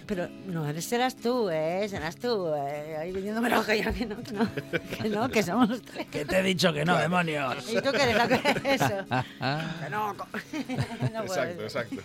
Pero 0.06 0.28
no 0.46 0.68
eres, 0.68 0.84
serás 0.84 1.16
tú, 1.16 1.48
¿eh? 1.48 1.86
Serás 1.88 2.16
tú. 2.16 2.52
Eh? 2.54 2.96
Ahí 2.98 3.10
viniéndome 3.12 3.48
la 3.48 3.60
hoja 3.60 3.74
ya 3.74 3.90
que 3.94 4.04
no, 4.04 4.22
que 4.22 4.32
no, 4.32 4.46
que 5.00 5.08
no, 5.08 5.28
que 5.30 5.42
somos 5.42 5.70
los 5.70 5.80
tres. 5.80 6.06
Que 6.08 6.26
te 6.26 6.40
he 6.40 6.42
dicho 6.42 6.70
que 6.74 6.84
no, 6.84 6.98
demonios. 6.98 7.64
¿Y 7.72 7.76
tú 7.80 7.90
qué 7.92 8.02
eres 8.02 8.16
la 8.16 8.28
que 8.28 8.74
eso? 8.74 9.06
Ah, 9.10 9.24
Que 9.84 9.88
no, 9.90 10.12
no 10.12 10.26
puedo 11.24 11.24
Exacto, 11.24 11.62
exacto. 11.62 11.96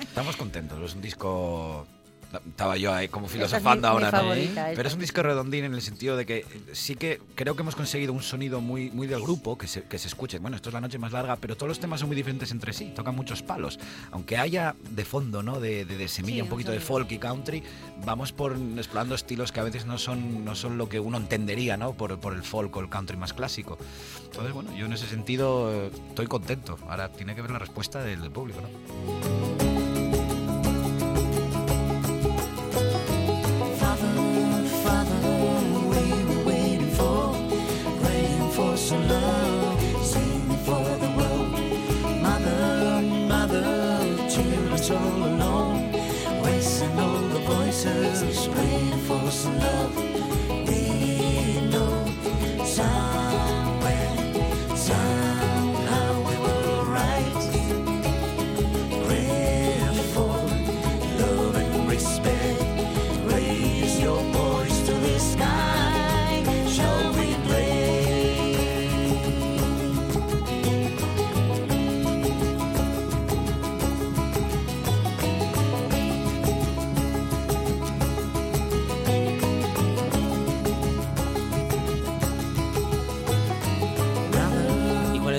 Estamos 0.00 0.36
contentos, 0.36 0.80
es 0.80 0.94
un 0.94 1.02
disco... 1.02 1.88
Estaba 2.32 2.76
yo 2.76 2.92
ahí 2.94 3.08
como 3.08 3.26
Esa 3.26 3.34
es 3.34 3.40
mi- 3.42 3.46
filosofando 3.48 3.88
mi 3.88 3.92
ahora, 3.94 4.10
¿no? 4.10 4.18
favorita, 4.18 4.70
esta. 4.70 4.76
Pero 4.76 4.88
es 4.88 4.94
un 4.94 5.00
disco 5.00 5.22
redondín 5.22 5.64
en 5.64 5.74
el 5.74 5.82
sentido 5.82 6.16
de 6.16 6.24
que 6.26 6.44
sí 6.72 6.94
que 6.96 7.20
creo 7.34 7.54
que 7.56 7.62
hemos 7.62 7.76
conseguido 7.76 8.12
un 8.12 8.22
sonido 8.22 8.60
muy, 8.60 8.90
muy 8.90 9.06
del 9.06 9.20
grupo, 9.22 9.58
que 9.58 9.66
se, 9.66 9.82
que 9.84 9.98
se 9.98 10.08
escuche. 10.08 10.38
Bueno, 10.38 10.56
esto 10.56 10.68
es 10.70 10.72
la 10.74 10.80
noche 10.80 10.98
más 10.98 11.12
larga, 11.12 11.36
pero 11.36 11.56
todos 11.56 11.68
los 11.68 11.78
temas 11.80 12.00
son 12.00 12.08
muy 12.08 12.16
diferentes 12.16 12.50
entre 12.50 12.72
sí, 12.72 12.92
tocan 12.94 13.14
muchos 13.14 13.42
palos. 13.42 13.78
Aunque 14.12 14.36
haya 14.38 14.74
de 14.90 15.04
fondo, 15.04 15.42
¿no? 15.42 15.60
De, 15.60 15.84
de- 15.84 15.96
de 15.96 16.08
semilla 16.08 16.34
Sí, 16.36 16.40
un 16.40 16.44
un 16.46 16.50
poquito 16.50 16.72
de 16.72 16.80
folk 16.80 17.10
y 17.12 17.18
country, 17.18 17.62
vamos 18.04 18.32
por 18.32 18.56
explorando 18.76 19.14
estilos 19.14 19.52
que 19.52 19.60
a 19.60 19.64
veces 19.64 19.86
no 19.86 19.98
son, 19.98 20.44
no 20.44 20.54
son 20.54 20.78
lo 20.78 20.88
que 20.88 21.00
uno 21.00 21.16
entendería, 21.18 21.76
¿no? 21.76 21.92
Por, 21.92 22.18
por 22.18 22.32
el 22.34 22.42
folk 22.42 22.74
o 22.76 22.80
el 22.80 22.88
country 22.88 23.16
más 23.16 23.32
clásico. 23.32 23.78
Entonces, 24.24 24.52
bueno, 24.52 24.74
yo 24.76 24.86
en 24.86 24.92
ese 24.94 25.06
sentido 25.06 25.70
eh, 25.72 25.90
estoy 26.08 26.26
contento. 26.26 26.78
Ahora 26.88 27.10
tiene 27.10 27.34
que 27.34 27.42
ver 27.42 27.50
la 27.50 27.58
respuesta 27.58 28.02
del, 28.02 28.20
del 28.22 28.30
público, 28.30 28.60
¿no? 28.62 29.51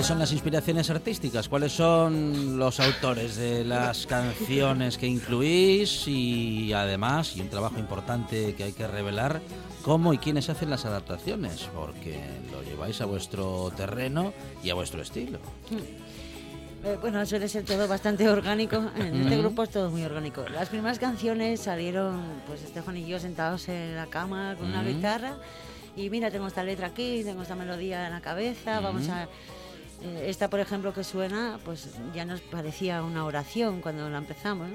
Cuáles 0.04 0.12
son 0.12 0.18
las 0.18 0.32
inspiraciones 0.32 0.90
artísticas? 0.90 1.48
¿Cuáles 1.48 1.72
son 1.72 2.58
los 2.58 2.78
autores 2.78 3.36
de 3.36 3.64
las 3.64 4.06
canciones 4.06 4.98
que 4.98 5.06
incluís? 5.06 6.06
Y 6.06 6.74
además, 6.74 7.34
y 7.38 7.40
un 7.40 7.48
trabajo 7.48 7.78
importante 7.78 8.54
que 8.54 8.64
hay 8.64 8.72
que 8.72 8.86
revelar, 8.86 9.40
cómo 9.82 10.12
y 10.12 10.18
quiénes 10.18 10.50
hacen 10.50 10.68
las 10.68 10.84
adaptaciones, 10.84 11.70
porque 11.74 12.20
lo 12.52 12.62
lleváis 12.62 13.00
a 13.00 13.06
vuestro 13.06 13.72
terreno 13.74 14.34
y 14.62 14.68
a 14.68 14.74
vuestro 14.74 15.00
estilo. 15.00 15.38
Eh, 16.84 16.98
bueno, 17.00 17.24
suele 17.24 17.48
ser 17.48 17.64
todo 17.64 17.88
bastante 17.88 18.28
orgánico. 18.28 18.84
En 18.96 19.22
este 19.22 19.38
grupo 19.38 19.62
es 19.62 19.70
todo 19.70 19.88
muy 19.88 20.04
orgánico. 20.04 20.44
Las 20.50 20.68
primeras 20.68 20.98
canciones 20.98 21.60
salieron, 21.60 22.42
pues 22.46 22.62
Estefan 22.62 22.98
y 22.98 23.06
yo 23.06 23.18
sentados 23.18 23.70
en 23.70 23.96
la 23.96 24.04
cama 24.04 24.54
con 24.58 24.66
una 24.66 24.82
guitarra. 24.82 25.38
Y 25.96 26.10
mira, 26.10 26.30
tengo 26.30 26.46
esta 26.46 26.62
letra 26.62 26.88
aquí, 26.88 27.22
tengo 27.24 27.40
esta 27.40 27.54
melodía 27.54 28.04
en 28.04 28.12
la 28.12 28.20
cabeza, 28.20 28.80
vamos 28.80 29.08
a... 29.08 29.28
eh, 30.04 30.26
esta, 30.28 30.50
por 30.50 30.60
ejemplo, 30.60 30.92
que 30.92 31.02
suena, 31.02 31.58
pues 31.64 31.90
ya 32.14 32.24
nos 32.24 32.40
parecía 32.40 33.02
una 33.02 33.24
oración 33.24 33.80
cuando 33.80 34.08
la 34.08 34.18
empezamos. 34.18 34.68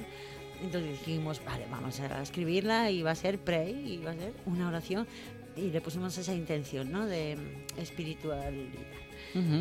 Entonces 0.62 0.92
dijimos, 0.92 1.42
vale, 1.46 1.66
vamos 1.72 2.00
a 2.00 2.22
escribirla 2.22 2.92
y 2.92 3.02
va 3.02 3.12
a 3.12 3.16
ser 3.16 3.40
pray, 3.40 3.94
y 3.94 3.98
va 4.04 4.12
a 4.12 4.16
ser 4.16 4.34
una 4.46 4.68
oración. 4.68 5.08
Y 5.56 5.70
le 5.70 5.82
pusimos 5.82 6.18
esa 6.18 6.34
intención, 6.34 6.92
¿no? 6.92 7.06
De 7.06 7.38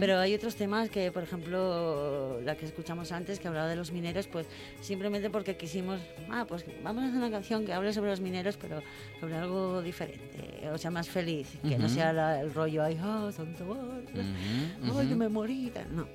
Pero 0.01 0.19
hay 0.19 0.35
otros 0.35 0.57
temas 0.57 0.89
que, 0.91 1.13
por 1.13 1.23
ejemplo, 1.23 2.41
la 2.43 2.57
que 2.57 2.65
escuchamos 2.67 3.13
antes, 3.13 3.39
que 3.39 3.49
hablaba 3.49 3.69
de 3.69 3.77
los 3.77 3.93
mineros, 3.93 4.27
pues 4.27 4.47
simplemente 4.81 5.29
porque 5.31 5.57
quisimos, 5.57 6.01
ah, 6.31 6.45
pues 6.49 6.65
vamos 6.83 7.03
a 7.05 7.07
hacer 7.09 7.19
una 7.19 7.31
canción 7.31 7.65
que 7.67 7.73
hable 7.73 7.93
sobre 7.93 8.11
los 8.11 8.21
mineros, 8.21 8.57
pero 8.57 8.83
sobre 9.21 9.37
algo 9.37 9.83
diferente, 9.83 10.69
o 10.73 10.79
sea, 10.79 10.91
más 10.91 11.09
feliz, 11.09 11.49
que 11.69 11.77
no 11.79 11.89
sea 11.89 12.13
la- 12.13 12.41
el 12.41 12.53
rollo, 12.55 12.83
ay, 12.83 12.99
oh, 13.05 13.31
santo, 13.33 13.65
Ujú, 13.65 14.99
ay, 15.01 15.09
que 15.09 15.15
me 15.15 15.29
morí, 15.29 15.71
tal". 15.75 15.95
no. 15.95 16.07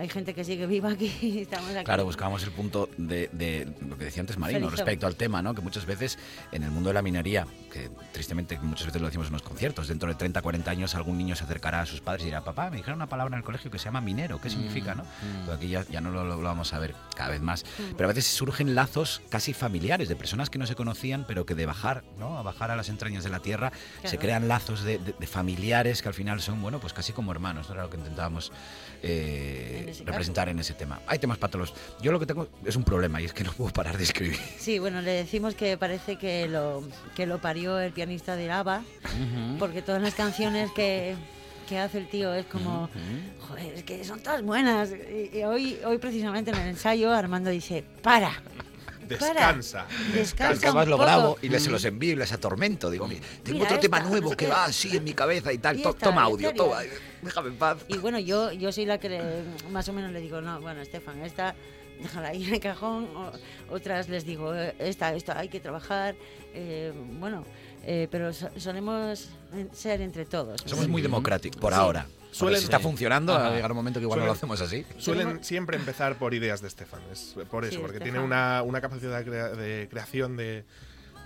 Hay 0.00 0.08
gente 0.08 0.34
que 0.34 0.42
sigue 0.44 0.66
viva 0.66 0.90
aquí, 0.90 1.40
estamos 1.42 1.70
aquí. 1.70 1.84
Claro, 1.84 2.04
buscábamos 2.04 2.42
el 2.42 2.50
punto 2.50 2.88
de, 2.96 3.28
de 3.32 3.68
lo 3.88 3.96
que 3.96 4.06
decía 4.06 4.20
antes 4.20 4.36
Marino 4.36 4.60
Feliz 4.66 4.78
respecto 4.78 5.06
al 5.06 5.14
tema, 5.16 5.42
¿no? 5.42 5.54
Que 5.54 5.60
muchas 5.60 5.86
veces 5.86 6.18
en 6.50 6.64
el 6.64 6.70
mundo 6.70 6.90
de 6.90 6.94
la 6.94 7.02
minería, 7.02 7.46
que 7.72 7.90
tristemente 8.12 8.58
muchas 8.58 8.86
veces 8.86 9.00
lo 9.00 9.06
decimos 9.06 9.28
en 9.28 9.34
los 9.34 9.42
conciertos, 9.42 9.86
dentro 9.88 10.08
de 10.08 10.14
30, 10.16 10.42
40 10.42 10.70
años 10.70 10.94
algún 10.94 11.18
niño 11.18 11.36
se 11.36 11.44
acercará 11.44 11.80
a 11.82 11.86
sus 11.86 12.00
padres 12.00 12.22
y 12.22 12.26
dirá, 12.26 12.42
papá, 12.42 12.68
me 12.70 12.78
dijeron 12.78 12.96
una 12.96 13.06
palabra 13.06 13.34
en 13.34 13.38
el 13.38 13.44
colegio 13.44 13.70
que 13.70 13.78
se 13.78 13.84
llama 13.84 14.00
minero, 14.00 14.40
¿qué 14.40 14.50
significa, 14.50 14.94
no? 14.94 15.04
Pues 15.44 15.56
aquí 15.56 15.68
ya, 15.68 15.84
ya 15.88 16.00
no 16.00 16.10
lo, 16.10 16.24
lo 16.24 16.38
vamos 16.40 16.72
a 16.74 16.78
ver 16.78 16.94
cada 17.14 17.30
vez 17.30 17.40
más. 17.40 17.64
Pero 17.96 18.04
a 18.04 18.12
veces 18.12 18.26
surgen 18.26 18.74
lazos 18.74 19.22
casi 19.28 19.52
familiares 19.52 20.08
de 20.08 20.16
personas 20.16 20.50
que 20.50 20.58
no 20.58 20.66
se 20.66 20.74
conocían, 20.74 21.24
pero 21.28 21.46
que 21.46 21.54
de 21.54 21.66
bajar, 21.66 22.02
¿no? 22.18 22.38
A 22.38 22.42
bajar 22.42 22.70
a 22.70 22.76
las 22.76 22.88
entrañas 22.88 23.22
de 23.24 23.30
la 23.30 23.40
tierra, 23.40 23.72
se 24.02 24.08
Claro. 24.16 24.18
crean 24.20 24.48
lazos 24.48 24.82
de, 24.82 24.98
de- 24.98 25.14
de 25.18 25.26
familiares 25.26 26.02
que 26.02 26.08
al 26.08 26.14
final 26.14 26.40
son, 26.40 26.60
bueno, 26.60 26.80
pues 26.80 26.92
casi 26.92 27.12
como 27.12 27.30
hermanos, 27.30 27.68
¿no? 27.68 27.74
Era 27.74 27.84
lo 27.84 27.90
que 27.90 27.96
intentábamos 27.98 28.50
eh, 29.02 29.78
En 29.82 29.88
ese 29.88 30.00
caso. 30.00 30.10
representar 30.12 30.48
en 30.48 30.58
ese 30.58 30.74
tema. 30.74 31.00
Hay 31.06 31.18
temas 31.18 31.38
para 31.38 31.50
todos. 31.50 31.72
Yo 32.02 32.12
lo 32.12 32.18
que 32.20 32.26
tengo 32.26 32.48
es 32.64 32.76
un 32.76 32.84
problema 32.84 33.20
y 33.20 33.24
es 33.26 33.32
que 33.32 33.44
no 33.44 33.52
puedo 33.52 33.72
parar 33.72 33.96
de 33.96 34.04
escribir. 34.04 34.38
Sí, 34.58 34.78
bueno, 34.78 35.02
le 35.02 35.10
decimos 35.12 35.54
que 35.54 35.76
parece 35.76 36.16
que 36.16 36.48
lo, 36.48 36.82
que 37.14 37.26
lo 37.26 37.40
parió 37.40 37.78
el 37.78 37.92
pianista 37.92 38.36
de 38.36 38.46
Ujú. 39.04 39.58
porque 39.58 39.82
todas 39.82 40.00
las 40.02 40.14
canciones 40.14 40.70
que, 40.72 41.14
que 41.68 41.78
hace 41.78 41.98
el 41.98 42.08
tío 42.08 42.32
es 42.34 42.46
como, 42.46 42.88
joder, 43.48 43.74
es 43.74 43.82
que 43.84 44.04
son 44.04 44.20
todas 44.20 44.42
buenas. 44.42 44.90
Y, 44.90 45.38
y 45.38 45.42
hoy, 45.44 45.78
hoy 45.84 45.98
precisamente 45.98 46.50
en 46.50 46.56
el 46.58 46.68
ensayo 46.68 47.12
Armando 47.12 47.50
dice, 47.50 47.84
para, 48.02 48.32
Descansa. 49.08 49.86
Descansa. 50.12 50.52
Es 50.54 50.60
que 50.60 50.66
además 50.66 50.84
un 50.84 50.90
lo 50.90 50.96
poco. 50.96 51.06
grabo 51.06 51.38
y 51.42 51.48
les 51.48 51.62
se 51.62 51.70
los 51.70 51.84
envío 51.84 52.12
y 52.12 52.16
les 52.16 52.32
atormento. 52.32 52.90
Digo, 52.90 53.06
"Mira, 53.08 53.20
tengo 53.42 53.58
Mira 53.58 53.70
otro 53.70 53.80
tema 53.80 54.00
nuevo 54.00 54.30
que 54.30 54.36
qué". 54.36 54.46
va 54.48 54.64
así 54.66 54.96
en 54.96 55.04
mi 55.04 55.12
cabeza 55.14 55.52
y 55.52 55.58
tal. 55.58 55.78
Y 55.78 55.82
To- 55.82 55.90
esta, 55.90 56.06
toma 56.06 56.22
audio, 56.22 56.52
toma. 56.54 56.80
Déjame 57.22 57.48
en 57.48 57.56
paz. 57.56 57.78
Y 57.88 57.98
bueno, 57.98 58.18
yo, 58.18 58.52
yo 58.52 58.70
soy 58.72 58.86
la 58.86 58.98
que 58.98 59.08
le- 59.08 59.42
más 59.70 59.88
o 59.88 59.92
menos 59.92 60.12
le 60.12 60.20
digo, 60.20 60.40
no, 60.40 60.60
bueno, 60.60 60.80
Estefan, 60.80 61.20
esta 61.24 61.54
déjala 62.02 62.28
ahí 62.28 62.44
en 62.44 62.54
el 62.54 62.60
cajón. 62.60 63.08
o- 63.16 63.32
otras 63.74 64.08
les 64.08 64.24
digo, 64.24 64.54
"Eh, 64.54 64.74
esta, 64.78 65.14
esta 65.14 65.38
hay 65.38 65.48
que 65.48 65.60
trabajar. 65.60 66.14
eh, 66.58 66.90
bueno, 67.20 67.44
eh, 67.84 68.08
pero 68.10 68.32
so- 68.32 68.48
solemos 68.56 69.28
eh, 69.54 69.66
ser 69.72 70.00
entre 70.00 70.24
todos. 70.24 70.62
Somos 70.64 70.88
muy 70.88 71.02
democráticos 71.02 71.60
por 71.60 71.72
Sí. 71.74 71.78
ahora. 71.78 72.06
Suelen- 72.38 72.58
si 72.58 72.64
está 72.64 72.78
funcionando, 72.80 73.34
Ajá. 73.34 73.44
va 73.44 73.48
a 73.52 73.54
llegar 73.54 73.70
un 73.72 73.76
momento 73.76 73.98
que 74.00 74.04
igual 74.04 74.20
no 74.20 74.26
lo 74.26 74.32
hacemos 74.32 74.60
así. 74.60 74.84
Suelen 74.98 75.42
siempre 75.44 75.76
empezar 75.76 76.16
por 76.16 76.34
ideas 76.34 76.60
de 76.62 76.68
Estefan. 76.68 77.00
Es 77.12 77.34
por 77.50 77.64
eso, 77.64 77.74
Sí, 77.74 77.78
porque 77.80 77.96
Estefan. 77.98 78.12
tiene 78.14 78.24
una, 78.24 78.62
una 78.62 78.80
capacidad 78.80 79.18
de, 79.18 79.24
crea- 79.24 79.48
de 79.50 79.88
creación 79.90 80.36
de, 80.36 80.64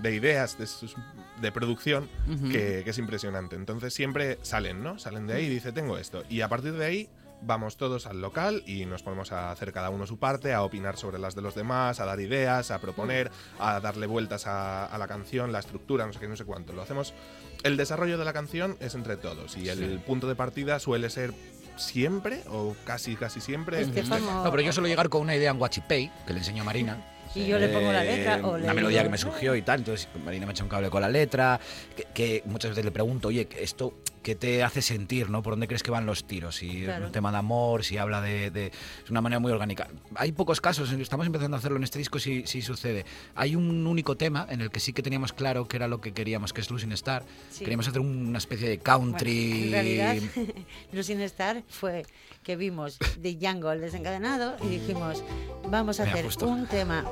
de 0.00 0.14
ideas, 0.14 0.58
de, 0.58 0.66
sus- 0.66 0.94
de 1.40 1.52
producción, 1.52 2.08
que, 2.50 2.82
que 2.84 2.90
es 2.90 2.98
impresionante. 2.98 3.56
Entonces 3.56 3.92
siempre 3.92 4.38
salen, 4.42 4.82
¿no? 4.82 4.98
Salen 4.98 5.26
de 5.26 5.34
ahí 5.34 5.44
y 5.46 5.48
dice, 5.48 5.72
tengo 5.72 5.98
esto. 5.98 6.22
Y 6.28 6.40
a 6.42 6.48
partir 6.48 6.72
de 6.72 6.84
ahí 6.86 7.08
vamos 7.42 7.78
todos 7.78 8.06
al 8.06 8.20
local 8.20 8.62
y 8.66 8.84
nos 8.84 9.02
ponemos 9.02 9.32
a 9.32 9.50
hacer 9.50 9.72
cada 9.72 9.88
uno 9.88 10.06
su 10.06 10.18
parte, 10.18 10.52
a 10.52 10.62
opinar 10.62 10.98
sobre 10.98 11.18
las 11.18 11.34
de 11.34 11.40
los 11.40 11.54
demás, 11.54 11.98
a 11.98 12.04
dar 12.04 12.20
ideas, 12.20 12.70
a 12.70 12.78
proponer, 12.80 13.30
a 13.58 13.80
darle 13.80 14.06
vueltas 14.06 14.46
a, 14.46 14.84
a 14.84 14.98
la 14.98 15.08
canción, 15.08 15.50
la 15.50 15.60
estructura, 15.60 16.04
no 16.06 16.12
sé 16.12 16.18
qué, 16.20 16.28
no 16.28 16.36
sé 16.36 16.44
cuánto. 16.44 16.74
Lo 16.74 16.82
hacemos. 16.82 17.14
El 17.62 17.76
desarrollo 17.76 18.16
de 18.18 18.24
la 18.24 18.32
canción 18.32 18.76
es 18.80 18.94
entre 18.94 19.16
todos 19.16 19.56
y 19.56 19.68
el 19.68 20.00
punto 20.00 20.28
de 20.28 20.34
partida 20.34 20.78
suele 20.78 21.10
ser 21.10 21.32
siempre 21.76 22.42
o 22.48 22.74
casi 22.84 23.16
casi 23.16 23.40
siempre 23.40 23.80
Estefan 23.80 24.22
o- 24.24 24.44
No, 24.44 24.50
pero 24.50 24.62
yo 24.62 24.72
suelo 24.72 24.88
llegar 24.88 25.08
con 25.08 25.22
una 25.22 25.34
idea 25.36 25.50
en 25.50 25.58
Guachipay, 25.58 26.10
que 26.26 26.32
le 26.32 26.38
enseño 26.40 26.62
a 26.62 26.64
Marina. 26.66 27.06
Y 27.34 27.46
yo 27.46 27.58
le 27.60 27.68
pongo 27.68 27.92
la 27.92 28.02
letra 28.02 28.40
o 28.44 28.56
le 28.58 28.64
Una 28.64 28.74
melodía 28.74 28.98
digo- 29.00 29.08
que 29.08 29.10
me 29.12 29.18
surgió 29.18 29.54
y 29.54 29.62
tal. 29.62 29.78
Entonces 29.80 30.08
Marina 30.24 30.46
me 30.46 30.52
echa 30.52 30.64
un 30.64 30.68
cable 30.68 30.90
con 30.90 31.00
la 31.00 31.08
letra. 31.08 31.60
Que, 31.96 32.04
que 32.12 32.42
muchas 32.46 32.70
veces 32.72 32.84
le 32.84 32.90
pregunto, 32.90 33.28
oye, 33.28 33.46
que 33.46 33.62
esto 33.62 33.94
qué 34.22 34.34
te 34.34 34.62
hace 34.62 34.82
sentir, 34.82 35.30
¿no? 35.30 35.42
Por 35.42 35.54
dónde 35.54 35.66
crees 35.66 35.82
que 35.82 35.90
van 35.90 36.04
los 36.06 36.24
tiros. 36.24 36.56
Si 36.56 36.84
es 36.84 37.00
un 37.00 37.10
tema 37.12 37.30
de 37.32 37.38
amor, 37.38 37.84
si 37.84 37.96
habla 37.98 38.20
de, 38.20 38.50
de- 38.50 38.66
Es 39.04 39.10
una 39.10 39.20
manera 39.20 39.38
muy 39.40 39.50
orgánica. 39.52 39.88
Hay 40.14 40.32
pocos 40.32 40.60
casos, 40.60 40.92
estamos 40.92 41.26
empezando 41.26 41.56
a 41.56 41.58
hacerlo 41.58 41.76
en 41.78 41.84
este 41.84 41.98
disco, 41.98 42.18
sí, 42.18 42.42
sí 42.46 42.60
sucede. 42.62 43.04
Hay 43.34 43.56
un 43.56 43.86
único 43.86 44.16
tema 44.16 44.46
en 44.50 44.60
el 44.60 44.70
que 44.70 44.80
sí 44.80 44.92
que 44.92 45.02
teníamos 45.02 45.32
claro 45.32 45.66
que 45.68 45.76
era 45.76 45.88
lo 45.88 46.00
que 46.00 46.12
queríamos, 46.12 46.52
que 46.52 46.60
es 46.60 46.70
Losing 46.70 46.92
Star. 46.92 47.24
Sí. 47.50 47.60
Queríamos 47.60 47.88
hacer 47.88 48.00
una 48.00 48.38
especie 48.38 48.68
de 48.68 48.78
country. 48.78 49.48
Bueno, 49.50 49.64
en 49.66 49.72
realidad, 49.72 50.16
Losing 50.92 51.20
Star 51.22 51.62
fue 51.68 52.04
que 52.42 52.56
vimos 52.56 52.98
de 53.18 53.34
Django 53.36 53.72
el 53.72 53.80
desencadenado 53.80 54.56
y 54.62 54.68
dijimos, 54.68 55.22
vamos 55.68 56.00
a 56.00 56.04
Mira, 56.04 56.12
hacer 56.14 56.24
justo. 56.26 56.46
un 56.46 56.66
tema 56.66 57.04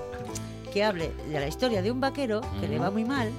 que 0.73 0.85
hable 0.85 1.11
de 1.31 1.41
la 1.41 1.49
historia 1.49 1.81
de 1.83 1.91
un 1.91 2.01
vaquero 2.01 2.43
que 2.61 2.69
le 2.69 2.79
va 2.79 2.91
muy 2.91 3.05
mal 3.05 3.31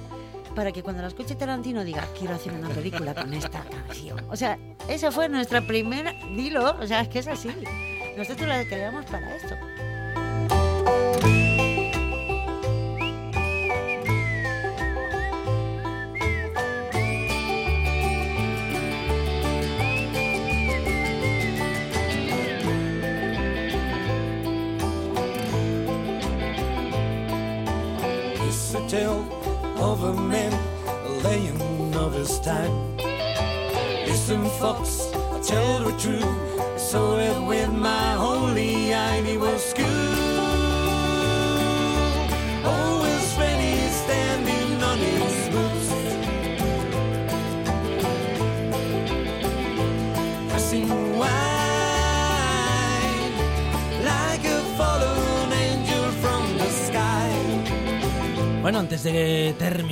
para 0.54 0.72
que 0.72 0.82
cuando 0.82 1.02
lo 1.02 1.08
escuche 1.08 1.34
Tarantino 1.34 1.84
diga, 1.84 2.06
quiero 2.18 2.34
hacer 2.34 2.52
una 2.52 2.68
película 2.68 3.14
con 3.14 3.32
esta 3.32 3.62
canción. 3.64 4.18
O 4.28 4.36
sea, 4.36 4.58
esa 4.88 5.10
fue 5.10 5.28
nuestra 5.28 5.60
primera, 5.66 6.14
dilo, 6.34 6.76
o 6.78 6.86
sea, 6.86 7.02
es 7.02 7.08
que 7.08 7.20
es 7.20 7.28
así. 7.28 7.50
Nosotros 8.16 8.48
la 8.48 8.64
creamos 8.64 9.06
para 9.06 9.36
esto. 9.36 9.56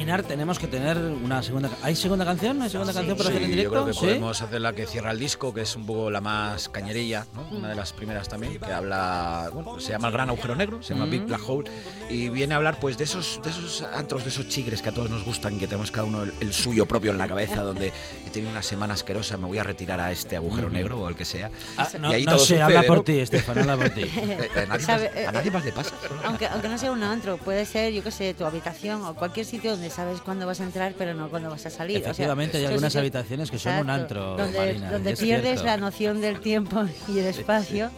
Terminar 0.09 0.22
tenemos 0.22 0.59
que 0.59 0.66
tener 0.68 0.96
una 0.96 1.42
segunda... 1.42 1.68
¿Hay 1.82 1.94
segunda 1.94 2.24
canción? 2.24 2.62
¿Hay 2.62 2.70
segunda 2.70 2.94
canción 2.94 3.16
para 3.18 3.28
Sí, 3.28 3.36
hacer 3.36 3.42
en 3.44 3.50
yo 3.50 3.56
directo? 3.56 3.72
creo 3.72 3.86
que 3.86 3.92
¿Sí? 3.92 4.00
podemos 4.00 4.40
hacer 4.40 4.61
la 4.62 4.72
que 4.72 4.86
cierra 4.86 5.11
el 5.11 5.18
disco, 5.18 5.52
que 5.52 5.61
es 5.61 5.76
un 5.76 5.84
poco 5.84 6.11
la 6.11 6.22
más 6.22 6.70
cañerilla, 6.70 7.26
¿no? 7.34 7.42
Una 7.51 7.68
de 7.68 7.74
las 7.74 7.92
primeras 7.92 8.28
también, 8.28 8.59
que 8.59 8.72
habla, 8.72 9.51
bueno, 9.53 9.80
se 9.80 9.92
llama 9.92 10.09
El 10.09 10.12
Gran 10.14 10.28
Agujero 10.28 10.55
Negro, 10.57 10.82
se 10.82 10.94
llama 10.94 11.07
Big 11.07 11.22
Black 11.22 11.40
Hole, 11.49 11.70
y 12.11 12.28
viene 12.28 12.55
a 12.55 12.57
hablar 12.59 12.78
pues 12.80 12.99
de 12.99 13.05
esos, 13.05 13.40
de 13.42 13.51
esos 13.51 13.82
antros, 13.82 14.22
de 14.24 14.30
esos 14.30 14.49
chigres 14.49 14.82
que 14.82 14.88
a 14.90 14.92
todos 14.92 15.11
nos 15.11 15.24
gustan, 15.24 15.59
que 15.59 15.66
tenemos 15.66 15.90
cada 15.90 16.07
uno 16.07 16.22
el, 16.24 16.32
el 16.40 16.53
suyo 16.53 16.86
propio 16.86 17.11
en 17.12 17.18
la 17.18 17.28
cabeza, 17.28 17.62
donde 17.62 17.92
he 18.26 18.30
tenido 18.30 18.51
una 18.51 18.62
semana 18.62 18.94
asquerosa, 18.94 19.36
me 19.36 19.46
voy 19.46 19.59
a 19.59 19.62
retirar 19.64 20.01
a 20.01 20.12
este 20.12 20.36
agujero 20.36 20.70
negro 20.70 21.01
o 21.01 21.09
el 21.09 21.14
que 21.16 21.24
sea. 21.24 21.51
Ah, 21.76 21.88
no 22.01 22.11
Y 22.11 22.14
ahí 22.14 22.24
no 22.24 22.32
todo 22.32 22.40
sé, 22.40 22.46
sucede, 22.55 22.62
habla 22.62 22.82
por 22.84 22.96
¿no? 22.99 23.05
ti, 23.05 23.18
Estefan, 23.18 23.59
habla 23.59 23.76
por 23.76 23.90
ti. 23.90 24.03
Eh, 24.28 24.49
a, 24.62 24.66
nadie 24.66 24.84
Sabe, 24.84 25.09
más, 25.09 25.16
eh, 25.16 25.26
a 25.26 25.32
nadie 25.32 25.51
más 25.51 25.64
le 25.64 25.72
pasa. 25.72 25.94
Aunque, 26.24 26.46
aunque 26.46 26.68
no 26.68 26.78
sea 26.78 26.92
un 26.92 27.03
antro, 27.03 27.38
puede 27.38 27.64
ser, 27.64 27.92
yo 27.92 28.03
qué 28.03 28.11
sé, 28.11 28.34
tu 28.34 28.44
habitación 28.44 29.03
o 29.05 29.14
cualquier 29.14 29.46
sitio 29.46 29.72
donde 29.72 29.90
sabes 29.90 30.20
cuándo 30.20 30.46
vas 30.46 30.61
a 30.61 30.64
entrar, 30.64 30.94
pero 30.96 31.14
no 31.14 31.28
cuándo 31.28 31.51
vas 31.51 31.64
a 31.66 31.70
salir. 31.70 31.96
O 31.99 32.01
sea, 32.01 32.11
Efectivamente, 32.11 32.59
hay 32.59 32.66
algunas 32.66 32.92
sitios- 32.92 33.01
habitaciones 33.01 33.51
que 33.51 33.59
son 33.59 33.74
un 33.78 33.90
antro, 33.90 34.36
Donde, 34.36 34.59
Marina, 34.59 34.90
donde 34.92 35.12
es 35.12 35.20
pierdes 35.20 35.61
cierto. 35.61 35.64
la 35.66 35.76
noción 35.78 36.20
del 36.20 36.40
tiempo 36.40 36.84
y 37.09 37.18
el 37.18 37.26
espacio 37.39 37.91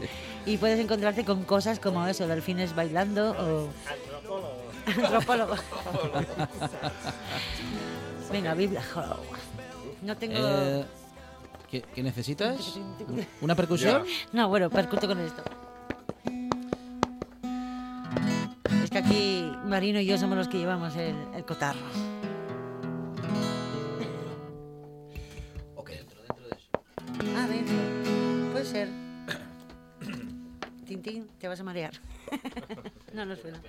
y 0.47 0.57
puedes 0.57 0.79
encontrarte 0.79 1.25
con 1.25 1.45
cosas 1.45 1.79
como 1.79 2.07
eso, 2.07 2.27
delfines 2.27 2.75
bailando 2.75 3.33
o... 3.33 3.69
Antropólogo. 4.87 5.55
Venga, 8.33 8.55
Biblia. 8.55 8.83
No 10.03 10.17
tengo... 10.17 10.39
Eh, 10.39 10.85
¿qué, 11.71 11.83
qué 11.83 12.03
necesitas? 12.03 12.79
¿Una 13.41 13.55
percusión? 13.55 14.05
No, 14.33 14.49
bueno, 14.49 14.71
percuto 14.71 15.07
con 15.07 15.21
esto. 15.21 15.43
Es 18.83 18.91
que 18.91 18.99
aquí 18.99 19.53
Marino 19.67 20.01
y 20.01 20.07
yo 20.07 20.19
somos 20.19 20.37
los 20.37 20.49
que 20.49 20.59
llevamos 20.59 20.97
el, 20.97 21.15
el 21.35 21.45
cotarro. 21.45 21.81
Te 31.39 31.49
vas 31.49 31.61
a 31.61 31.65
marear. 31.65 31.93
no, 33.15 33.27
no 33.27 33.37
suena. 33.37 33.61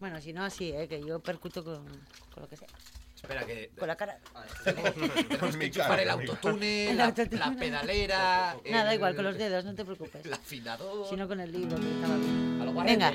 Bueno, 0.00 0.20
si 0.20 0.32
no, 0.32 0.44
así, 0.44 0.70
¿eh? 0.70 0.86
que 0.88 1.04
yo 1.04 1.20
percuto 1.20 1.64
con, 1.64 1.84
con 2.32 2.42
lo 2.42 2.48
que 2.48 2.56
sea. 2.56 2.68
Espera 3.14 3.44
que... 3.44 3.70
Con 3.76 3.88
la 3.88 3.96
cara. 3.96 4.18
Con 5.40 5.58
mi 5.58 5.70
Para 5.70 5.88
cara, 5.88 6.02
el 6.02 6.10
autotune, 6.10 6.94
la, 6.94 7.12
pedalera... 7.12 8.56
Nada, 8.70 8.94
igual, 8.94 9.16
con 9.16 9.24
los 9.24 9.36
dedos, 9.36 9.64
no 9.64 9.74
te 9.74 9.84
preocupes. 9.84 10.24
El 10.24 10.32
afinador... 10.32 11.08
Sino 11.08 11.26
con 11.26 11.40
el 11.40 11.50
libro 11.50 11.76
que 11.80 11.90
estaba 11.94 12.16
bien. 12.16 12.58
a 12.62 12.64
lo 12.64 12.72
Venga. 12.84 13.12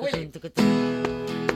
Willy. 0.00 1.47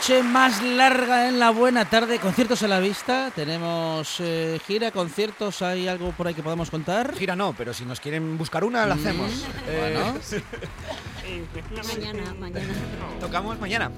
Noche 0.00 0.22
más 0.22 0.62
larga 0.62 1.28
en 1.28 1.38
la 1.38 1.50
buena 1.50 1.84
tarde, 1.84 2.18
conciertos 2.18 2.62
a 2.62 2.68
la 2.68 2.80
vista, 2.80 3.30
tenemos 3.34 4.16
eh, 4.20 4.58
gira, 4.66 4.92
conciertos, 4.92 5.60
¿hay 5.60 5.88
algo 5.88 6.12
por 6.12 6.26
ahí 6.26 6.32
que 6.32 6.42
podamos 6.42 6.70
contar? 6.70 7.14
Gira 7.16 7.36
no, 7.36 7.52
pero 7.52 7.74
si 7.74 7.84
nos 7.84 8.00
quieren 8.00 8.38
buscar 8.38 8.64
una, 8.64 8.86
la 8.86 8.94
hacemos. 8.94 9.30
Eh, 9.68 9.98
Bueno. 9.98 10.18
Mañana, 11.94 12.34
mañana. 12.34 12.72
Tocamos 13.20 13.60
mañana. 13.60 13.90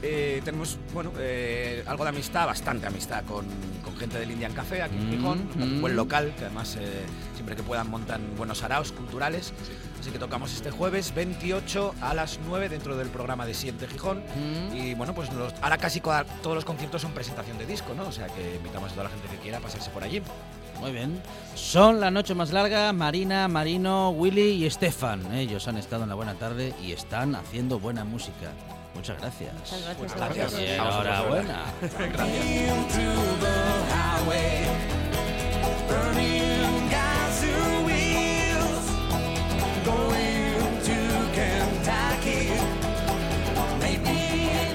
Eh, 0.00 0.42
tenemos, 0.44 0.78
bueno, 0.94 1.12
eh, 1.18 1.82
algo 1.88 2.04
de 2.04 2.10
amistad, 2.10 2.46
bastante 2.46 2.86
amistad 2.86 3.24
con, 3.24 3.44
con 3.92 4.00
gente 4.00 4.18
del 4.18 4.30
Indian 4.30 4.52
Café 4.52 4.82
aquí 4.82 4.96
en 4.96 5.08
Mm, 5.08 5.10
Gijón, 5.10 5.48
un 5.56 5.78
mm. 5.78 5.80
buen 5.80 5.96
local 5.96 6.34
que 6.36 6.44
además 6.46 6.76
eh, 6.80 7.04
siempre 7.34 7.54
que 7.56 7.62
puedan 7.62 7.88
montan 7.90 8.20
buenos 8.36 8.62
araos 8.62 8.92
culturales. 8.92 9.52
Así 10.00 10.10
que 10.10 10.18
tocamos 10.18 10.52
este 10.52 10.70
jueves 10.70 11.14
28 11.14 11.94
a 12.00 12.12
las 12.14 12.40
9 12.48 12.68
dentro 12.68 12.96
del 12.96 13.08
programa 13.08 13.46
de 13.46 13.54
Siente 13.54 13.86
Gijón. 13.86 14.18
Mm. 14.70 14.76
Y 14.76 14.94
bueno, 14.94 15.14
pues 15.14 15.32
los- 15.32 15.54
ahora 15.62 15.78
casi 15.78 16.00
todos 16.00 16.54
los 16.54 16.64
conciertos 16.64 17.02
son 17.02 17.12
presentación 17.12 17.56
de 17.58 17.66
disco, 17.66 17.94
¿no? 17.94 18.08
O 18.08 18.12
sea 18.12 18.26
que 18.26 18.56
invitamos 18.56 18.90
a 18.90 18.94
toda 18.94 19.04
la 19.04 19.10
gente 19.10 19.28
que 19.28 19.36
quiera 19.36 19.58
a 19.58 19.60
pasarse 19.60 19.90
por 19.90 20.02
allí. 20.02 20.20
Muy 20.80 20.90
bien. 20.90 21.22
Son 21.54 22.00
la 22.00 22.10
noche 22.10 22.34
más 22.34 22.50
larga, 22.50 22.92
Marina, 22.92 23.46
Marino, 23.46 24.10
Willy 24.10 24.50
y 24.54 24.66
Estefan. 24.66 25.32
Ellos 25.32 25.68
han 25.68 25.76
estado 25.76 26.02
en 26.02 26.08
la 26.08 26.16
buena 26.16 26.34
tarde 26.34 26.74
y 26.82 26.90
están 26.90 27.36
haciendo 27.36 27.78
buena 27.78 28.02
música. 28.04 28.50
Muchas 28.94 29.18
gracias. 29.20 29.52
Muchas 29.54 29.82
gracias. 29.86 30.16
Gracias. 30.16 30.52
vosotros, 30.52 30.68
enhorabuena. 30.74 31.64
into 32.22 33.81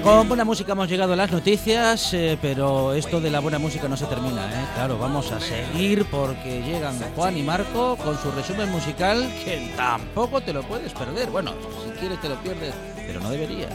Con 0.08 0.26
buena 0.26 0.44
música 0.46 0.72
hemos 0.72 0.88
llegado 0.88 1.12
a 1.12 1.16
las 1.16 1.30
noticias, 1.30 2.14
eh, 2.14 2.38
pero 2.40 2.94
esto 2.94 3.20
de 3.20 3.30
la 3.30 3.40
buena 3.40 3.58
música 3.58 3.88
no 3.88 3.96
se 3.96 4.06
termina, 4.06 4.42
¿eh? 4.46 4.66
Claro, 4.74 4.96
vamos 4.96 5.30
a 5.32 5.38
seguir 5.38 6.06
porque 6.06 6.62
llegan 6.62 6.98
Juan 7.14 7.36
y 7.36 7.42
Marco 7.42 7.94
con 7.96 8.16
su 8.18 8.30
resumen 8.30 8.70
musical 8.70 9.30
que 9.44 9.70
tampoco 9.76 10.40
te 10.40 10.54
lo 10.54 10.62
puedes 10.62 10.94
perder. 10.94 11.28
Bueno, 11.28 11.52
si 11.84 11.90
quieres 12.00 12.18
te 12.22 12.30
lo 12.30 12.36
pierdes, 12.36 12.72
pero 13.06 13.20
no 13.20 13.28
deberías. 13.28 13.68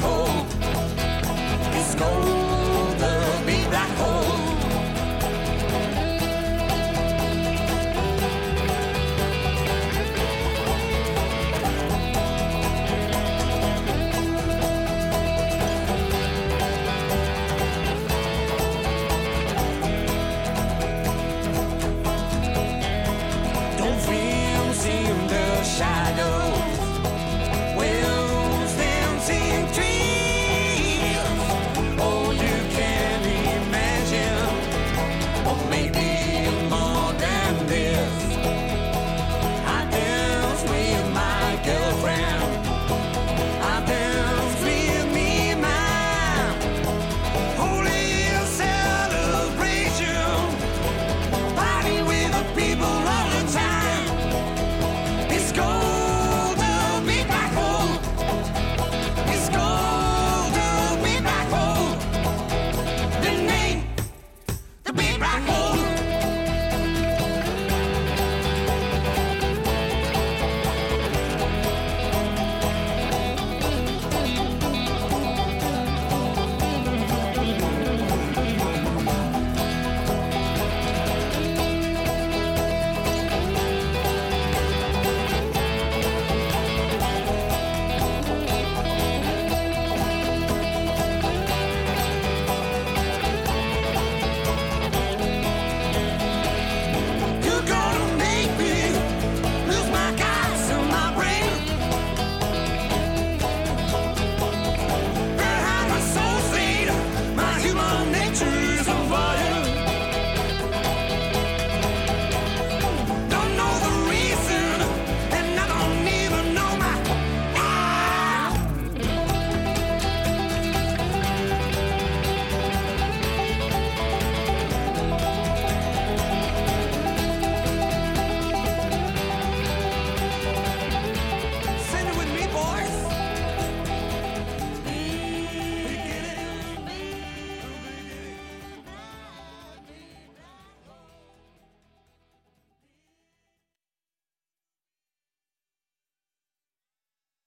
cold. 0.00 0.46
It's 1.74 1.94
cold. 1.94 2.39